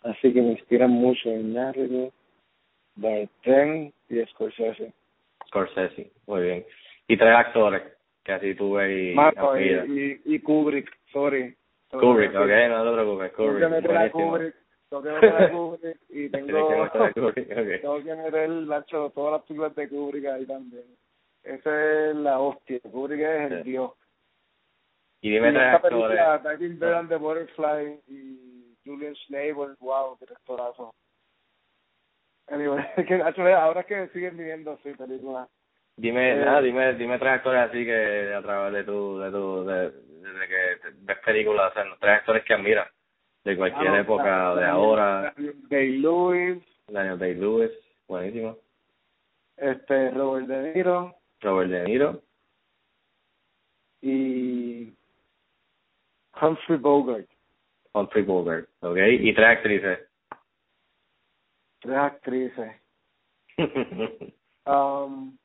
así 0.03 0.33
que 0.33 0.41
me 0.41 0.51
inspiran 0.51 0.89
mucho 0.91 1.29
Iñárritu, 1.29 2.11
Dardenne 2.95 3.93
y 4.09 4.23
Scorsese. 4.27 4.93
Scorsese, 5.47 6.11
muy 6.27 6.41
bien. 6.43 6.65
Y 7.07 7.17
tres 7.17 7.35
actores 7.35 7.83
que 8.23 8.33
así 8.33 8.55
tuve 8.55 9.11
y 9.11 9.15
Marco 9.15 9.57
y, 9.59 9.73
admiras. 9.73 9.87
y, 10.25 10.35
y 10.35 10.39
Kubrick, 10.39 10.89
sorry. 11.11 11.55
Kubrick, 11.91 12.31
ok, 12.35 12.49
no 12.69 12.83
te 12.85 12.93
preocupes, 12.93 13.33
Tengo 13.35 13.59
que 13.59 13.67
Kubrick, 13.67 13.69
meter 13.69 13.91
a 13.97 14.09
buenísimo. 14.09 14.31
Kubrick, 14.31 14.55
tengo 14.89 15.03
que 15.03 15.11
meter 15.11 15.35
a 15.35 15.51
Kubrick 15.51 15.97
y 16.09 16.29
tengo... 16.29 16.47
que 16.47 16.53
meter 16.75 17.01
a 17.01 17.13
Kubrick. 17.13 17.47
Tengo 17.81 18.03
que 18.03 18.15
meter, 18.15 18.49
Nacho, 18.49 19.09
todas 19.15 19.31
las 19.33 19.41
películas 19.43 19.75
de 19.75 19.89
Kubrick 19.89 20.25
ahí 20.25 20.45
también. 20.45 20.83
Esa 21.43 22.09
es 22.09 22.15
la 22.17 22.39
hostia. 22.39 22.79
Kubrick 22.91 23.19
es 23.21 23.51
el 23.51 23.63
Sí. 23.63 23.69
dios. 23.71 23.91
Y 25.21 25.31
dime 25.31 25.51
tres 25.51 25.75
actores. 25.75 26.19
Diving 26.43 26.79
Bell 26.79 26.93
and 26.95 27.09
the 27.09 27.17
Butterfly 27.17 27.99
y 28.07 28.75
Julian 28.85 29.15
Schnabel, 29.15 29.75
wow. 29.79 30.17
Anyway, 32.47 32.83
que, 33.07 33.17
Nacho, 33.17 33.43
vea, 33.43 33.63
ahora 33.63 33.81
es 33.81 33.85
que 33.87 34.07
siguen 34.09 34.37
viviendo 34.37 34.71
así 34.71 34.91
películas. 34.93 35.47
Dime, 35.97 36.31
Eh, 36.31 36.45
nada, 36.45 36.61
dime, 36.61 36.93
dime 36.93 37.19
tres 37.19 37.33
actores 37.33 37.61
así 37.69 37.83
que 37.85 38.33
a 38.33 38.41
través 38.41 38.73
de 38.73 38.83
tu, 38.85 39.19
de 39.19 39.31
tu, 39.31 39.65
de, 39.65 39.91
desde 39.91 40.47
que 40.47 40.89
ves 41.01 41.17
películas, 41.25 41.71
o 41.71 41.73
sea, 41.73 41.83
tres 41.99 42.19
actores 42.19 42.43
que 42.45 42.53
admiras, 42.53 42.89
de 43.43 43.57
cualquier 43.57 43.89
Ah, 43.89 43.99
época, 43.99 44.55
de 44.55 44.65
ahora, 44.65 45.33
Day-Lewis, 45.69 46.63
Daniel 46.87 47.19
Day-Lewis, 47.19 47.71
buenísimo, 48.07 48.57
este, 49.57 50.11
Robert 50.11 50.47
De 50.47 50.73
Niro 50.73 51.15
Robert 51.41 51.69
De 51.69 51.83
Niro, 51.83 52.21
y 54.01 54.93
Humphrey 56.41 56.77
Bogart. 56.77 57.27
Humphrey 57.93 58.23
Bogart, 58.23 58.69
¿ok? 58.81 58.97
Y 58.97 59.33
tres 59.33 59.47
actrices. 59.47 59.99
Tres 61.81 61.97
actrices. 61.97 62.71
Um, 64.65 65.35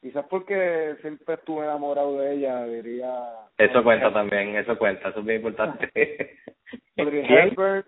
quizás 0.00 0.24
porque 0.30 0.96
siempre 1.02 1.34
estuve 1.34 1.64
enamorado 1.64 2.18
de 2.18 2.36
ella, 2.36 2.64
diría. 2.64 3.12
eso 3.58 3.82
cuenta 3.82 4.10
también, 4.10 4.56
eso 4.56 4.78
cuenta, 4.78 5.10
eso 5.10 5.20
es 5.20 5.26
bien 5.26 5.38
importante. 5.38 5.90
Audrey. 6.96 7.26
Hepburn. 7.28 7.84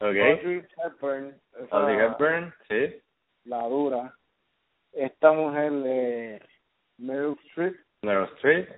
¿Ok? 0.00 0.16
Audrey 0.16 0.64
Hepburn. 0.82 1.40
Audrey 1.70 1.98
Hepburn, 1.98 2.54
sí, 2.68 3.02
La 3.44 3.68
dura. 3.68 4.14
Esta 4.92 5.32
mujer 5.32 5.72
de 5.72 6.42
Meryl 6.96 7.36
Streep 7.50 7.76
Meryl 8.02 8.28
Streep, 8.36 8.70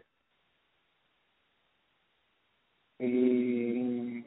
y. 2.98 4.24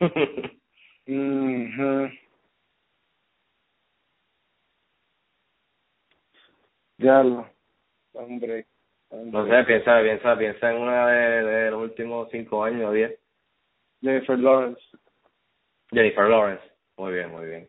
Ujú. 1.06 2.08
Ya 6.98 7.22
lo. 7.22 7.46
Hombre. 8.12 8.66
no 9.10 9.46
sé, 9.46 9.64
piensa, 9.64 10.00
piensa, 10.02 10.36
piensa 10.36 10.70
en 10.70 10.76
una 10.78 11.08
de, 11.08 11.42
de 11.44 11.70
los 11.70 11.82
últimos 11.82 12.28
cinco 12.30 12.64
años, 12.64 12.92
diez. 12.92 13.18
Jennifer 14.02 14.38
Lawrence. 14.38 14.80
Jennifer 15.90 16.28
Lawrence. 16.28 16.64
Muy 16.96 17.12
bien, 17.12 17.30
muy 17.30 17.46
bien. 17.46 17.68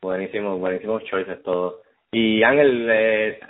Buenísimo, 0.00 0.58
buenísimos 0.58 1.04
choices 1.04 1.42
todos. 1.42 1.82
Y 2.12 2.42
Ángel, 2.42 2.88
eh, 2.90 3.40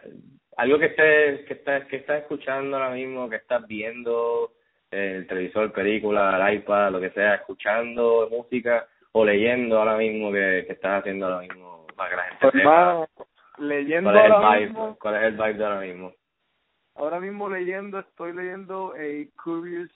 algo 0.56 0.78
que 0.78 0.86
estés, 0.86 1.46
que 1.46 1.54
estás, 1.54 1.84
que 1.86 1.96
estás 1.96 2.22
escuchando 2.22 2.76
ahora 2.76 2.90
mismo, 2.90 3.28
que 3.28 3.36
estás 3.36 3.66
viendo, 3.66 4.52
eh, 4.90 5.16
el 5.18 5.26
televisor, 5.26 5.72
película, 5.72 6.36
el 6.48 6.56
iPad, 6.56 6.92
lo 6.92 7.00
que 7.00 7.10
sea, 7.10 7.34
escuchando 7.36 8.28
música 8.30 8.86
o 9.12 9.24
leyendo 9.24 9.78
ahora 9.78 9.96
mismo 9.96 10.30
que, 10.32 10.64
que 10.66 10.72
estás 10.72 11.00
haciendo 11.00 11.26
ahora 11.26 11.40
mismo 11.40 11.86
para 11.96 12.10
que 12.10 12.16
la 12.16 12.22
gente 12.24 12.38
Pues, 12.40 12.54
hermano, 12.54 13.08
leyendo 13.58 14.10
cuál 14.10 14.18
es 14.18 14.24
el 14.26 14.32
ahora 14.32 14.50
vibe, 14.56 14.66
mismo, 14.66 14.98
cuál 15.00 15.14
es 15.16 15.22
el 15.22 15.32
vibe 15.32 15.54
de 15.54 15.64
ahora 15.64 15.80
mismo. 15.80 16.12
ahora 16.94 17.20
mismo 17.20 17.48
leyendo, 17.50 17.98
estoy 17.98 18.32
leyendo 18.34 18.92
A 18.94 19.42
Curious, 19.42 19.90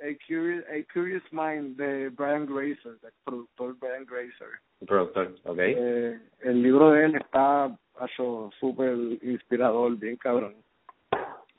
A 0.00 0.06
Curious, 0.26 0.64
A 0.68 0.92
Curious 0.92 1.24
Mind 1.32 1.76
de 1.76 2.10
Brian 2.10 2.46
Grazer, 2.46 2.98
del 3.00 3.12
productor 3.24 3.76
Brian 3.78 4.04
Grazer. 4.06 4.48
El 4.80 4.86
productor, 4.86 5.34
¿ok? 5.44 5.58
Eh, 5.58 6.18
el 6.40 6.62
libro 6.62 6.90
de 6.92 7.04
él 7.06 7.14
está 7.16 7.74
hecho 8.06 8.50
súper 8.58 8.94
inspirador, 9.22 9.96
bien 9.96 10.16
cabrón. 10.16 10.54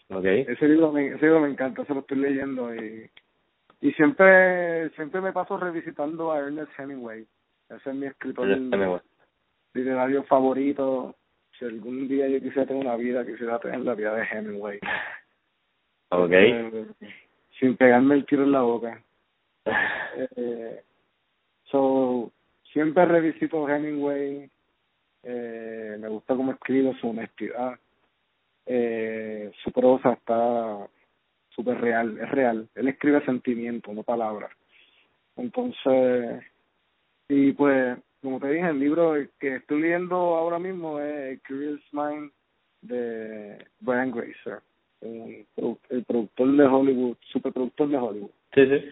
¿Ok? 0.09 0.25
Ese 0.25 0.67
libro, 0.67 0.91
me, 0.91 1.07
ese 1.07 1.25
libro 1.25 1.41
me 1.41 1.49
encanta, 1.49 1.85
se 1.85 1.93
lo 1.93 1.99
estoy 1.99 2.17
leyendo 2.17 2.73
y 2.73 3.09
y 3.81 3.91
siempre 3.93 4.89
siempre 4.91 5.21
me 5.21 5.31
paso 5.31 5.57
revisitando 5.57 6.31
a 6.31 6.39
Ernest 6.39 6.71
Hemingway. 6.77 7.25
Ese 7.69 7.89
es 7.89 7.95
mi 7.95 8.07
escritor 8.07 8.47
literario 9.73 10.23
favorito. 10.23 11.15
Si 11.57 11.65
algún 11.65 12.07
día 12.07 12.27
yo 12.27 12.39
quisiera 12.39 12.65
tener 12.65 12.85
una 12.85 12.95
vida, 12.95 13.25
quisiera 13.25 13.59
tener 13.59 13.81
la 13.81 13.95
vida 13.95 14.15
de 14.15 14.23
Hemingway. 14.23 14.79
¿Ok? 16.09 16.31
Eh, 16.31 16.85
sin 17.59 17.77
pegarme 17.77 18.15
el 18.15 18.25
tiro 18.25 18.43
en 18.43 18.51
la 18.51 18.61
boca. 18.61 19.01
Eh, 20.35 20.83
so, 21.65 22.29
siempre 22.73 23.05
revisito 23.05 23.69
Hemingway. 23.69 24.49
Eh, 25.23 25.97
me 25.99 26.07
gusta 26.07 26.35
cómo 26.35 26.51
escribe, 26.51 26.93
su 26.99 27.09
honestidad. 27.09 27.77
Eh, 28.65 29.51
su 29.63 29.71
prosa 29.71 30.13
está 30.13 30.87
súper 31.49 31.81
real, 31.81 32.17
es 32.19 32.29
real. 32.31 32.67
Él 32.75 32.87
escribe 32.87 33.23
sentimientos, 33.25 33.93
no 33.93 34.03
palabras. 34.03 34.51
Entonces, 35.35 36.43
y 37.27 37.51
pues, 37.53 37.97
como 38.21 38.39
te 38.39 38.49
dije, 38.49 38.67
el 38.69 38.79
libro 38.79 39.13
que 39.39 39.55
estoy 39.55 39.81
leyendo 39.81 40.15
ahora 40.15 40.59
mismo 40.59 40.99
es 40.99 41.41
Curious 41.47 41.81
Mind 41.91 42.31
de 42.81 43.65
Brian 43.79 44.11
Grazer, 44.11 44.59
el, 45.01 45.45
produ- 45.55 45.79
el 45.89 46.03
productor 46.05 46.55
de 46.55 46.65
Hollywood, 46.65 47.17
superproductor 47.31 47.89
de 47.89 47.97
Hollywood. 47.97 48.31
Sí, 48.53 48.65
sí. 48.67 48.89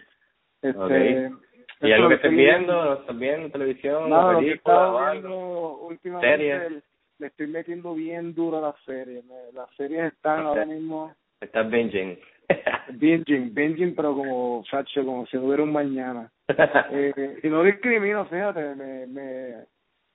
Este. 0.62 1.32
¿Y 1.80 1.92
algo 1.92 2.08
que 2.08 2.14
estés 2.16 2.30
viendo? 2.30 2.72
¿Lo 2.72 2.94
estás 2.94 3.18
viendo? 3.18 3.50
¿Televisión? 3.50 4.10
Nada, 4.10 4.32
lo 4.32 4.40
que 4.40 4.60
algo? 4.64 5.12
viendo 5.12 5.76
últimamente, 5.78 6.82
le 7.18 7.26
estoy 7.26 7.46
metiendo 7.46 7.94
bien 7.94 8.34
duro 8.34 8.58
a 8.58 8.60
las 8.60 8.76
series. 8.84 9.24
Las 9.52 9.70
series 9.76 10.12
están 10.12 10.46
ahora 10.46 10.64
mismo 10.64 11.14
Estás 11.40 11.70
binging. 11.70 12.18
binging, 12.98 13.54
binging, 13.54 13.94
pero 13.94 14.14
como, 14.14 14.64
chacho, 14.64 15.04
como 15.04 15.26
si 15.26 15.36
no 15.36 15.44
hubiera 15.44 15.62
un 15.62 15.72
mañana. 15.72 16.30
Eh, 16.90 17.40
y 17.42 17.48
no 17.48 17.62
discrimino, 17.62 18.24
fíjate, 18.24 18.74
me, 18.74 19.06
me, 19.06 19.54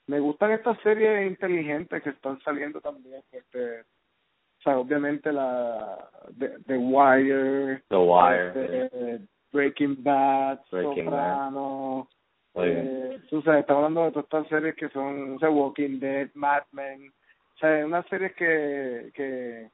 me 0.07 0.19
gustan 0.19 0.51
estas 0.51 0.79
series 0.81 1.27
inteligentes 1.27 2.01
que 2.01 2.09
están 2.09 2.41
saliendo 2.41 2.81
también. 2.81 3.21
Este, 3.31 3.81
o 3.81 4.61
sea, 4.63 4.79
obviamente 4.79 5.31
la 5.31 6.09
The, 6.37 6.57
The 6.65 6.77
Wire, 6.77 7.83
The 7.89 7.95
Wire. 7.95 8.85
este, 8.85 9.19
Breaking 9.53 10.03
Bad, 10.03 10.59
Breaking 10.71 11.05
Bad. 11.05 11.49
Soprano. 11.51 12.09
Bien. 12.55 12.89
Eh, 13.13 13.19
tú 13.29 13.41
sabes, 13.41 13.61
estamos 13.61 13.83
hablando 13.83 14.05
de 14.05 14.11
todas 14.11 14.25
estas 14.25 14.47
series 14.47 14.75
que 14.75 14.89
son, 14.89 15.35
o 15.35 15.39
sea, 15.39 15.49
Walking 15.49 15.99
Dead, 15.99 16.29
Mad 16.33 16.63
Men, 16.71 17.09
o 17.55 17.57
sea, 17.57 17.85
unas 17.85 18.05
series 18.07 18.33
que, 18.35 19.11
que, 19.13 19.69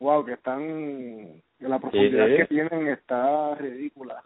wow, 0.00 0.24
que 0.24 0.32
están, 0.32 1.42
la 1.60 1.78
profundidad 1.78 2.26
sí. 2.28 2.36
que 2.36 2.46
tienen 2.46 2.88
está 2.88 3.54
ridícula. 3.56 4.22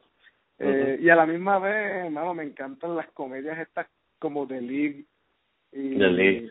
Eh, 0.59 0.99
y 1.01 1.09
a 1.09 1.17
la 1.17 1.27
misma 1.27 1.59
vez, 1.59 2.07
hermano, 2.07 2.35
me 2.35 2.45
encantan 2.45 2.97
las 2.97 3.09
comedias 3.13 3.59
estas 3.59 3.87
como 4.19 4.47
The 4.47 4.61
League 4.61 5.05
y 5.73 5.99
The 5.99 6.11
League. 6.11 6.51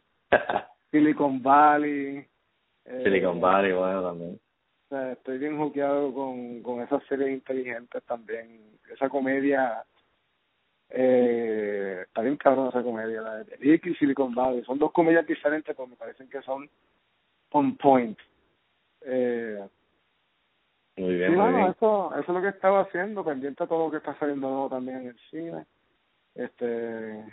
Silicon 0.91 1.41
Valley. 1.41 2.25
Eh, 2.89 3.01
Silicon 3.03 3.41
Valley, 3.41 3.73
bueno, 3.73 4.01
también. 4.01 4.39
O 4.87 4.89
sea, 4.89 5.11
estoy 5.11 5.37
bien 5.37 5.57
juqueado 5.57 6.13
con, 6.13 6.61
con 6.61 6.81
esas 6.81 7.03
series 7.07 7.29
inteligentes 7.31 8.01
también. 8.03 8.79
Esa 8.89 9.09
comedia, 9.09 9.83
eh, 10.89 12.03
está 12.05 12.21
bien 12.21 12.37
cabrón 12.37 12.69
esa 12.69 12.81
comedia, 12.81 13.21
la 13.21 13.43
de 13.43 13.55
Rick 13.57 13.87
y 13.87 13.95
Silicon 13.95 14.33
Valley. 14.33 14.63
Son 14.63 14.79
dos 14.79 14.93
comedias 14.93 15.27
diferentes, 15.27 15.75
pero 15.75 15.87
me 15.89 15.97
parecen 15.97 16.29
que 16.29 16.41
son 16.41 16.69
on 17.51 17.75
point. 17.75 18.17
Eh, 19.01 19.61
Muy 20.95 21.17
bueno, 21.17 21.57
bien. 21.57 21.67
eso, 21.67 22.11
eso 22.13 22.21
es 22.21 22.29
lo 22.29 22.41
que 22.41 22.49
estaba 22.49 22.81
haciendo, 22.81 23.25
pendiente 23.25 23.63
a 23.63 23.67
todo 23.67 23.85
lo 23.85 23.91
que 23.91 23.97
está 23.97 24.17
saliendo 24.17 24.49
nuevo 24.49 24.69
también 24.69 24.99
en 24.99 25.07
el 25.07 25.19
cine. 25.29 25.65
Este, 26.33 27.25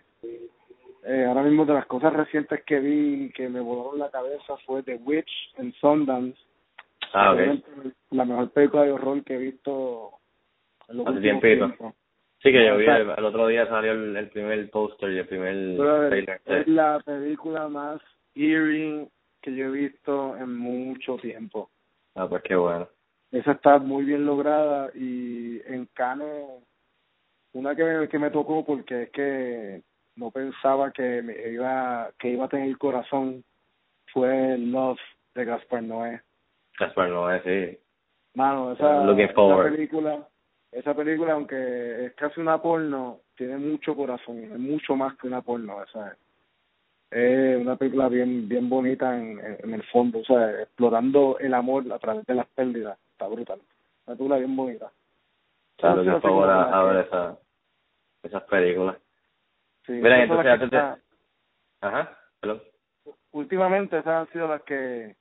eh, 1.05 1.25
ahora 1.29 1.43
mismo 1.43 1.65
de 1.67 1.75
las 1.75 1.87
cosas 1.87 2.13
recientes 2.15 2.65
que 2.65 2.81
vi 2.81 3.31
que 3.31 3.49
me 3.49 3.61
volaron 3.61 4.01
la 4.01 4.11
cabeza 4.11 4.57
fue 4.67 4.83
The 4.83 4.97
Witch 4.97 5.55
en 5.59 5.73
Sundance. 5.75 6.39
Ah, 7.13 7.33
ok. 7.33 7.37
Obviamente, 7.39 7.71
La 8.11 8.25
mejor 8.25 8.51
película 8.51 8.83
de 8.85 8.93
horror 8.93 9.23
que 9.25 9.35
he 9.35 9.39
visto 9.39 10.11
en 10.89 10.97
los 10.99 11.07
Hace 11.07 11.21
tiempito. 11.21 11.67
tiempos. 11.67 11.95
Sí, 12.43 12.53
que 12.53 12.67
yo 12.67 12.75
O 12.75 12.79
vi, 12.79 12.85
el, 12.87 13.11
el 13.17 13.25
otro 13.25 13.47
día 13.47 13.67
salió 13.67 13.93
el, 13.93 14.15
el 14.17 14.29
primer 14.29 14.71
póster 14.71 15.11
y 15.13 15.19
el 15.19 15.27
primer 15.27 15.77
trailer. 16.09 16.41
es 16.45 16.69
la 16.69 17.01
película 17.05 17.69
más 17.69 18.01
eerie 18.35 19.09
que 19.41 19.55
yo 19.55 19.67
he 19.67 19.71
visto 19.71 20.37
en 20.37 20.57
mucho 20.57 21.17
tiempo. 21.17 21.71
Ah, 22.15 22.27
pues 22.29 22.43
qué 22.43 22.55
bueno. 22.55 22.87
Esa 23.33 23.53
está 23.53 23.79
muy 23.79 24.05
bien 24.05 24.27
lograda 24.27 24.91
y 24.95 25.61
en 25.67 25.87
Cannes, 25.95 26.47
una 27.55 27.75
que 27.75 27.83
me, 27.85 28.09
que 28.09 28.19
me 28.19 28.31
tocó 28.31 28.65
porque 28.65 29.05
es 29.05 29.11
que 29.11 29.83
no 30.17 30.31
pensaba 30.31 30.93
que 30.93 31.23
me 31.23 31.49
iba 31.51 32.11
que 32.19 32.29
iba 32.29 32.45
a 32.45 32.49
tener 32.49 32.77
corazón 32.79 33.43
fue 34.13 34.57
Love 34.59 35.01
de 35.35 35.45
Gaspar 35.45 35.83
Noé. 35.83 36.21
Gaspar 36.79 37.09
Noé, 37.11 37.41
sí. 37.43 37.79
Mano, 38.35 38.73
esa, 38.73 39.05
esa 39.13 39.63
película, 39.71 40.29
esa 40.73 40.95
película 40.95 41.33
aunque 41.35 42.07
es 42.07 42.15
casi 42.15 42.41
una 42.41 42.61
porno, 42.61 43.21
tiene 43.37 43.57
mucho 43.59 43.95
corazón, 43.95 44.39
es 44.43 44.59
mucho 44.59 44.97
más 44.97 45.17
que 45.17 45.29
una 45.29 45.41
porno, 45.43 45.79
sea, 45.93 46.17
es 47.11 47.57
una 47.61 47.77
película 47.77 48.09
bien 48.09 48.49
bien 48.49 48.69
bonita 48.69 49.17
en, 49.17 49.39
en 49.63 49.73
el 49.75 49.83
fondo, 49.85 50.19
o 50.19 50.25
sea, 50.25 50.63
explorando 50.63 51.39
el 51.39 51.55
amor 51.55 51.85
a 51.93 51.99
través 52.01 52.27
de 52.27 52.35
las 52.35 52.47
pérdidas, 52.49 52.99
está 53.13 53.29
brutal, 53.29 53.61
una 54.07 54.17
película 54.17 54.39
bien 54.39 54.57
bonita. 54.57 54.87
O 55.77 55.81
sea, 55.81 55.91
Esas 55.93 55.97
looking 55.97 56.11
son 56.13 56.17
así 56.19 56.27
forward 56.29 56.51
como 56.51 56.77
a, 56.77 56.81
que- 56.89 56.95
ver 56.95 57.07
esa, 57.07 57.39
esas 58.25 58.43
películas. 58.45 58.97
sí, 59.87 59.93
Mira, 59.93 60.23
entonces 60.23 60.45
que 60.45 60.51
antes 60.51 60.67
está- 60.67 60.99
Ajá, 61.83 62.19
perdón. 62.41 62.63
últimamente 63.33 63.99
esas 63.99 64.27
han 64.27 64.33
sido 64.33 64.49
las 64.49 64.63
que 64.63 65.17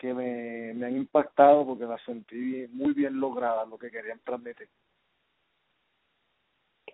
que 0.00 0.14
me, 0.14 0.72
me 0.72 0.86
han 0.86 0.96
impactado 0.96 1.66
porque 1.66 1.84
las 1.84 2.00
sentí 2.04 2.66
muy 2.72 2.94
bien 2.94 3.20
logradas 3.20 3.68
lo 3.68 3.76
que 3.76 3.90
querían 3.90 4.18
transmitir. 4.20 4.66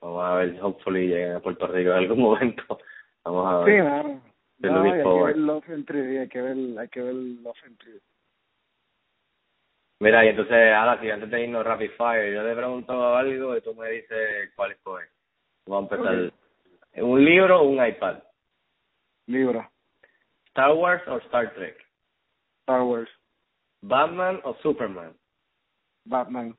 Vamos 0.03 0.25
a 0.25 0.35
ver, 0.35 0.59
hopefully 0.61 1.07
lleguen 1.07 1.37
a 1.37 1.41
Puerto 1.41 1.69
Rico 1.69 1.91
en 1.91 1.97
algún 1.97 2.21
momento. 2.21 2.79
Vamos 3.25 3.47
a 3.47 3.65
Sí, 3.65 3.71
ver. 3.71 3.85
mano. 3.85 4.23
Estoy 4.57 4.71
No, 4.71 4.83
hay 4.83 5.03
que 5.03 5.23
ver 5.23 5.39
Love 5.39 5.69
en 5.69 5.87
3D, 5.87 6.21
hay 6.21 6.29
que 6.29 6.43
ver, 6.43 6.79
hay 6.79 6.89
que 6.89 7.03
ver 7.03 7.15
Love 7.15 7.65
en 7.65 7.79
3D. 7.79 8.01
Mira, 10.01 10.25
y 10.25 10.29
entonces, 10.29 10.75
ahora 10.75 11.01
sí, 11.01 11.09
antes 11.09 11.31
de 11.31 11.45
irnos 11.45 11.65
rapid 11.65 11.91
fire, 11.97 12.35
yo 12.35 12.45
te 12.45 12.57
pregunto 12.57 13.17
algo 13.17 13.57
y 13.57 13.61
tú 13.63 13.73
me 13.77 13.89
dices 13.89 14.53
cuál 14.57 14.73
escoges. 14.73 15.09
Vamos 15.67 15.93
a 15.93 15.95
empezar. 15.95 16.33
¿Un 16.97 17.25
libro 17.25 17.61
o 17.61 17.69
un 17.69 17.87
iPad? 17.87 18.19
Libro, 19.29 19.71
¿Star 20.49 20.73
Wars 20.73 21.07
o 21.07 21.19
Star 21.19 21.55
Trek? 21.55 21.86
Star 22.67 22.83
Wars, 22.83 23.09
¿Batman 23.81 24.41
o 24.43 24.55
Superman? 24.61 25.15
Batman. 26.05 26.57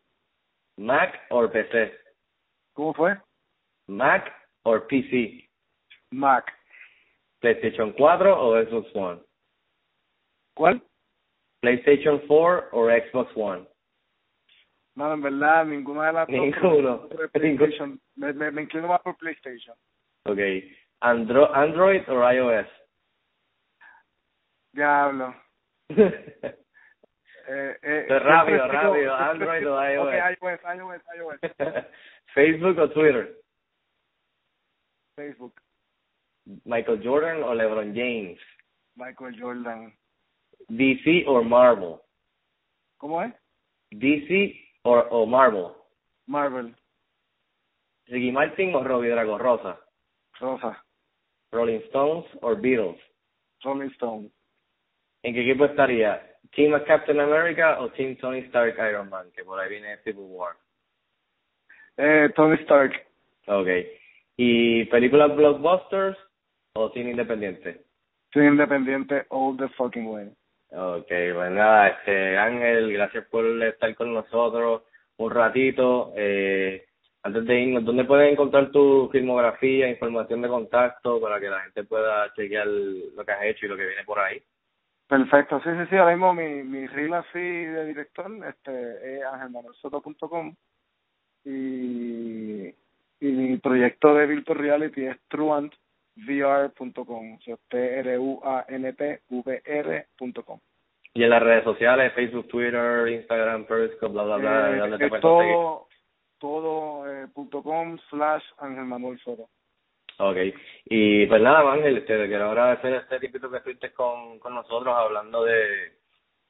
¿Mac 0.78 1.20
o 1.30 1.49
PC? 1.49 1.93
¿Cómo 2.74 2.93
fue? 2.93 3.18
¿Mac 3.88 4.32
o 4.64 4.80
PC? 4.88 5.49
Mac. 6.12 6.45
¿PlayStation 7.41 7.91
4 7.91 8.41
o 8.41 8.64
Xbox 8.64 8.95
One? 8.95 9.22
¿Cuál? 10.55 10.82
¿PlayStation 11.60 12.20
4 12.26 12.70
o 12.72 12.88
Xbox 12.88 13.32
One? 13.36 13.68
No, 14.95 15.14
en 15.14 15.22
verdad, 15.22 15.66
ninguna 15.66 16.08
de 16.08 16.14
las. 16.14 16.30
Ninguno. 16.30 17.10
PlayStation. 17.34 17.99
Me, 18.16 18.32
me, 18.32 18.49
me 18.51 18.62
inclino 18.62 18.88
más 18.88 19.01
por 19.01 19.18
PlayStation. 19.18 19.76
Ok. 20.24 20.39
Andro 21.01 21.53
¿Android 21.53 22.01
o 22.08 22.32
iOS? 22.32 22.68
Diablo. 24.72 25.36
Eh, 27.50 27.78
eh, 27.82 28.20
rápido, 28.20 28.68
rápido, 28.68 29.16
Android 29.16 29.66
o 29.66 29.90
iOS. 29.90 30.08
Ok, 30.08 30.14
iOS, 30.42 30.62
iOS, 30.76 31.02
iOS. 31.16 31.40
¿Facebook 32.34 32.78
o 32.78 32.90
Twitter? 32.90 33.38
Facebook, 35.16 35.54
¿Michael 36.66 37.02
Jordan 37.02 37.44
o 37.44 37.56
LeBron 37.56 37.96
James? 37.96 38.38
Michael 38.96 39.40
Jordan. 39.40 39.94
¿DC 40.68 41.24
o 41.26 41.42
Marvel? 41.42 41.96
¿Cómo 42.98 43.24
es? 43.24 43.34
¿DC 43.92 44.54
o, 44.84 45.00
o 45.00 45.26
Marvel? 45.26 45.72
Marvel, 46.26 46.76
¿Ricky 48.08 48.32
Martin 48.32 48.76
o 48.76 48.84
Robbie 48.84 49.10
Drago 49.10 49.38
Rosa? 49.38 49.80
Rosa, 50.40 50.86
¿Rolling 51.52 51.80
Stones 51.88 52.26
o 52.42 52.56
Beatles? 52.56 53.00
Rolling 53.64 53.92
Stone. 53.92 54.30
¿En 55.24 55.34
qué 55.34 55.41
equipo 55.41 55.65
estaría? 55.65 56.22
¿Team 56.55 56.80
Captain 56.86 57.20
America 57.20 57.80
o 57.80 57.89
Team 57.89 58.15
Tony 58.18 58.39
Stark 58.39 58.76
Iron 58.89 59.09
Man? 59.09 59.30
Que 59.36 59.43
por 59.43 59.59
ahí 59.59 59.70
viene 59.70 59.97
Civil 60.03 60.26
War. 60.30 60.55
Eh, 61.97 62.30
Tony 62.36 62.55
Stark, 62.61 62.93
Ok. 63.47 63.68
¿Y 64.38 64.86
películas 64.86 65.36
blockbusters 65.36 66.18
o 66.76 66.91
cine 66.91 67.11
independiente? 67.11 67.82
soy 68.34 68.45
independiente 68.45 69.26
all 69.30 69.57
the 69.57 69.68
fucking 69.70 70.05
way. 70.05 70.28
Ok, 70.70 71.07
pues 71.07 71.51
nada, 71.51 71.88
este, 71.88 72.38
Ángel, 72.38 72.91
gracias 72.91 73.26
por 73.28 73.45
estar 73.63 73.95
con 73.95 74.13
nosotros 74.13 74.84
un 75.18 75.32
ratito. 75.32 76.13
Eh, 76.15 76.86
antes 77.24 77.45
de 77.45 77.61
irnos, 77.61 77.86
¿dónde 77.86 78.03
pueden 78.03 78.34
encontrar 78.34 78.72
tu 78.72 79.09
filmografía, 79.11 79.89
información 79.89 80.41
de 80.41 80.49
contacto 80.49 81.20
para 81.20 81.39
que 81.39 81.49
la 81.49 81.61
gente 81.61 81.84
pueda 81.86 82.32
chequear 82.36 82.68
lo 82.68 83.26
que 83.26 83.32
has 83.32 83.43
hecho 83.45 83.65
y 83.65 83.70
lo 83.70 83.78
que 83.78 83.88
viene 83.88 84.03
por 84.03 84.20
ahí? 84.20 84.41
Perfecto, 85.08 85.62
sí, 85.62 85.70
sí, 85.70 85.86
sí, 85.89 85.95
ahora 85.95 86.12
mismo 86.12 86.34
mi, 86.34 86.64
mi 86.64 86.86
reel 86.86 87.14
así 87.14 87.39
de 87.39 87.86
director 87.86 88.30
este, 88.45 89.18
es 89.18 89.24
angelmanuelsoto.com 89.24 90.53
y, 91.45 92.68
y 92.68 92.74
mi 93.22 93.58
proyecto 93.58 94.14
de 94.16 94.28
virtual 94.28 94.58
reality 94.58 95.05
es 95.05 95.18
truantvr.com, 95.30 97.36
o 97.36 97.39
sea, 97.41 97.55
T-R-U-A-N-T-V-R.com. 97.70 100.60
Y 101.14 101.24
en 101.24 101.30
las 101.30 101.41
redes 101.41 101.64
sociales, 101.64 102.12
Facebook, 102.14 102.49
Twitter, 102.49 103.08
Instagram, 103.08 103.64
Periscope, 103.66 104.12
bla, 104.12 104.24
bla, 104.24 104.36
bla, 104.38 104.72
Eh, 104.72 104.78
¿dónde 104.78 104.97
te 104.97 105.10
todo, 105.20 105.88
todo 106.38 107.12
eh, 107.12 107.28
punto 107.34 107.64
com 107.64 107.97
slash 108.10 108.43
Ángel 108.60 108.86
Manuel 108.86 109.18
Soto. 109.20 109.49
Ok, 110.20 110.38
y 110.86 111.28
pues 111.28 111.41
nada, 111.41 111.72
Ángel, 111.72 111.97
este, 111.97 112.18
te 112.18 112.28
quiero 112.28 112.49
agradecer 112.49 112.93
este 112.93 113.20
tiempito 113.20 113.51
que 113.51 113.57
estuviste 113.57 113.93
con, 113.93 114.39
con 114.39 114.55
nosotros 114.55 114.95
hablando 114.95 115.43
de, 115.43 115.93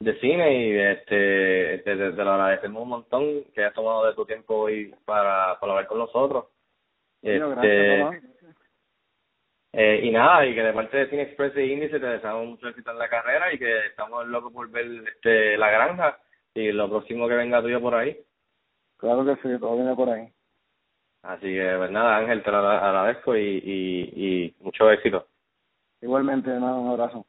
de 0.00 0.20
cine 0.20 0.54
y 0.54 0.78
este, 0.78 1.74
este 1.74 1.96
te, 1.96 2.12
te 2.12 2.24
lo 2.24 2.30
agradecemos 2.30 2.82
un 2.82 2.88
montón 2.88 3.44
que 3.54 3.60
hayas 3.60 3.74
tomado 3.74 4.06
de 4.06 4.14
tu 4.14 4.24
tiempo 4.24 4.54
hoy 4.54 4.94
para, 5.04 5.58
para 5.60 5.72
hablar 5.72 5.86
con 5.86 5.98
nosotros. 5.98 6.46
Este, 7.20 7.38
gracias, 7.38 8.38
eh, 9.72 10.00
y 10.02 10.10
nada, 10.10 10.46
y 10.46 10.54
que 10.54 10.62
de 10.62 10.72
parte 10.72 10.96
de 10.96 11.10
Cine 11.10 11.22
Express 11.22 11.56
y 11.56 11.72
Índice 11.72 12.00
te 12.00 12.06
deseamos 12.06 12.46
mucho 12.46 12.68
éxito 12.68 12.90
en 12.90 12.98
la 12.98 13.08
carrera 13.08 13.52
y 13.52 13.58
que 13.58 13.86
estamos 13.86 14.26
locos 14.26 14.52
por 14.52 14.70
ver 14.70 14.86
este, 15.06 15.58
la 15.58 15.70
granja 15.70 16.18
y 16.54 16.72
lo 16.72 16.88
próximo 16.88 17.28
que 17.28 17.34
venga 17.34 17.60
tuyo 17.60 17.80
por 17.80 17.94
ahí. 17.94 18.18
Claro 18.96 19.24
que 19.24 19.36
sí, 19.36 19.60
todo 19.60 19.76
viene 19.76 19.94
por 19.94 20.08
ahí. 20.08 20.32
Así 21.22 21.46
que, 21.46 21.74
pues 21.78 21.90
nada, 21.90 22.16
Ángel, 22.16 22.42
te 22.42 22.50
lo 22.50 22.58
agradezco 22.58 23.36
y, 23.36 23.40
y, 23.64 24.54
y 24.54 24.54
mucho 24.60 24.90
éxito. 24.90 25.26
Igualmente, 26.00 26.50
nada, 26.50 26.74
un 26.76 26.88
abrazo. 26.90 27.26